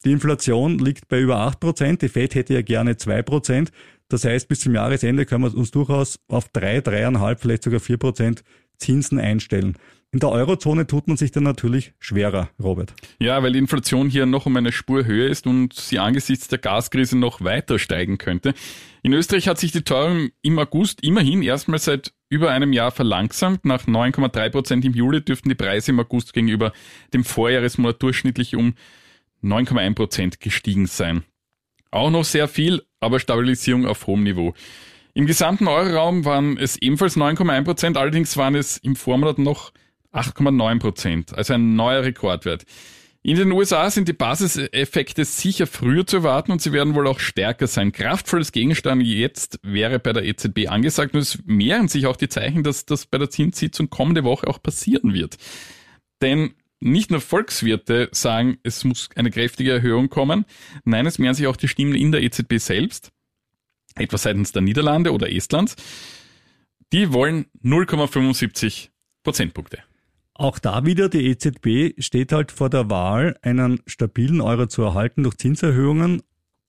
Die 0.05 0.13
Inflation 0.13 0.79
liegt 0.79 1.09
bei 1.09 1.21
über 1.21 1.39
8 1.39 1.61
Prozent. 1.61 2.03
Die 2.03 2.09
Fed 2.09 2.35
hätte 2.35 2.55
ja 2.55 2.63
gerne 2.63 2.97
2 2.97 3.23
Prozent. 3.23 3.71
Das 4.09 4.25
heißt, 4.25 4.49
bis 4.49 4.61
zum 4.61 4.75
Jahresende 4.75 5.27
können 5.27 5.45
wir 5.45 5.55
uns 5.55 5.71
durchaus 5.71 6.19
auf 6.29 6.49
3, 6.49 6.79
3,5, 6.79 7.39
vielleicht 7.39 7.63
sogar 7.63 7.81
4 7.81 7.97
Prozent 7.99 8.43
Zinsen 8.79 9.19
einstellen. 9.19 9.77
In 10.15 10.21
der 10.21 10.29
Eurozone 10.29 10.87
tut 10.87 11.09
man 11.09 11.17
sich 11.17 11.31
dann 11.31 11.45
natürlich 11.45 11.95
schwerer, 11.99 12.51
Robert. 12.63 12.93
Ja, 13.19 13.43
weil 13.43 13.53
die 13.53 13.59
Inflation 13.59 14.11
hier 14.11 14.27
noch 14.27 14.45
um 14.45 14.55
eine 14.59 14.71
Spur 14.71 15.07
höher 15.07 15.31
ist 15.31 15.47
und 15.47 15.73
sie 15.73 15.99
angesichts 15.99 16.49
der 16.49 16.59
Gaskrise 16.59 17.17
noch 17.17 17.41
weiter 17.41 17.79
steigen 17.79 18.19
könnte. 18.19 18.53
In 19.03 19.15
Österreich 19.15 19.49
hat 19.49 19.59
sich 19.59 19.73
die 19.73 19.85
Teuerung 19.85 20.29
im 20.43 20.59
August 20.59 21.03
immerhin 21.03 21.43
erstmals 21.43 21.87
seit 21.87 22.13
über 22.29 22.51
einem 22.51 22.75
Jahr 22.75 22.91
verlangsamt. 22.91 23.65
Nach 23.65 23.87
9,3 23.87 24.51
Prozent 24.51 24.85
im 24.85 24.93
Juli 24.93 25.25
dürften 25.25 25.49
die 25.49 25.55
Preise 25.55 25.93
im 25.93 26.01
August 26.01 26.35
gegenüber 26.35 26.75
dem 27.15 27.25
Vorjahresmonat 27.25 28.03
durchschnittlich 28.03 28.55
um 28.55 28.75
9,1 29.43 29.95
Prozent 29.95 30.41
gestiegen 30.41 30.87
sein. 30.89 31.25
Auch 31.91 32.11
noch 32.11 32.25
sehr 32.25 32.49
viel, 32.49 32.83
aber 33.01 33.19
Stabilisierung 33.19 33.87
auf 33.87 34.07
hohem 34.07 34.25
Niveau. 34.25 34.53
Im 35.15 35.25
gesamten 35.25 35.69
Euroraum 35.69 36.27
waren 36.27 36.59
es 36.59 36.77
ebenfalls 36.77 37.17
9,1 37.17 37.65
Prozent, 37.65 37.97
allerdings 37.97 38.37
waren 38.37 38.55
es 38.55 38.77
im 38.77 38.95
Vormonat 38.95 39.39
noch 39.39 39.73
8,9 40.13 40.79
Prozent, 40.79 41.35
also 41.35 41.55
ein 41.55 41.75
neuer 41.75 42.03
Rekordwert. 42.03 42.65
In 43.25 43.37
den 43.37 43.53
USA 43.53 43.89
sind 43.89 44.09
die 44.09 44.15
Basiseffekte 44.15 45.25
sicher 45.25 45.69
früher 45.69 46.05
zu 46.05 46.17
erwarten 46.17 46.51
und 46.51 46.61
sie 46.61 46.73
werden 46.73 46.97
wohl 46.97 47.07
auch 47.07 47.21
stärker 47.21 47.69
sein. 47.69 47.93
Kraftvolles 47.93 48.51
Gegenstand 48.51 49.05
jetzt 49.05 49.61
wäre 49.63 50.01
bei 50.01 50.13
der 50.13 50.25
EZB 50.25 50.69
angesagt 50.69 51.15
und 51.15 51.21
es 51.21 51.39
mehren 51.45 51.87
sich 51.87 52.07
auch 52.07 52.17
die 52.17 52.29
Zeichen, 52.29 52.65
dass 52.65 52.85
das 52.85 53.07
bei 53.07 53.19
der 53.19 53.31
Zinssitzung 53.31 53.91
kommende 53.91 54.25
Woche 54.25 54.49
auch 54.49 54.61
passieren 54.61 55.15
wird. 55.15 55.37
Denn 56.21 56.55
nicht 56.81 57.13
nur 57.13 57.21
Volkswirte 57.21 58.09
sagen, 58.11 58.59
es 58.65 58.83
muss 58.83 59.09
eine 59.15 59.31
kräftige 59.31 59.71
Erhöhung 59.71 60.09
kommen, 60.09 60.45
nein, 60.85 61.07
es 61.07 61.21
mehren 61.21 61.35
sich 61.35 61.47
auch 61.47 61.57
die 61.57 61.69
Stimmen 61.69 61.95
in 61.95 62.11
der 62.11 62.23
EZB 62.25 62.59
selbst, 62.59 63.13
etwa 63.95 64.19
seitens 64.19 64.51
der 64.51 64.63
Niederlande 64.63 65.13
oder 65.13 65.31
Estlands. 65.31 65.77
Die 66.93 67.13
wollen 67.13 67.47
0,75 67.63 68.89
Prozentpunkte. 69.23 69.85
Auch 70.35 70.59
da 70.59 70.87
wieder, 70.87 71.09
die 71.09 71.27
EZB 71.27 72.01
steht 72.03 72.33
halt 72.33 72.53
vor 72.53 72.71
der 72.71 72.89
Wahl, 72.89 73.37
einen 73.43 73.81
stabilen 73.87 74.41
Euro 74.41 74.67
zu 74.67 74.83
erhalten 74.83 75.25
durch 75.25 75.37
Zinserhöhungen 75.37 76.23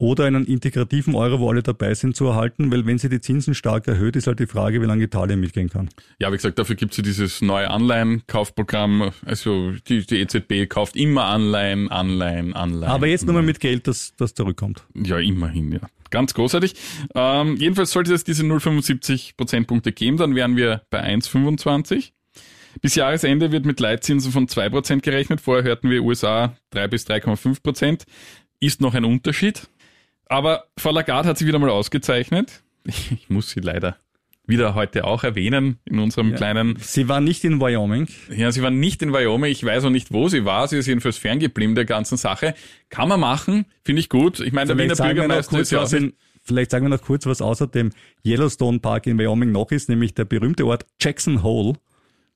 oder 0.04 0.26
einen 0.26 0.46
integrativen 0.46 1.16
Euro, 1.16 1.40
wo 1.40 1.50
alle 1.50 1.64
dabei 1.64 1.94
sind, 1.94 2.16
zu 2.16 2.26
erhalten, 2.26 2.72
weil 2.72 2.86
wenn 2.86 2.98
sie 2.98 3.08
die 3.08 3.22
Zinsen 3.22 3.56
stark 3.56 3.88
erhöht, 3.88 4.18
ist 4.18 4.28
halt 4.28 4.40
die 4.40 4.48
Frage, 4.48 4.82
wie 4.82 4.86
lange 4.86 5.04
Italien 5.04 5.40
mitgehen 5.40 5.70
kann. 5.70 5.90
Ja, 6.20 6.30
wie 6.32 6.36
gesagt, 6.36 6.60
dafür 6.60 6.76
gibt 6.76 6.92
es 6.92 6.98
ja 6.98 7.04
dieses 7.04 7.42
neue 7.42 7.70
Anleihenkaufprogramm. 7.70 9.12
Also 9.26 9.72
die, 9.88 10.06
die 10.06 10.20
EZB 10.20 10.68
kauft 10.68 10.98
immer 10.98 11.26
Anleihen, 11.26 11.90
Anleihen, 11.90 12.54
Anleihen. 12.54 12.92
Aber 12.92 13.08
jetzt 13.08 13.26
nur 13.26 13.34
mal 13.34 13.44
mit 13.44 13.62
Geld, 13.62 13.88
das, 13.88 14.14
das 14.18 14.34
zurückkommt. 14.34 14.84
Ja, 14.94 15.20
immerhin, 15.20 15.72
ja. 15.72 15.80
Ganz 16.10 16.34
großartig. 16.34 16.76
Ähm, 17.16 17.56
jedenfalls 17.56 17.92
sollte 17.92 18.14
es 18.14 18.24
diese 18.24 18.44
0,75 18.44 19.36
Prozentpunkte 19.38 19.94
geben, 19.94 20.18
dann 20.18 20.36
wären 20.36 20.58
wir 20.58 20.84
bei 20.90 21.02
1,25. 21.04 22.12
Bis 22.82 22.96
Jahresende 22.96 23.52
wird 23.52 23.66
mit 23.66 23.80
Leitzinsen 23.80 24.32
von 24.32 24.48
2% 24.48 25.02
gerechnet. 25.02 25.42
Vorher 25.42 25.64
hörten 25.64 25.90
wir 25.90 26.04
USA 26.04 26.56
3 26.72 26.88
bis 26.88 27.06
3,5%. 27.08 28.04
Ist 28.60 28.82
noch 28.82 28.94
ein 28.94 29.06
Unterschied. 29.06 29.68
Aber 30.26 30.66
Frau 30.78 30.92
Lagarde 30.92 31.30
hat 31.30 31.38
sich 31.38 31.48
wieder 31.48 31.60
mal 31.60 31.70
ausgezeichnet. 31.70 32.64
Ich 33.12 33.30
muss 33.30 33.50
sie 33.50 33.62
leider 33.62 33.98
wieder 34.46 34.76
heute 34.76 35.06
auch 35.06 35.24
erwähnen 35.24 35.80
in 35.86 36.00
unserem 36.00 36.32
ja, 36.32 36.36
kleinen. 36.36 36.76
Sie 36.82 37.08
war 37.08 37.22
nicht 37.22 37.46
in 37.46 37.62
Wyoming. 37.62 38.08
Ja, 38.30 38.52
sie 38.52 38.62
war 38.62 38.72
nicht 38.72 39.02
in 39.02 39.14
Wyoming. 39.14 39.50
Ich 39.50 39.64
weiß 39.64 39.86
auch 39.86 39.90
nicht, 39.90 40.12
wo 40.12 40.28
sie 40.28 40.44
war. 40.44 40.68
Sie 40.68 40.78
ist 40.78 40.88
jedenfalls 40.88 41.18
ferngeblieben 41.18 41.76
der 41.76 41.86
ganzen 41.86 42.18
Sache. 42.18 42.54
Kann 42.90 43.08
man 43.08 43.22
machen, 43.22 43.66
finde 43.86 44.02
ich 44.02 44.10
gut. 44.10 44.42
Ich 44.42 44.52
meine, 44.52 44.76
der 44.76 44.78
Wiener 44.78 44.96
Bürgermeister 44.96 45.60
ist 45.60 45.72
ja 45.72 45.82
auch 45.82 45.94
in, 45.94 46.14
Vielleicht 46.46 46.72
sagen 46.72 46.86
wir 46.86 46.90
noch 46.90 47.02
kurz, 47.02 47.26
was 47.26 47.42
außer 47.42 47.68
dem 47.68 47.92
Yellowstone 48.26 48.80
Park 48.80 49.08
in 49.08 49.18
Wyoming 49.18 49.54
noch 49.54 49.72
ist, 49.72 49.88
nämlich 49.88 50.14
der 50.14 50.26
berühmte 50.26 50.66
Ort 50.66 50.86
Jackson 51.00 51.42
Hole. 51.42 51.76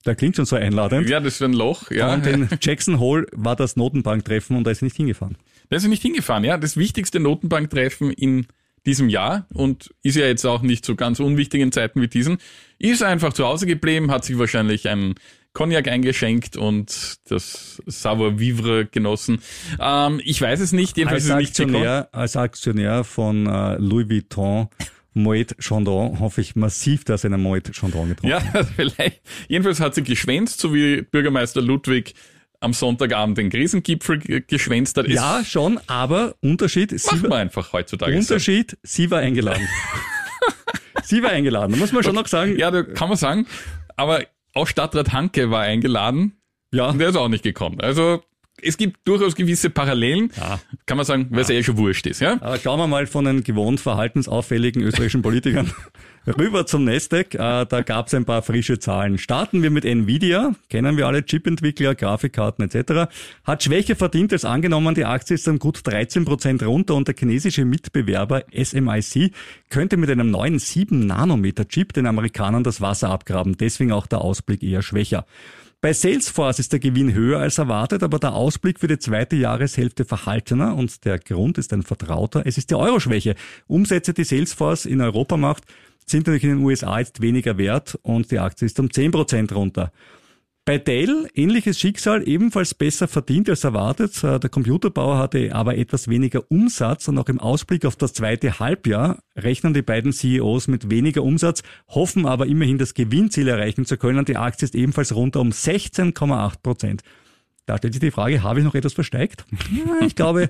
Der 0.08 0.16
klingt 0.16 0.38
schon 0.38 0.46
so 0.46 0.56
einladend. 0.56 1.10
Ja, 1.10 1.20
das 1.20 1.36
ist 1.36 1.42
ein 1.42 1.54
Loch. 1.54 1.92
Ja. 1.92 2.14
Und 2.14 2.26
in 2.26 2.48
Jackson 2.62 3.00
Hole 3.00 3.28
war 3.34 3.58
das 3.58 3.76
Notenbanktreffen 3.76 4.56
und 4.56 4.64
da 4.64 4.72
ist 4.72 4.82
er 4.82 4.86
nicht 4.86 4.96
hingefahren. 4.96 5.38
Da 5.70 5.76
ist 5.76 5.84
er 5.84 5.90
nicht 5.90 6.02
hingefahren, 6.02 6.46
ja. 6.46 6.58
Das 6.58 6.78
wichtigste 6.78 7.20
Notenbanktreffen 7.20 8.12
in 8.12 8.48
diesem 8.86 9.10
Jahr 9.10 9.46
und 9.54 9.94
ist 10.02 10.16
ja 10.16 10.26
jetzt 10.26 10.46
auch 10.46 10.62
nicht 10.62 10.86
so 10.86 10.96
ganz 10.96 11.20
unwichtig 11.20 11.62
in 11.62 11.74
Zeiten 11.74 12.02
wie 12.02 12.08
diesen, 12.08 12.38
ist 12.80 13.04
einfach 13.04 13.34
zu 13.34 13.46
Hause 13.46 13.66
geblieben, 13.66 14.12
hat 14.12 14.24
sich 14.24 14.40
wahrscheinlich 14.40 14.88
einen 14.88 15.16
Cognac 15.52 15.90
eingeschenkt 15.90 16.56
und 16.56 17.18
das 17.28 17.82
Savoir 17.86 18.40
Vivre 18.40 18.86
genossen. 18.86 19.40
Ähm, 19.80 20.22
ich 20.24 20.40
weiß 20.40 20.62
es 20.62 20.72
nicht, 20.72 20.96
jedenfalls 20.98 21.30
als 21.30 21.50
ist 21.50 21.60
es 21.60 21.66
nicht 21.68 22.14
Als 22.14 22.38
Aktionär 22.38 23.04
von 23.04 23.46
äh, 23.46 23.76
Louis 23.78 24.10
Vuitton 24.10 24.70
Moet 25.18 25.56
Chandon 25.60 26.20
hoffe 26.20 26.42
ich 26.42 26.56
massiv, 26.56 27.04
dass 27.04 27.24
er 27.24 27.34
einen 27.34 27.42
Moet 27.42 27.76
Chandon 27.76 28.10
getrunken 28.10 28.36
hat. 28.36 28.54
Ja, 28.54 28.64
vielleicht. 28.76 29.22
Jedenfalls 29.48 29.80
hat 29.80 29.96
sie 29.96 30.04
geschwänzt, 30.04 30.60
so 30.60 30.74
wie 30.74 31.02
Bürgermeister 31.02 31.62
Ludwig 31.62 32.14
am 32.60 32.74
Sonntagabend 32.74 33.38
den 33.38 33.50
Krisengipfel 33.50 34.44
geschwänzt 34.48 34.98
hat. 34.98 35.08
Ja, 35.08 35.44
schon, 35.44 35.80
aber 35.88 36.36
Unterschied. 36.42 36.92
Macht 36.92 37.24
man 37.24 37.34
einfach 37.34 37.74
heutzutage. 37.74 38.16
Unterschied, 38.16 38.72
so. 38.72 38.78
sie 38.84 39.12
war 39.12 39.20
eingeladen. 39.20 39.68
sie 41.04 41.22
war 41.22 41.32
eingeladen, 41.32 41.78
muss 41.78 41.92
man 41.92 42.04
schon 42.04 42.16
noch 42.16 42.28
sagen. 42.28 42.58
Ja, 42.58 42.72
da 42.72 42.84
kann 42.84 43.10
man 43.10 43.18
sagen. 43.18 43.46
Aber 43.96 44.24
auch 44.54 44.68
Stadtrat 44.68 45.14
Hanke 45.14 45.52
war 45.52 45.62
eingeladen. 45.62 46.38
Ja. 46.72 46.90
Und 46.90 47.00
der 47.00 47.10
ist 47.10 47.16
auch 47.16 47.30
nicht 47.30 47.44
gekommen. 47.44 47.80
Also 47.80 48.24
es 48.62 48.78
gibt 48.78 49.08
durchaus 49.08 49.36
gewisse 49.36 49.70
Parallelen, 49.70 50.32
ja. 50.36 50.60
kann 50.86 50.98
man 50.98 51.06
sagen, 51.06 51.28
weil 51.30 51.42
es 51.42 51.50
ja. 51.50 51.56
eh 51.56 51.64
schon 51.64 51.78
wurscht 51.78 52.08
ist. 52.08 52.22
Ja? 52.22 52.38
Aber 52.42 52.58
schauen 52.58 52.80
wir 52.80 52.88
mal 52.88 53.06
von 53.06 53.26
den 53.26 53.44
gewohnt 53.44 53.80
verhaltensauffälligen 53.80 54.82
österreichischen 54.82 55.22
Politikern 55.22 55.72
rüber 56.28 56.66
zum 56.66 56.84
Nasdaq. 56.84 57.36
Äh, 57.36 57.66
da 57.66 57.82
gab 57.82 58.08
es 58.08 58.16
ein 58.16 58.26
paar 58.26 58.42
frische 58.42 58.80
Zahlen. 58.80 59.20
Starten 59.20 59.62
wir 59.62 59.70
mit 59.70 59.86
Nvidia, 59.86 60.56
kennen 60.70 60.98
wir 60.98 61.06
alle, 61.06 61.24
Chipentwickler, 61.24 61.94
Grafikkarten 61.94 62.68
etc. 62.68 63.12
Hat 63.44 63.64
Schwäche 63.64 63.96
verdient 63.96 64.34
als 64.34 64.44
angenommen, 64.44 64.96
die 64.96 65.06
Aktie 65.06 65.36
ist 65.36 65.46
dann 65.46 65.60
gut 65.60 65.82
13 65.84 66.26
Prozent 66.26 66.64
runter 66.64 66.96
und 66.96 67.08
der 67.08 67.16
chinesische 67.18 67.64
Mitbewerber 67.64 68.44
SMIC 68.52 69.34
könnte 69.70 69.98
mit 69.98 70.10
einem 70.10 70.32
neuen 70.32 70.58
7-Nanometer-Chip 70.58 71.94
den 71.94 72.08
Amerikanern 72.08 72.64
das 72.64 72.82
Wasser 72.82 73.10
abgraben. 73.10 73.56
Deswegen 73.58 73.92
auch 73.92 74.08
der 74.08 74.22
Ausblick 74.22 74.64
eher 74.64 74.82
schwächer. 74.82 75.26
Bei 75.80 75.94
Salesforce 75.94 76.58
ist 76.58 76.74
der 76.74 76.80
Gewinn 76.80 77.14
höher 77.14 77.40
als 77.40 77.60
erwartet, 77.60 78.02
aber 78.02 78.18
der 78.18 78.34
Ausblick 78.34 78.80
für 78.80 78.88
die 78.88 78.98
zweite 78.98 79.36
Jahreshälfte 79.36 80.06
verhaltener 80.06 80.76
und 80.76 81.06
der 81.06 81.20
Grund 81.20 81.60
ist 81.60 81.72
ein 81.72 81.84
vertrauter. 81.84 82.42
Es 82.46 82.58
ist 82.58 82.72
die 82.72 82.76
Euroschwäche. 82.76 83.36
Umsätze, 83.68 84.12
die 84.12 84.24
Salesforce 84.24 84.86
in 84.86 85.02
Europa 85.02 85.38
macht, 85.38 85.66
sind 86.08 86.26
natürlich 86.26 86.46
in 86.46 86.58
den 86.58 86.66
USA 86.66 86.98
jetzt 86.98 87.22
weniger 87.22 87.60
wert 87.60 88.00
und 88.02 88.32
die 88.32 88.40
Aktie 88.40 88.66
ist 88.66 88.80
um 88.80 88.88
10% 88.88 89.54
runter. 89.54 89.92
Bei 90.68 90.78
Dell 90.78 91.30
ähnliches 91.34 91.80
Schicksal, 91.80 92.28
ebenfalls 92.28 92.74
besser 92.74 93.08
verdient 93.08 93.50
als 93.50 93.64
erwartet. 93.64 94.22
Äh, 94.22 94.38
der 94.38 94.50
Computerbauer 94.50 95.18
hatte 95.18 95.56
aber 95.56 95.78
etwas 95.78 96.10
weniger 96.10 96.52
Umsatz 96.52 97.08
und 97.08 97.18
auch 97.18 97.30
im 97.30 97.40
Ausblick 97.40 97.86
auf 97.86 97.96
das 97.96 98.12
zweite 98.12 98.60
Halbjahr 98.60 99.20
rechnen 99.38 99.74
die 99.74 99.82
beiden 99.82 100.12
CEOs 100.12 100.68
mit 100.68 100.90
weniger 100.90 101.24
Umsatz, 101.24 101.64
hoffen 101.88 102.26
aber 102.26 102.48
immerhin 102.48 102.78
das 102.78 102.96
Gewinnziel 102.96 103.48
erreichen 103.48 103.86
zu 103.86 103.96
können. 103.96 104.26
Die 104.26 104.36
Aktie 104.36 104.66
ist 104.66 104.76
ebenfalls 104.76 105.16
runter 105.16 105.40
um 105.40 105.52
16,8 105.52 106.56
Prozent. 106.62 107.02
Da 107.66 107.78
stellt 107.78 107.94
sich 107.94 108.02
die 108.02 108.12
Frage, 108.12 108.44
habe 108.44 108.60
ich 108.60 108.66
noch 108.66 108.76
etwas 108.76 108.92
versteigt? 108.92 109.46
Ja, 109.72 110.06
ich 110.06 110.16
glaube, 110.16 110.50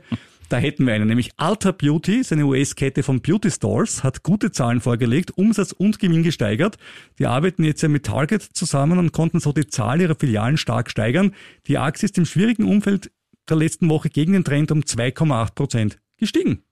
da 0.49 0.57
hätten 0.57 0.85
wir 0.85 0.93
einen, 0.93 1.07
nämlich 1.07 1.31
Alta 1.37 1.71
Beauty, 1.71 2.23
seine 2.23 2.45
US-Kette 2.45 3.03
von 3.03 3.21
Beauty 3.21 3.51
Stores, 3.51 4.03
hat 4.03 4.23
gute 4.23 4.51
Zahlen 4.51 4.79
vorgelegt, 4.79 5.37
Umsatz 5.37 5.73
und 5.73 5.99
Gewinn 5.99 6.23
gesteigert. 6.23 6.77
Die 7.19 7.25
arbeiten 7.25 7.63
jetzt 7.63 7.81
ja 7.81 7.89
mit 7.89 8.05
Target 8.05 8.43
zusammen 8.43 8.97
und 8.97 9.11
konnten 9.11 9.39
so 9.39 9.51
die 9.51 9.67
Zahl 9.67 9.99
ihrer 9.99 10.15
Filialen 10.15 10.57
stark 10.57 10.89
steigern. 10.89 11.33
Die 11.67 11.77
Aktie 11.77 12.05
ist 12.05 12.17
im 12.17 12.25
schwierigen 12.25 12.63
Umfeld 12.63 13.11
der 13.49 13.57
letzten 13.57 13.89
Woche 13.89 14.09
gegen 14.09 14.33
den 14.33 14.43
Trend 14.43 14.71
um 14.71 14.81
2,8 14.81 15.53
Prozent 15.53 15.99
gestiegen. 16.17 16.63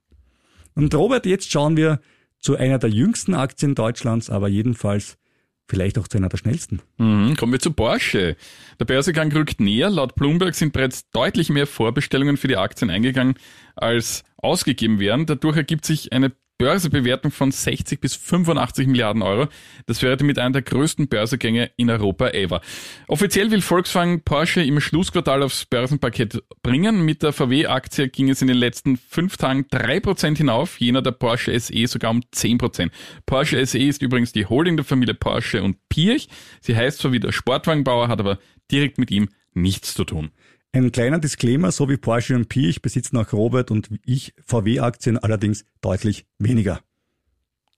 Und 0.74 0.94
Robert, 0.96 1.26
jetzt 1.26 1.52
schauen 1.52 1.78
wir 1.78 2.00
zu 2.40 2.56
einer 2.56 2.80
der 2.80 2.90
jüngsten 2.90 3.34
Aktien 3.34 3.76
Deutschlands, 3.76 4.30
aber 4.30 4.48
jedenfalls 4.48 5.18
vielleicht 5.68 5.98
auch 5.98 6.08
zu 6.08 6.18
einer 6.18 6.30
der 6.30 6.38
schnellsten. 6.38 6.82
Mhm, 6.98 7.36
kommen 7.36 7.52
wir 7.52 7.60
zu 7.60 7.72
Porsche. 7.72 8.36
Der 8.80 8.86
Börsegang 8.86 9.32
rückt 9.32 9.60
näher. 9.60 9.90
Laut 9.90 10.16
Bloomberg 10.16 10.56
sind 10.56 10.74
bereits 10.74 11.10
deutlich 11.10 11.50
mehr 11.50 11.68
Vorbestellungen 11.68 12.38
für 12.38 12.48
die 12.48 12.58
Aktien 12.58 12.90
eingegangen, 12.90 13.36
als 13.76 14.24
ausgegeben 14.38 15.00
werden. 15.00 15.26
Dadurch 15.26 15.58
ergibt 15.58 15.86
sich 15.86 16.12
eine 16.14 16.32
Börsebewertung 16.58 17.32
von 17.32 17.52
60 17.52 18.00
bis 18.00 18.16
85 18.16 18.88
Milliarden 18.88 19.22
Euro. 19.22 19.48
Das 19.88 20.02
wäre 20.02 20.16
damit 20.16 20.40
einer 20.40 20.54
der 20.54 20.62
größten 20.62 21.08
Börsegänge 21.08 21.72
in 21.76 21.90
Europa 21.90 22.30
ever. 22.30 22.62
Offiziell 23.08 23.52
will 23.52 23.62
Volkswagen 23.62 24.22
Porsche 24.24 24.64
im 24.64 24.80
Schlussquartal 24.80 25.44
aufs 25.44 25.66
Börsenpaket 25.66 26.44
bringen. 26.64 27.04
Mit 27.04 27.24
der 27.24 27.34
VW-Aktie 27.34 28.08
ging 28.10 28.30
es 28.30 28.42
in 28.42 28.48
den 28.48 28.58
letzten 28.58 28.98
fünf 28.98 29.38
Tagen 29.38 29.66
drei 29.70 30.00
Prozent 30.00 30.38
hinauf, 30.38 30.80
jener 30.80 31.02
der 31.02 31.12
Porsche 31.12 31.60
SE 31.60 31.88
sogar 31.88 32.12
um 32.12 32.22
zehn 32.32 32.58
Prozent. 32.58 32.94
Porsche 33.26 33.66
SE 33.66 33.80
ist 33.80 34.02
übrigens 34.02 34.32
die 34.32 34.46
Holding 34.46 34.78
der 34.78 34.86
Familie 34.86 35.14
Porsche 35.14 35.62
und 35.62 35.78
Pirch. 35.90 36.30
Sie 36.62 36.76
heißt 36.76 37.00
zwar 37.00 37.12
wie 37.12 37.20
der 37.20 37.32
Sportwagenbauer, 37.32 38.08
hat 38.08 38.20
aber 38.20 38.40
direkt 38.72 38.98
mit 38.98 39.12
ihm 39.12 39.30
nichts 39.54 39.94
zu 39.94 40.04
tun. 40.04 40.32
Ein 40.76 40.92
kleiner 40.92 41.20
Disclaimer, 41.20 41.72
so 41.72 41.88
wie 41.88 41.96
Porsche 41.96 42.36
und 42.36 42.50
Pi, 42.50 42.68
ich 42.68 42.82
besitze 42.82 43.16
nach 43.16 43.32
Robert 43.32 43.72
und 43.72 43.90
ich 44.06 44.34
VW-Aktien 44.46 45.18
allerdings 45.18 45.64
deutlich 45.80 46.26
weniger. 46.38 46.82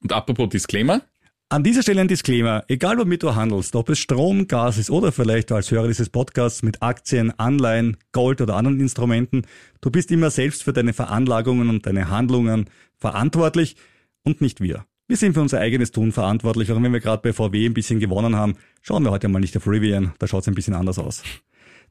Und 0.02 0.12
apropos 0.12 0.50
Disclaimer? 0.50 1.04
An 1.48 1.64
dieser 1.64 1.84
Stelle 1.84 2.02
ein 2.02 2.08
Disclaimer. 2.08 2.64
Egal 2.68 2.98
womit 2.98 3.22
du 3.22 3.36
handelst, 3.36 3.76
ob 3.76 3.90
es 3.90 4.00
Strom, 4.00 4.48
Gas 4.48 4.80
ist 4.80 4.90
oder 4.90 5.12
vielleicht 5.12 5.52
als 5.52 5.70
Hörer 5.70 5.88
dieses 5.88 6.10
Podcasts 6.10 6.64
mit 6.64 6.82
Aktien, 6.82 7.32
Anleihen, 7.38 7.98
Gold 8.14 8.42
oder 8.42 8.56
anderen 8.56 8.80
Instrumenten, 8.80 9.44
du 9.80 9.92
bist 9.92 10.10
immer 10.10 10.32
selbst 10.32 10.64
für 10.64 10.74
deine 10.74 10.94
Veranlagungen 10.94 11.70
und 11.70 11.86
deine 11.86 12.10
Handlungen 12.10 12.68
verantwortlich 12.98 13.76
und 14.24 14.42
nicht 14.42 14.60
wir. 14.60 14.88
Wir 15.08 15.18
sind 15.18 15.36
für 15.36 15.42
unser 15.42 15.60
eigenes 15.60 15.92
Tun 15.92 16.12
verantwortlich, 16.12 16.72
auch 16.72 16.82
wenn 16.82 16.94
wir 16.94 17.00
gerade 17.00 17.22
bei 17.22 17.32
VW 17.32 17.64
ein 17.64 17.76
bisschen 17.76 18.00
gewonnen 18.00 18.36
haben. 18.36 18.56
Schauen 18.82 19.04
wir 19.04 19.12
heute 19.12 19.28
mal 19.28 19.38
nicht 19.38 19.56
auf 19.56 19.68
Rivian, 19.68 20.14
da 20.18 20.26
schaut 20.26 20.42
es 20.42 20.48
ein 20.48 20.56
bisschen 20.56 20.74
anders 20.74 20.98
aus. 20.98 21.22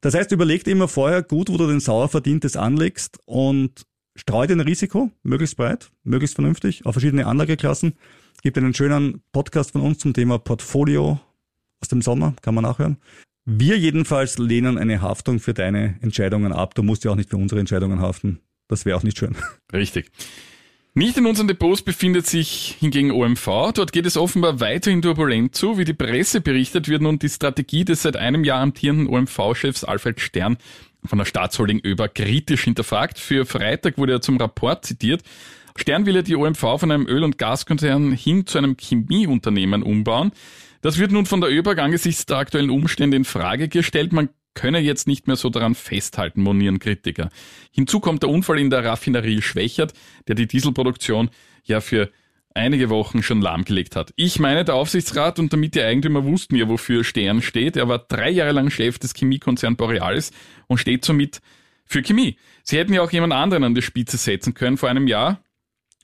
Das 0.01 0.15
heißt, 0.15 0.33
überleg 0.33 0.65
dir 0.65 0.73
immer 0.73 0.89
vorher 0.89 1.23
gut, 1.23 1.49
wo 1.51 1.57
du 1.57 1.67
den 1.67 1.81
sauer 1.81 2.09
verdientes 2.09 2.57
anlegst 2.57 3.19
und 3.25 3.87
streu 4.15 4.47
den 4.47 4.61
Risiko, 4.61 5.11
möglichst 5.23 5.57
breit, 5.57 5.91
möglichst 6.05 6.35
vernünftig, 6.37 6.87
auf 6.87 6.95
verschiedene 6.95 7.27
Anlageklassen. 7.27 7.95
Gibt 8.43 8.59
einen 8.59 8.75
schönen 8.75 9.23
Podcast 9.33 9.73
von 9.73 9.81
uns 9.81 9.99
zum 9.99 10.15
Thema 10.15 10.39
Portfolio 10.39 11.21
aus 11.81 11.89
dem 11.89 12.03
Sommer, 12.03 12.35
kann 12.43 12.55
man 12.55 12.65
nachhören. 12.65 12.99
Wir 13.45 13.79
jedenfalls 13.79 14.39
lehnen 14.39 14.77
eine 14.77 15.01
Haftung 15.01 15.39
für 15.39 15.55
deine 15.55 15.97
Entscheidungen 16.01 16.53
ab. 16.53 16.75
Du 16.75 16.83
musst 16.83 17.05
ja 17.05 17.13
auch 17.13 17.17
nicht 17.17 17.31
für 17.31 17.37
unsere 17.37 17.61
Entscheidungen 17.61 18.01
haften. 18.01 18.41
Das 18.69 18.85
wäre 18.85 18.97
auch 18.97 19.05
nicht 19.05 19.19
schön. 19.19 19.37
Richtig. 19.73 20.11
Nicht 20.99 21.19
in 21.19 21.27
unseren 21.27 21.47
Depots 21.47 21.83
befindet 21.83 22.27
sich 22.27 22.75
hingegen 22.81 23.11
OMV. 23.11 23.73
Dort 23.75 23.93
geht 23.93 24.07
es 24.07 24.17
offenbar 24.17 24.61
weiterhin 24.61 25.03
turbulent 25.03 25.55
zu. 25.55 25.77
Wie 25.77 25.85
die 25.85 25.93
Presse 25.93 26.41
berichtet, 26.41 26.89
wird 26.89 27.03
nun 27.03 27.19
die 27.19 27.29
Strategie 27.29 27.85
des 27.85 28.01
seit 28.01 28.17
einem 28.17 28.45
Jahr 28.45 28.63
amtierenden 28.63 29.07
OMV-Chefs 29.07 29.85
Alfred 29.85 30.21
Stern 30.23 30.57
von 31.05 31.19
der 31.19 31.27
Staatsholding 31.27 31.83
Öber 31.85 32.09
kritisch 32.09 32.65
hinterfragt. 32.65 33.19
Für 33.19 33.45
Freitag 33.45 33.99
wurde 33.99 34.15
er 34.15 34.21
zum 34.23 34.39
Rapport 34.39 34.87
zitiert. 34.87 35.21
Stern 35.77 36.07
will 36.07 36.17
ja 36.17 36.23
die 36.23 36.35
OMV 36.35 36.61
von 36.61 36.91
einem 36.91 37.07
Öl- 37.07 37.25
und 37.25 37.37
Gaskonzern 37.37 38.13
hin 38.13 38.47
zu 38.47 38.57
einem 38.57 38.79
Chemieunternehmen 38.79 39.83
umbauen. 39.83 40.33
Das 40.81 40.97
wird 40.97 41.13
nun 41.13 41.27
von 41.27 41.43
der 41.43 41.51
ÖBAG 41.51 41.79
angesichts 41.79 42.25
der 42.25 42.39
aktuellen 42.39 42.71
Umstände 42.71 43.19
in 43.19 43.27
Frage 43.27 43.69
gestellt. 43.69 44.15
Man 44.15 44.31
könne 44.57 44.81
jetzt 44.81 45.07
nicht 45.07 45.29
mehr 45.29 45.37
so 45.37 45.51
daran 45.51 45.77
festhalten, 45.77 46.43
monieren 46.43 46.81
Kritiker. 46.81 47.29
Hinzu 47.71 48.01
kommt 48.01 48.25
der 48.25 48.31
Unfall 48.31 48.59
in 48.59 48.71
der 48.71 48.85
Raffinerie 48.85 49.43
Schwächert, 49.43 49.93
der 50.27 50.35
die 50.35 50.49
Dieselproduktion 50.49 51.31
ja 51.65 51.81
für 51.81 52.11
einige 52.55 52.89
Wochen 52.89 53.23
schon 53.23 53.41
lahmgelegt 53.41 53.95
hat. 53.95 54.13
Ich 54.17 54.41
meine, 54.41 54.65
der 54.65 54.75
Aufsichtsrat 54.75 55.39
und 55.39 55.53
damit 55.53 55.75
die 55.75 55.83
Eigentümer 55.83 56.25
wussten 56.25 56.57
ja, 56.57 56.69
wofür 56.69 57.05
Stern 57.05 57.43
steht. 57.43 57.77
Er 57.77 57.87
war 57.87 57.99
drei 57.99 58.31
Jahre 58.31 58.53
lang 58.53 58.71
Chef 58.71 58.99
des 58.99 59.15
Chemiekonzerns 59.15 59.77
Borealis 59.77 60.33
und 60.67 60.79
steht 60.79 61.05
somit 61.05 61.41
für 61.85 62.03
Chemie. 62.03 62.37
Sie 62.65 62.79
hätten 62.79 62.95
ja 62.95 63.03
auch 63.03 63.13
jemand 63.13 63.35
anderen 63.35 63.63
an 63.63 63.75
die 63.75 63.83
Spitze 63.83 64.17
setzen 64.17 64.55
können 64.55 64.79
vor 64.79 64.89
einem 64.89 65.07
Jahr. 65.07 65.41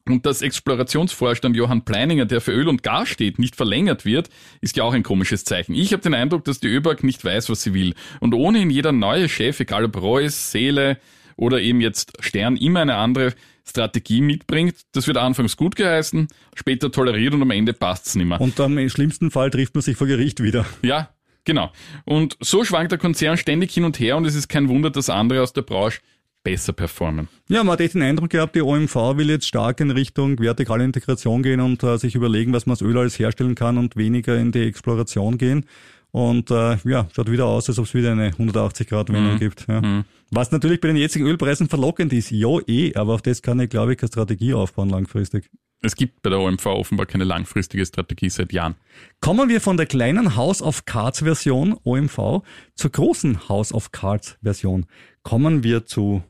Und 0.08 0.26
dass 0.26 0.42
Explorationsvorstand 0.42 1.54
Johann 1.56 1.84
Pleininger, 1.84 2.24
der 2.24 2.40
für 2.40 2.52
Öl 2.52 2.68
und 2.68 2.82
Gas 2.82 3.08
steht, 3.08 3.38
nicht 3.38 3.54
verlängert 3.54 4.04
wird, 4.04 4.30
ist 4.60 4.76
ja 4.76 4.82
auch 4.82 4.94
ein 4.94 5.04
komisches 5.04 5.44
Zeichen. 5.44 5.74
Ich 5.74 5.92
habe 5.92 6.02
den 6.02 6.14
Eindruck, 6.14 6.44
dass 6.44 6.58
die 6.58 6.68
ÖBAG 6.68 7.04
nicht 7.04 7.24
weiß, 7.24 7.48
was 7.50 7.62
sie 7.62 7.72
will. 7.72 7.94
Und 8.18 8.34
ohnehin 8.34 8.70
jeder 8.70 8.90
neue 8.90 9.28
Chef, 9.28 9.60
egal 9.60 9.84
ob 9.84 10.00
Reus, 10.00 10.50
Seele 10.50 10.98
oder 11.36 11.60
eben 11.60 11.80
jetzt 11.80 12.12
Stern, 12.20 12.56
immer 12.56 12.80
eine 12.80 12.96
andere 12.96 13.34
Strategie 13.64 14.20
mitbringt. 14.20 14.74
Das 14.92 15.06
wird 15.06 15.16
anfangs 15.16 15.56
gut 15.56 15.76
geheißen, 15.76 16.28
später 16.54 16.90
toleriert 16.90 17.34
und 17.34 17.42
am 17.42 17.50
Ende 17.50 17.72
passt's 17.72 18.16
nicht 18.16 18.26
mehr. 18.26 18.40
Und 18.40 18.58
dann 18.58 18.76
im 18.76 18.88
schlimmsten 18.88 19.30
Fall 19.30 19.50
trifft 19.50 19.74
man 19.74 19.82
sich 19.82 19.96
vor 19.96 20.08
Gericht 20.08 20.42
wieder. 20.42 20.66
Ja, 20.82 21.10
genau. 21.44 21.70
Und 22.04 22.36
so 22.40 22.64
schwankt 22.64 22.90
der 22.90 22.98
Konzern 22.98 23.36
ständig 23.36 23.72
hin 23.72 23.84
und 23.84 24.00
her 24.00 24.16
und 24.16 24.24
es 24.24 24.34
ist 24.34 24.48
kein 24.48 24.68
Wunder, 24.68 24.90
dass 24.90 25.08
andere 25.10 25.42
aus 25.42 25.52
der 25.52 25.62
Branche 25.62 26.00
besser 26.42 26.72
performen. 26.72 27.28
Ja, 27.48 27.62
man 27.62 27.78
hat 27.78 27.94
den 27.94 28.02
Eindruck 28.02 28.30
gehabt, 28.30 28.54
die 28.54 28.62
OMV 28.62 28.94
will 29.16 29.30
jetzt 29.30 29.46
stark 29.46 29.80
in 29.80 29.90
Richtung 29.90 30.38
vertikale 30.38 30.84
Integration 30.84 31.42
gehen 31.42 31.60
und 31.60 31.82
äh, 31.82 31.98
sich 31.98 32.14
überlegen, 32.14 32.52
was 32.52 32.66
man 32.66 32.72
aus 32.74 32.82
Öl 32.82 32.96
alles 32.98 33.18
herstellen 33.18 33.54
kann 33.54 33.78
und 33.78 33.96
weniger 33.96 34.36
in 34.36 34.52
die 34.52 34.62
Exploration 34.62 35.38
gehen. 35.38 35.66
Und 36.10 36.50
äh, 36.50 36.76
ja, 36.84 37.08
schaut 37.14 37.30
wieder 37.30 37.46
aus, 37.46 37.68
als 37.68 37.78
ob 37.78 37.86
es 37.86 37.94
wieder 37.94 38.12
eine 38.12 38.30
180-Grad-Wendung 38.30 39.34
mhm. 39.34 39.38
gibt. 39.38 39.66
Ja. 39.66 39.80
Mhm. 39.80 40.04
Was 40.30 40.50
natürlich 40.50 40.80
bei 40.80 40.88
den 40.88 40.96
jetzigen 40.96 41.26
Ölpreisen 41.26 41.68
verlockend 41.68 42.12
ist, 42.12 42.30
ja 42.30 42.58
eh, 42.66 42.94
aber 42.94 43.14
auf 43.14 43.22
das 43.22 43.40
kann 43.40 43.60
ich, 43.60 43.70
glaube 43.70 43.92
ich, 43.92 43.98
keine 43.98 44.08
Strategie 44.08 44.52
aufbauen 44.52 44.90
langfristig. 44.90 45.48
Es 45.84 45.96
gibt 45.96 46.22
bei 46.22 46.30
der 46.30 46.38
OMV 46.38 46.64
offenbar 46.66 47.06
keine 47.06 47.24
langfristige 47.24 47.84
Strategie 47.84 48.30
seit 48.30 48.52
Jahren. 48.52 48.76
Kommen 49.20 49.48
wir 49.48 49.60
von 49.60 49.76
der 49.76 49.86
kleinen 49.86 50.36
House 50.36 50.62
of 50.62 50.84
Cards 50.84 51.20
Version 51.20 51.76
OMV 51.82 52.42
zur 52.76 52.90
großen 52.90 53.48
House 53.48 53.72
of 53.72 53.90
Cards 53.90 54.38
Version. 54.42 54.86
Kommen 55.24 55.64
wir 55.64 55.84
zu 55.84 56.22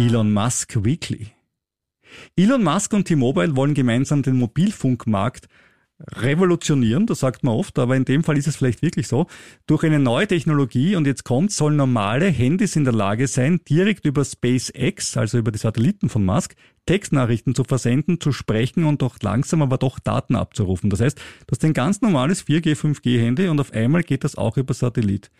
Elon 0.00 0.32
Musk 0.32 0.82
Weekly. 0.82 1.26
Elon 2.34 2.64
Musk 2.64 2.94
und 2.94 3.04
T-Mobile 3.04 3.54
wollen 3.54 3.74
gemeinsam 3.74 4.22
den 4.22 4.38
Mobilfunkmarkt 4.38 5.46
revolutionieren, 6.00 7.06
das 7.06 7.20
sagt 7.20 7.44
man 7.44 7.54
oft, 7.54 7.78
aber 7.78 7.96
in 7.96 8.06
dem 8.06 8.24
Fall 8.24 8.38
ist 8.38 8.46
es 8.46 8.56
vielleicht 8.56 8.80
wirklich 8.80 9.08
so, 9.08 9.26
durch 9.66 9.84
eine 9.84 9.98
neue 9.98 10.26
Technologie 10.26 10.96
und 10.96 11.06
jetzt 11.06 11.24
kommt, 11.24 11.52
sollen 11.52 11.76
normale 11.76 12.28
Handys 12.28 12.76
in 12.76 12.84
der 12.84 12.94
Lage 12.94 13.26
sein, 13.26 13.60
direkt 13.68 14.06
über 14.06 14.24
SpaceX, 14.24 15.18
also 15.18 15.36
über 15.36 15.52
die 15.52 15.58
Satelliten 15.58 16.08
von 16.08 16.24
Musk, 16.24 16.54
Textnachrichten 16.90 17.54
zu 17.54 17.62
versenden, 17.62 18.18
zu 18.18 18.32
sprechen 18.32 18.82
und 18.82 19.00
doch 19.00 19.14
langsam 19.22 19.62
aber 19.62 19.78
doch 19.78 20.00
Daten 20.00 20.34
abzurufen. 20.34 20.90
Das 20.90 21.00
heißt, 21.00 21.16
das 21.46 21.58
ist 21.58 21.64
ein 21.64 21.72
ganz 21.72 22.00
normales 22.00 22.44
4G, 22.44 22.74
5G-Handy 22.74 23.46
und 23.46 23.60
auf 23.60 23.72
einmal 23.72 24.02
geht 24.02 24.24
das 24.24 24.34
auch 24.34 24.56
über 24.56 24.74
Satellit. 24.74 25.30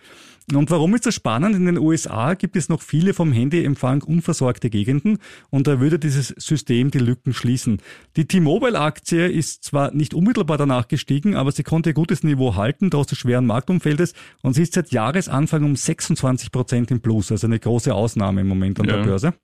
Und 0.55 0.71
warum 0.71 0.95
ist 0.95 1.07
das 1.07 1.17
spannend? 1.17 1.57
In 1.57 1.67
den 1.67 1.77
USA 1.77 2.35
gibt 2.35 2.55
es 2.55 2.69
noch 2.69 2.83
viele 2.83 3.15
vom 3.15 3.33
Handyempfang 3.33 4.05
unversorgte 4.05 4.71
Gegenden 4.71 5.19
und 5.49 5.67
da 5.67 5.81
würde 5.81 5.99
dieses 5.99 6.29
System 6.29 6.93
die 6.93 6.99
Lücken 7.01 7.35
schließen. 7.35 7.79
Die 8.15 8.27
T-Mobile-Aktie 8.27 9.27
ist 9.27 9.65
zwar 9.65 9.93
nicht 9.93 10.15
unmittelbar 10.15 10.57
danach 10.57 10.87
gestiegen, 10.87 11.35
aber 11.35 11.51
sie 11.51 11.65
konnte 11.65 11.95
gutes 11.95 12.23
Niveau 12.23 12.55
halten, 12.55 12.93
trotz 12.93 13.09
des 13.09 13.19
schweren 13.19 13.47
Marktumfeldes 13.47 14.15
und 14.43 14.55
sie 14.55 14.63
ist 14.63 14.75
seit 14.75 14.93
Jahresanfang 14.93 15.65
um 15.65 15.75
26 15.75 16.53
Prozent 16.53 16.93
im 16.93 17.01
Plus, 17.01 17.33
also 17.33 17.49
eine 17.49 17.59
große 17.59 17.93
Ausnahme 17.93 18.43
im 18.43 18.47
Moment 18.47 18.79
an 18.79 18.87
ja. 18.87 18.99
der 18.99 19.03
Börse. 19.03 19.35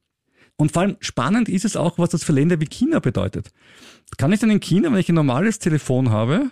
Und 0.57 0.73
vor 0.73 0.83
allem 0.83 0.97
spannend 1.01 1.49
ist 1.49 1.65
es 1.65 1.77
auch, 1.77 1.99
was 1.99 2.11
das 2.11 2.25
für 2.25 2.33
Länder 2.33 2.61
wie 2.61 2.67
China 2.67 2.99
bedeutet. 2.99 3.51
Kann 4.17 4.33
ich 4.33 4.41
denn 4.41 4.51
in 4.51 4.61
China, 4.61 4.91
wenn 4.91 4.99
ich 4.99 5.09
ein 5.09 5.15
normales 5.15 5.59
Telefon 5.59 6.11
habe, 6.11 6.51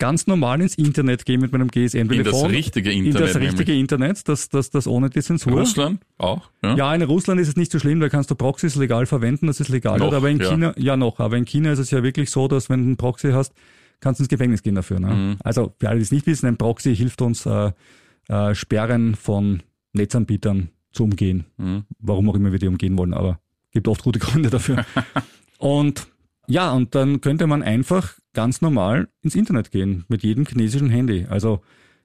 ganz 0.00 0.26
normal 0.26 0.60
ins 0.60 0.74
Internet 0.76 1.24
gehen 1.24 1.40
mit 1.40 1.52
meinem 1.52 1.68
GSM-Telefon. 1.68 2.16
In 2.16 2.24
das 2.24 2.50
richtige 2.50 2.90
Internet. 2.90 3.14
In 3.14 3.20
das 3.20 3.36
richtige 3.36 3.72
nämlich. 3.72 3.80
Internet, 3.80 4.28
das, 4.28 4.48
das, 4.48 4.70
das 4.70 4.86
ohne 4.86 5.10
die 5.10 5.22
Zensur. 5.22 5.52
Russland 5.52 6.00
auch? 6.18 6.50
Ja. 6.62 6.74
ja, 6.74 6.94
in 6.94 7.02
Russland 7.02 7.40
ist 7.40 7.48
es 7.48 7.56
nicht 7.56 7.70
so 7.70 7.78
schlimm, 7.78 8.00
da 8.00 8.08
kannst 8.08 8.30
du 8.30 8.34
Proxys 8.34 8.74
legal 8.74 9.06
verwenden, 9.06 9.46
das 9.46 9.60
ist 9.60 9.68
legal. 9.68 9.98
Noch, 9.98 10.12
aber 10.12 10.28
in 10.28 10.40
ja. 10.40 10.50
China, 10.50 10.74
ja 10.76 10.96
noch, 10.96 11.20
aber 11.20 11.36
in 11.36 11.44
China 11.44 11.70
ist 11.70 11.78
es 11.78 11.90
ja 11.90 12.02
wirklich 12.02 12.30
so, 12.30 12.48
dass 12.48 12.68
wenn 12.68 12.80
du 12.80 12.86
einen 12.86 12.96
Proxy 12.96 13.30
hast, 13.30 13.52
kannst 14.00 14.18
du 14.18 14.24
ins 14.24 14.28
Gefängnis 14.28 14.62
gehen 14.62 14.74
dafür. 14.74 14.98
Ne? 14.98 15.14
Mhm. 15.14 15.36
Also 15.44 15.74
für 15.78 15.88
alle, 15.88 15.98
die 15.98 16.04
es 16.04 16.12
nicht 16.12 16.26
wissen, 16.26 16.46
ein 16.46 16.56
Proxy 16.56 16.96
hilft 16.96 17.22
uns, 17.22 17.46
äh, 17.46 17.72
äh, 18.28 18.54
Sperren 18.54 19.14
von 19.14 19.62
Netzanbietern 19.92 20.70
zu 20.92 21.04
umgehen. 21.04 21.44
Mhm. 21.56 21.84
Warum 21.98 22.28
auch 22.30 22.34
immer 22.34 22.52
wir 22.52 22.58
die 22.58 22.68
umgehen 22.68 22.96
wollen, 22.98 23.14
aber 23.14 23.40
gibt 23.72 23.88
oft 23.88 24.02
gute 24.02 24.18
Gründe 24.20 24.50
dafür. 24.50 24.84
Und 25.58 26.08
ja, 26.46 26.72
und 26.72 26.94
dann 26.94 27.20
könnte 27.20 27.46
man 27.46 27.62
einfach 27.62 28.14
ganz 28.32 28.60
normal 28.60 29.08
ins 29.22 29.34
Internet 29.34 29.70
gehen 29.70 30.04
mit 30.08 30.22
jedem 30.22 30.46
chinesischen 30.46 30.90
Handy. 30.90 31.26
Also 31.28 31.60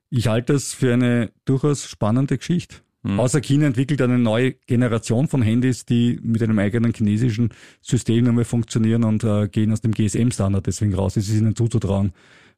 ich 0.09 0.27
halte 0.27 0.53
das 0.53 0.73
für 0.73 0.93
eine 0.93 1.31
durchaus 1.45 1.87
spannende 1.87 2.37
Geschichte. 2.37 2.77
Mhm. 3.03 3.19
Außer 3.19 3.41
China 3.41 3.67
entwickelt 3.67 4.01
eine 4.01 4.17
neue 4.17 4.53
Generation 4.53 5.27
von 5.27 5.41
Handys, 5.41 5.85
die 5.85 6.19
mit 6.23 6.41
einem 6.41 6.57
eigenen 6.59 6.93
chinesischen 6.93 7.49
System 7.81 8.27
einmal 8.27 8.45
funktionieren 8.45 9.03
und 9.03 9.23
äh, 9.23 9.47
gehen 9.47 9.71
aus 9.71 9.81
dem 9.81 9.93
GSM-Standard 9.93 10.65
deswegen 10.65 10.93
raus. 10.93 11.15
Es 11.15 11.29
ist 11.29 11.35
ihnen 11.35 11.55
zuzutrauen, 11.55 12.13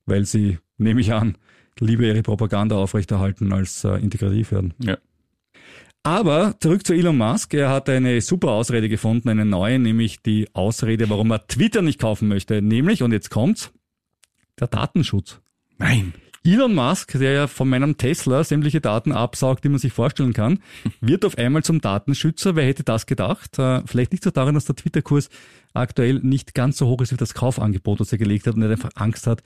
weil 0.06 0.26
sie, 0.26 0.60
nehme 0.78 1.02
ich 1.02 1.12
an, 1.14 1.38
lieber 1.80 2.04
ihre 2.04 2.24
Propaganda 2.24 2.78
aufrechterhalten 2.78 3.52
als 3.52 3.84
äh, 3.84 3.96
integrativ 3.98 4.52
werden. 4.52 4.74
Ja. 4.80 4.98
Aber 6.04 6.56
zurück 6.60 6.86
zu 6.86 6.94
Elon 6.94 7.18
Musk. 7.18 7.54
Er 7.54 7.70
hat 7.70 7.90
eine 7.90 8.22
super 8.22 8.52
Ausrede 8.52 8.88
gefunden, 8.88 9.30
eine 9.30 9.46
neue, 9.46 9.78
nämlich 9.78 10.22
die 10.22 10.48
Ausrede, 10.54 11.10
warum 11.10 11.32
er 11.32 11.48
Twitter 11.48 11.82
nicht 11.82 12.00
kaufen 12.00 12.28
möchte. 12.28 12.62
Nämlich, 12.62 13.04
und 13.04 13.12
jetzt 13.12 13.30
kommt's, 13.30 13.72
der 14.60 14.68
Datenschutz. 14.68 15.42
Nein. 15.78 16.14
Elon 16.46 16.74
Musk, 16.74 17.20
der 17.20 17.34
ja 17.34 17.48
von 17.48 17.68
meinem 17.68 17.98
Tesla 17.98 18.42
sämtliche 18.44 18.80
Daten 18.80 19.12
absaugt, 19.12 19.66
die 19.66 19.70
man 19.70 19.80
sich 19.80 19.92
vorstellen 19.92 20.32
kann, 20.32 20.60
wird 21.02 21.26
auf 21.26 21.38
einmal 21.38 21.64
zum 21.64 21.82
Datenschützer. 21.82 22.56
Wer 22.56 22.66
hätte 22.66 22.84
das 22.84 23.06
gedacht? 23.06 23.60
Äh, 23.60 23.82
vielleicht 23.86 24.14
liegt 24.14 24.26
es 24.26 24.32
daran, 24.32 24.56
dass 24.56 24.64
der 24.64 24.78
Twitter-Kurs 24.78 25.30
aktuell 25.74 26.20
nicht 26.20 26.54
ganz 26.54 26.78
so 26.78 26.88
hoch 26.88 27.02
ist 27.02 27.12
wie 27.12 27.18
das 27.18 27.34
Kaufangebot, 27.34 28.00
das 28.00 28.14
er 28.14 28.18
gelegt 28.18 28.48
hat 28.48 28.56
und 28.56 28.62
er 28.62 28.70
einfach 28.70 28.92
Angst 28.96 29.28
hat, 29.28 29.44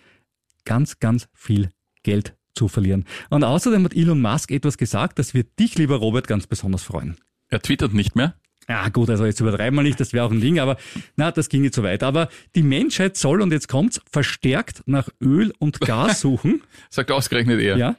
ganz, 0.64 1.00
ganz 1.00 1.28
viel 1.34 1.70
Geld 2.04 2.36
zu 2.56 2.68
verlieren. 2.68 3.06
Und 3.30 3.44
außerdem 3.44 3.84
hat 3.86 3.96
Elon 3.96 4.22
Musk 4.22 4.52
etwas 4.52 4.78
gesagt, 4.78 5.20
das 5.20 5.34
wird 5.34 5.48
dich, 5.60 5.78
lieber 5.78 5.98
Robert, 5.98 6.28
ganz 6.28 6.48
besonders 6.48 6.84
freuen. 6.84 7.18
Er 7.50 7.62
twittert 7.62 7.94
nicht 7.94 8.16
mehr. 8.16 8.36
Ja 8.70 8.88
gut, 8.90 9.10
also 9.10 9.26
jetzt 9.26 9.40
übertreiben 9.40 9.76
wir 9.78 9.84
nicht, 9.84 10.00
das 10.00 10.14
wäre 10.14 10.26
auch 10.26 10.32
ein 10.32 10.40
Ding, 10.40 10.60
aber 10.60 10.78
na, 11.16 11.32
das 11.32 11.50
ging 11.50 11.62
nicht 11.62 11.74
so 11.74 11.84
weit. 11.84 12.04
Aber 12.04 12.30
die 12.56 12.64
Menschheit 12.64 13.18
soll, 13.18 13.42
und 13.42 13.52
jetzt 13.52 13.68
kommt's, 13.68 14.00
verstärkt 14.10 14.84
nach 14.86 15.10
Öl 15.22 15.52
und 15.60 15.82
Gas 15.82 16.22
suchen. 16.22 16.62
Sagt 16.90 17.12
ausgerechnet 17.12 17.60
er. 17.60 17.78
Ja. 17.78 17.96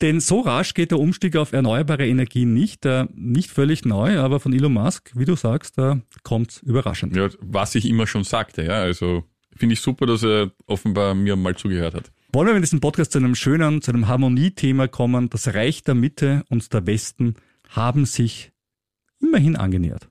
Denn 0.00 0.20
so 0.20 0.40
rasch 0.40 0.74
geht 0.74 0.90
der 0.90 0.98
Umstieg 0.98 1.36
auf 1.36 1.52
erneuerbare 1.52 2.06
Energien 2.06 2.52
nicht. 2.52 2.84
Äh, 2.84 3.06
nicht 3.14 3.50
völlig 3.50 3.84
neu, 3.84 4.18
aber 4.18 4.40
von 4.40 4.52
Elon 4.52 4.72
Musk, 4.72 5.12
wie 5.14 5.24
du 5.24 5.36
sagst, 5.36 5.78
äh, 5.78 5.96
kommt's 6.24 6.60
überraschend. 6.62 7.16
Ja, 7.16 7.28
was 7.40 7.74
ich 7.74 7.88
immer 7.88 8.06
schon 8.06 8.24
sagte, 8.24 8.64
ja. 8.64 8.80
Also 8.80 9.24
finde 9.56 9.74
ich 9.74 9.80
super, 9.80 10.06
dass 10.06 10.24
er 10.24 10.50
offenbar 10.66 11.14
mir 11.14 11.36
mal 11.36 11.56
zugehört 11.56 11.94
hat. 11.94 12.12
Wollen 12.34 12.48
wir 12.48 12.56
in 12.56 12.62
diesem 12.62 12.80
Podcast 12.80 13.12
zu 13.12 13.18
einem 13.18 13.34
schönen, 13.34 13.82
zu 13.82 13.90
einem 13.90 14.08
Harmoniethema 14.08 14.88
kommen. 14.88 15.28
Das 15.28 15.52
Reich 15.52 15.82
der 15.82 15.94
Mitte 15.94 16.44
und 16.48 16.72
der 16.72 16.86
Westen 16.86 17.34
haben 17.68 18.06
sich 18.06 18.52
immerhin 19.20 19.54
angenähert. 19.54 20.08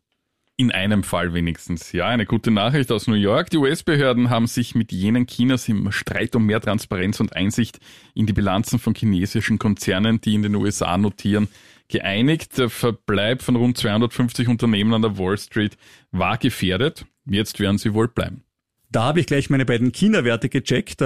In 0.55 0.71
einem 0.71 1.01
Fall 1.01 1.33
wenigstens. 1.33 1.91
Ja, 1.93 2.09
eine 2.09 2.27
gute 2.27 2.51
Nachricht 2.51 2.91
aus 2.91 3.07
New 3.07 3.15
York. 3.15 3.49
Die 3.49 3.57
US-Behörden 3.57 4.29
haben 4.29 4.45
sich 4.45 4.75
mit 4.75 4.91
jenen 4.91 5.25
Chinas 5.25 5.67
im 5.67 5.91
Streit 5.91 6.35
um 6.35 6.45
mehr 6.45 6.61
Transparenz 6.61 7.19
und 7.19 7.35
Einsicht 7.35 7.79
in 8.13 8.27
die 8.27 8.33
Bilanzen 8.33 8.77
von 8.77 8.93
chinesischen 8.93 9.57
Konzernen, 9.57 10.21
die 10.21 10.35
in 10.35 10.43
den 10.43 10.53
USA 10.53 10.99
notieren, 10.99 11.47
geeinigt. 11.87 12.55
Der 12.59 12.69
Verbleib 12.69 13.41
von 13.41 13.55
rund 13.55 13.79
250 13.79 14.47
Unternehmen 14.47 14.93
an 14.93 15.01
der 15.01 15.17
Wall 15.17 15.39
Street 15.39 15.75
war 16.11 16.37
gefährdet. 16.37 17.03
Jetzt 17.25 17.59
werden 17.59 17.79
sie 17.79 17.95
wohl 17.95 18.09
bleiben. 18.09 18.43
Da 18.91 19.05
habe 19.05 19.21
ich 19.21 19.25
gleich 19.25 19.49
meine 19.49 19.65
beiden 19.65 19.91
China-Werte 19.91 20.49
gecheckt. 20.49 21.01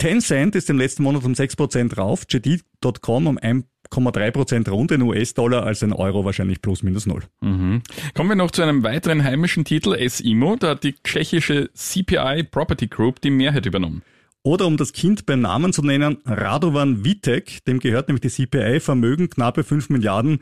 Tencent 0.00 0.56
ist 0.56 0.70
im 0.70 0.78
letzten 0.78 1.02
Monat 1.02 1.24
um 1.24 1.34
6% 1.34 1.94
rauf, 1.94 2.24
JD.com 2.26 3.26
um 3.26 3.38
1,3% 3.38 4.70
rund 4.70 4.92
in 4.92 5.02
US-Dollar, 5.02 5.64
als 5.64 5.82
ein 5.82 5.92
Euro 5.92 6.24
wahrscheinlich 6.24 6.62
plus 6.62 6.82
minus 6.82 7.04
null. 7.04 7.22
Mhm. 7.42 7.82
Kommen 8.14 8.30
wir 8.30 8.36
noch 8.36 8.50
zu 8.50 8.62
einem 8.62 8.82
weiteren 8.82 9.22
heimischen 9.22 9.66
Titel, 9.66 9.94
SIMO. 10.08 10.56
Da 10.56 10.70
hat 10.70 10.84
die 10.84 10.94
tschechische 11.04 11.68
CPI 11.74 12.44
Property 12.44 12.86
Group 12.86 13.20
die 13.20 13.30
Mehrheit 13.30 13.66
übernommen. 13.66 14.00
Oder 14.42 14.66
um 14.66 14.78
das 14.78 14.94
Kind 14.94 15.26
beim 15.26 15.42
Namen 15.42 15.74
zu 15.74 15.82
nennen, 15.82 16.16
Radovan 16.24 17.04
Vitek, 17.04 17.62
dem 17.66 17.78
gehört 17.78 18.08
nämlich 18.08 18.22
die 18.22 18.46
CPI 18.46 18.80
Vermögen 18.80 19.28
knappe 19.28 19.64
5 19.64 19.90
Milliarden, 19.90 20.40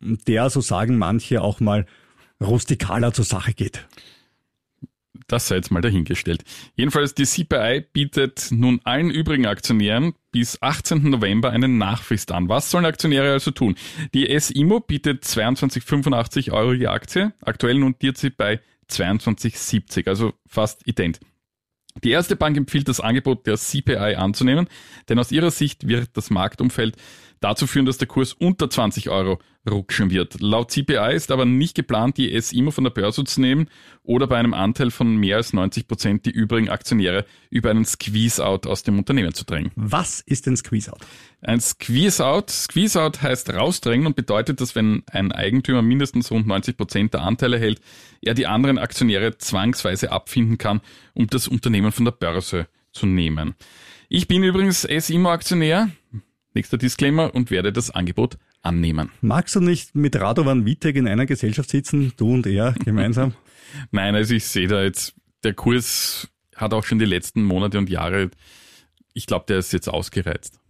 der, 0.00 0.48
so 0.48 0.62
sagen 0.62 0.96
manche, 0.96 1.42
auch 1.42 1.60
mal 1.60 1.84
rustikaler 2.40 3.12
zur 3.12 3.26
Sache 3.26 3.52
geht 3.52 3.86
das 5.26 5.48
sei 5.48 5.56
jetzt 5.56 5.70
mal 5.70 5.80
dahingestellt. 5.80 6.44
Jedenfalls, 6.76 7.14
die 7.14 7.24
CPI 7.24 7.84
bietet 7.92 8.48
nun 8.50 8.80
allen 8.84 9.10
übrigen 9.10 9.46
Aktionären 9.46 10.14
bis 10.32 10.60
18. 10.60 11.10
November 11.10 11.50
einen 11.50 11.78
Nachfrist 11.78 12.32
an. 12.32 12.48
Was 12.48 12.70
sollen 12.70 12.84
Aktionäre 12.84 13.32
also 13.32 13.50
tun? 13.50 13.76
Die 14.14 14.28
S-Immo 14.28 14.80
bietet 14.80 15.24
22,85 15.24 16.52
Euro 16.52 16.72
je 16.72 16.86
Aktie. 16.88 17.32
Aktuell 17.40 17.78
notiert 17.78 18.18
sie 18.18 18.30
bei 18.30 18.60
22,70, 18.90 20.08
also 20.08 20.34
fast 20.46 20.86
ident. 20.86 21.20
Die 22.02 22.10
erste 22.10 22.34
Bank 22.34 22.56
empfiehlt 22.56 22.88
das 22.88 23.00
Angebot 23.00 23.46
der 23.46 23.56
CPI 23.56 24.16
anzunehmen, 24.16 24.68
denn 25.08 25.18
aus 25.18 25.30
ihrer 25.30 25.52
Sicht 25.52 25.86
wird 25.86 26.16
das 26.16 26.30
Marktumfeld 26.30 26.96
dazu 27.44 27.66
führen, 27.66 27.84
dass 27.84 27.98
der 27.98 28.08
Kurs 28.08 28.32
unter 28.32 28.70
20 28.70 29.10
Euro 29.10 29.38
rutschen 29.70 30.10
wird. 30.10 30.40
Laut 30.40 30.70
CPI 30.70 31.14
ist 31.14 31.30
aber 31.30 31.44
nicht 31.44 31.74
geplant, 31.74 32.16
die 32.16 32.38
SIMO 32.40 32.70
von 32.70 32.84
der 32.84 32.90
Börse 32.90 33.24
zu 33.24 33.40
nehmen 33.40 33.68
oder 34.02 34.26
bei 34.26 34.38
einem 34.38 34.54
Anteil 34.54 34.90
von 34.90 35.16
mehr 35.16 35.36
als 35.36 35.52
90 35.52 35.86
Prozent 35.86 36.26
die 36.26 36.30
übrigen 36.30 36.70
Aktionäre 36.70 37.26
über 37.50 37.70
einen 37.70 37.84
Squeeze-Out 37.84 38.66
aus 38.66 38.82
dem 38.82 38.98
Unternehmen 38.98 39.34
zu 39.34 39.44
drängen. 39.44 39.72
Was 39.76 40.20
ist 40.20 40.46
ein 40.46 40.56
Squeeze-Out? 40.56 41.00
Ein 41.42 41.60
Squeeze-Out, 41.60 42.50
Squeeze-Out 42.50 43.22
heißt 43.22 43.52
rausdrängen 43.52 44.06
und 44.06 44.16
bedeutet, 44.16 44.60
dass 44.62 44.74
wenn 44.74 45.02
ein 45.10 45.30
Eigentümer 45.30 45.82
mindestens 45.82 46.30
rund 46.30 46.46
90 46.46 46.78
Prozent 46.78 47.14
der 47.14 47.22
Anteile 47.22 47.58
hält, 47.58 47.80
er 48.22 48.32
die 48.32 48.46
anderen 48.46 48.78
Aktionäre 48.78 49.36
zwangsweise 49.36 50.12
abfinden 50.12 50.56
kann, 50.56 50.80
um 51.12 51.26
das 51.26 51.46
Unternehmen 51.46 51.92
von 51.92 52.06
der 52.06 52.12
Börse 52.12 52.68
zu 52.92 53.06
nehmen. 53.06 53.54
Ich 54.08 54.28
bin 54.28 54.42
übrigens 54.42 54.82
SIMO-Aktionär. 54.82 55.90
Nächster 56.54 56.78
Disclaimer 56.78 57.34
und 57.34 57.50
werde 57.50 57.72
das 57.72 57.90
Angebot 57.90 58.38
annehmen. 58.62 59.10
Magst 59.20 59.56
du 59.56 59.60
nicht 59.60 59.94
mit 59.94 60.14
Radovan 60.16 60.64
Vitek 60.64 60.96
in 60.96 61.08
einer 61.08 61.26
Gesellschaft 61.26 61.68
sitzen, 61.68 62.12
du 62.16 62.32
und 62.32 62.46
er 62.46 62.72
gemeinsam? 62.84 63.34
Nein, 63.90 64.14
also 64.14 64.34
ich 64.34 64.44
sehe 64.44 64.68
da 64.68 64.82
jetzt, 64.82 65.14
der 65.42 65.54
Kurs 65.54 66.28
hat 66.54 66.72
auch 66.72 66.84
schon 66.84 67.00
die 67.00 67.04
letzten 67.04 67.42
Monate 67.42 67.78
und 67.78 67.90
Jahre, 67.90 68.30
ich 69.12 69.26
glaube, 69.26 69.46
der 69.48 69.58
ist 69.58 69.72
jetzt 69.72 69.88
ausgereizt. 69.88 70.60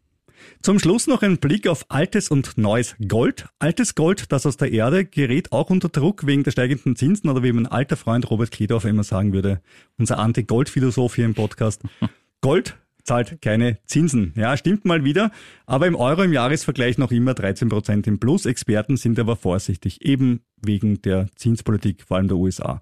Zum 0.62 0.78
Schluss 0.78 1.06
noch 1.06 1.22
ein 1.22 1.38
Blick 1.38 1.66
auf 1.68 1.86
altes 1.90 2.30
und 2.30 2.56
neues 2.56 2.96
Gold. 3.06 3.46
Altes 3.58 3.94
Gold, 3.94 4.32
das 4.32 4.46
aus 4.46 4.56
der 4.56 4.72
Erde, 4.72 5.04
gerät 5.04 5.52
auch 5.52 5.70
unter 5.70 5.88
Druck 5.88 6.26
wegen 6.26 6.42
der 6.42 6.50
steigenden 6.50 6.96
Zinsen 6.96 7.28
oder 7.28 7.42
wie 7.42 7.52
mein 7.52 7.66
alter 7.66 7.96
Freund 7.96 8.30
Robert 8.30 8.50
Kledorf 8.50 8.84
immer 8.84 9.04
sagen 9.04 9.32
würde, 9.32 9.60
unser 9.98 10.18
Anti-Gold-Philosoph 10.18 11.14
hier 11.14 11.26
im 11.26 11.34
Podcast. 11.34 11.82
Gold 12.40 12.76
zahlt 13.04 13.40
keine 13.40 13.78
Zinsen. 13.86 14.32
Ja, 14.36 14.56
stimmt 14.56 14.84
mal 14.84 15.04
wieder. 15.04 15.30
Aber 15.66 15.86
im 15.86 15.94
Euro 15.94 16.22
im 16.22 16.32
Jahresvergleich 16.32 16.98
noch 16.98 17.12
immer 17.12 17.34
13 17.34 17.68
Prozent 17.68 18.06
im 18.06 18.18
Plus. 18.18 18.46
Experten 18.46 18.96
sind 18.96 19.18
aber 19.18 19.36
vorsichtig, 19.36 20.04
eben 20.04 20.40
wegen 20.60 21.00
der 21.02 21.28
Zinspolitik, 21.36 22.02
vor 22.02 22.16
allem 22.16 22.28
der 22.28 22.38
USA. 22.38 22.80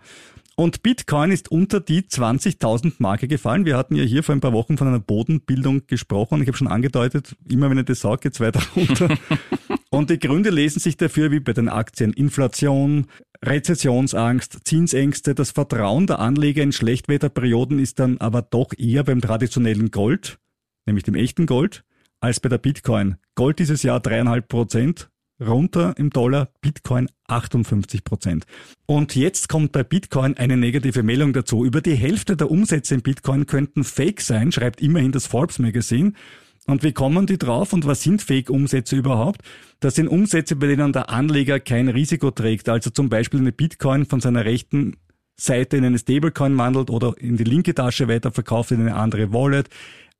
Und 0.54 0.82
Bitcoin 0.82 1.30
ist 1.30 1.50
unter 1.50 1.80
die 1.80 2.02
20.000 2.02 2.94
Marke 2.98 3.26
gefallen. 3.26 3.64
Wir 3.64 3.76
hatten 3.76 3.96
ja 3.96 4.04
hier 4.04 4.22
vor 4.22 4.34
ein 4.34 4.40
paar 4.40 4.52
Wochen 4.52 4.76
von 4.76 4.86
einer 4.86 5.00
Bodenbildung 5.00 5.86
gesprochen. 5.86 6.42
Ich 6.42 6.48
habe 6.48 6.56
schon 6.56 6.68
angedeutet, 6.68 7.34
immer 7.48 7.70
wenn 7.70 7.78
ich 7.78 7.86
das 7.86 8.00
sage, 8.00 8.22
geht's 8.22 8.38
weiter 8.38 8.60
runter. 8.76 9.08
Und 9.90 10.10
die 10.10 10.18
Gründe 10.18 10.50
lesen 10.50 10.78
sich 10.78 10.96
dafür 10.96 11.30
wie 11.30 11.40
bei 11.40 11.52
den 11.52 11.68
Aktien 11.68 12.12
Inflation, 12.12 13.06
Rezessionsangst, 13.44 14.60
Zinsängste. 14.64 15.34
Das 15.34 15.50
Vertrauen 15.50 16.06
der 16.06 16.20
Anleger 16.20 16.62
in 16.62 16.72
Schlechtwetterperioden 16.72 17.78
ist 17.78 17.98
dann 17.98 18.18
aber 18.18 18.42
doch 18.42 18.72
eher 18.76 19.02
beim 19.02 19.20
traditionellen 19.20 19.90
Gold, 19.90 20.38
nämlich 20.86 21.04
dem 21.04 21.14
echten 21.14 21.46
Gold, 21.46 21.84
als 22.20 22.38
bei 22.38 22.48
der 22.48 22.58
Bitcoin. 22.58 23.16
Gold 23.34 23.58
dieses 23.58 23.82
Jahr 23.82 23.98
dreieinhalb 23.98 24.46
Prozent, 24.48 25.10
runter 25.40 25.94
im 25.96 26.10
Dollar, 26.10 26.50
Bitcoin 26.60 27.08
58 27.26 28.04
Prozent. 28.04 28.44
Und 28.86 29.16
jetzt 29.16 29.48
kommt 29.48 29.72
bei 29.72 29.82
Bitcoin 29.82 30.36
eine 30.36 30.56
negative 30.56 31.02
Meldung 31.02 31.32
dazu. 31.32 31.64
Über 31.64 31.80
die 31.80 31.94
Hälfte 31.96 32.36
der 32.36 32.50
Umsätze 32.50 32.94
in 32.94 33.02
Bitcoin 33.02 33.46
könnten 33.46 33.82
Fake 33.82 34.20
sein, 34.20 34.52
schreibt 34.52 34.80
immerhin 34.80 35.10
das 35.10 35.26
Forbes 35.26 35.58
Magazine. 35.58 36.12
Und 36.66 36.84
wie 36.84 36.92
kommen 36.92 37.26
die 37.26 37.38
drauf 37.38 37.72
und 37.72 37.86
was 37.86 38.02
sind 38.02 38.22
Fake-Umsätze 38.22 38.96
überhaupt? 38.96 39.42
Das 39.80 39.96
sind 39.96 40.06
Umsätze, 40.06 40.54
bei 40.54 40.68
denen 40.68 40.92
der 40.92 41.10
Anleger 41.10 41.58
kein 41.58 41.88
Risiko 41.88 42.30
trägt, 42.30 42.68
also 42.68 42.90
zum 42.90 43.08
Beispiel 43.08 43.40
eine 43.40 43.52
Bitcoin 43.52 44.06
von 44.06 44.20
seiner 44.20 44.44
rechten 44.44 44.96
Seite 45.36 45.76
in 45.76 45.84
eine 45.84 45.98
Stablecoin 45.98 46.56
wandelt 46.56 46.90
oder 46.90 47.14
in 47.18 47.36
die 47.36 47.44
linke 47.44 47.74
Tasche 47.74 48.06
weiterverkauft 48.06 48.70
in 48.70 48.80
eine 48.80 48.94
andere 48.94 49.32
Wallet. 49.32 49.68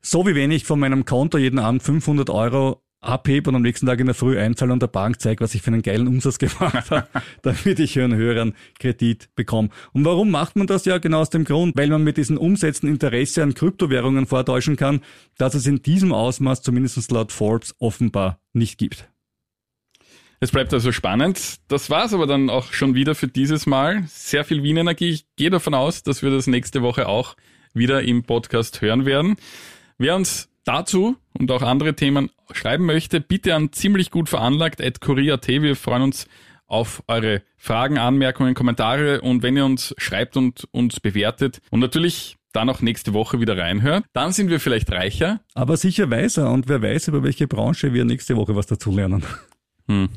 So 0.01 0.27
wie 0.27 0.35
wenn 0.35 0.51
ich 0.51 0.65
von 0.65 0.81
meinem 0.81 1.05
Konto 1.05 1.39
jeden 1.39 1.61
Abend 1.61 1.83
500 1.83 2.29
Euro 2.29 2.83
abhebe 3.03 3.51
und 3.51 3.57
am 3.57 3.63
nächsten 3.63 3.87
Tag 3.87 4.01
in 4.01 4.07
der 4.07 4.15
Früh 4.15 4.39
einzahle 4.39 4.73
und 4.73 4.81
der 4.81 4.87
Bank 4.87 5.21
zeige, 5.21 5.45
was 5.45 5.55
ich 5.55 5.63
für 5.63 5.69
einen 5.69 5.83
geilen 5.83 6.09
Umsatz 6.09 6.39
gemacht 6.39 6.91
habe, 6.91 7.07
damit 7.43 7.79
ich 7.79 7.99
einen 7.99 8.15
höheren 8.15 8.55
Kredit 8.79 9.29
bekomme. 9.35 9.69
Und 9.93 10.05
warum 10.05 10.31
macht 10.31 10.57
man 10.57 10.67
das 10.67 10.85
ja 10.85 10.99
genau 10.99 11.21
aus 11.21 11.31
dem 11.31 11.45
Grund? 11.45 11.77
Weil 11.77 11.89
man 11.89 12.05
mit 12.05 12.17
diesen 12.17 12.39
Umsätzen 12.39 12.89
Interesse 12.89 13.43
an 13.43 13.55
Kryptowährungen 13.55 14.27
vortäuschen 14.27 14.77
kann, 14.77 15.01
dass 15.37 15.55
es 15.55 15.67
in 15.67 15.83
diesem 15.83 16.13
Ausmaß 16.13 16.63
zumindest 16.63 17.11
laut 17.11 17.33
Forbes 17.33 17.75
offenbar 17.79 18.39
nicht 18.53 18.79
gibt. 18.79 19.09
Es 20.41 20.51
bleibt 20.51 20.75
also 20.75 20.91
spannend. 20.91 21.61
Das 21.69 21.89
war's 21.89 22.13
aber 22.13 22.27
dann 22.27 22.51
auch 22.51 22.73
schon 22.73 22.97
wieder 22.97 23.15
für 23.15 23.29
dieses 23.29 23.67
Mal. 23.67 24.03
Sehr 24.09 24.45
viel 24.45 24.65
Wienenergie. 24.65 25.11
Ich 25.11 25.27
gehe 25.37 25.51
davon 25.51 25.73
aus, 25.73 26.03
dass 26.03 26.23
wir 26.23 26.31
das 26.31 26.49
nächste 26.49 26.83
Woche 26.83 27.07
auch 27.07 27.37
wieder 27.75 28.03
im 28.03 28.25
Podcast 28.25 28.81
hören 28.81 29.07
werden. 29.07 29.37
Wer 29.99 30.17
uns 30.17 30.52
dazu 30.65 31.17
und 31.39 31.51
auch 31.51 31.63
andere 31.63 31.95
Themen 31.95 32.31
schreiben 32.53 32.87
möchte, 32.87 33.21
bitte 33.21 33.55
an 33.55 33.73
ziemlich 33.73 34.11
gut 34.11 34.29
veranlagt 34.29 34.81
at 34.83 35.01
kurier.at. 35.01 35.49
Wir 35.49 35.77
freuen 35.77 36.03
uns 36.03 36.27
auf 36.67 37.03
eure 37.07 37.43
Fragen, 37.57 37.99
Anmerkungen, 37.99 38.55
Kommentare 38.55 39.21
und 39.21 39.43
wenn 39.43 39.57
ihr 39.57 39.65
uns 39.65 39.95
schreibt 39.99 40.37
und 40.37 40.67
uns 40.73 41.01
bewertet 41.01 41.61
und 41.71 41.81
natürlich 41.81 42.37
dann 42.53 42.69
auch 42.69 42.81
nächste 42.81 43.13
Woche 43.13 43.41
wieder 43.41 43.57
reinhört, 43.57 44.05
dann 44.13 44.33
sind 44.33 44.51
wir 44.51 44.61
vielleicht 44.61 44.91
reicher. 44.91 45.41
Aber 45.55 45.77
sicher 45.77 46.11
weiser 46.11 46.51
und 46.51 46.69
wer 46.69 46.83
weiß, 46.83 47.09
über 47.09 47.23
welche 47.23 47.47
Branche 47.47 47.93
wir 47.93 48.05
nächste 48.05 48.37
Woche 48.37 48.57
was 48.57 48.67
dazu 48.67 48.91
lernen. 48.91 49.25
Hm. 49.89 50.09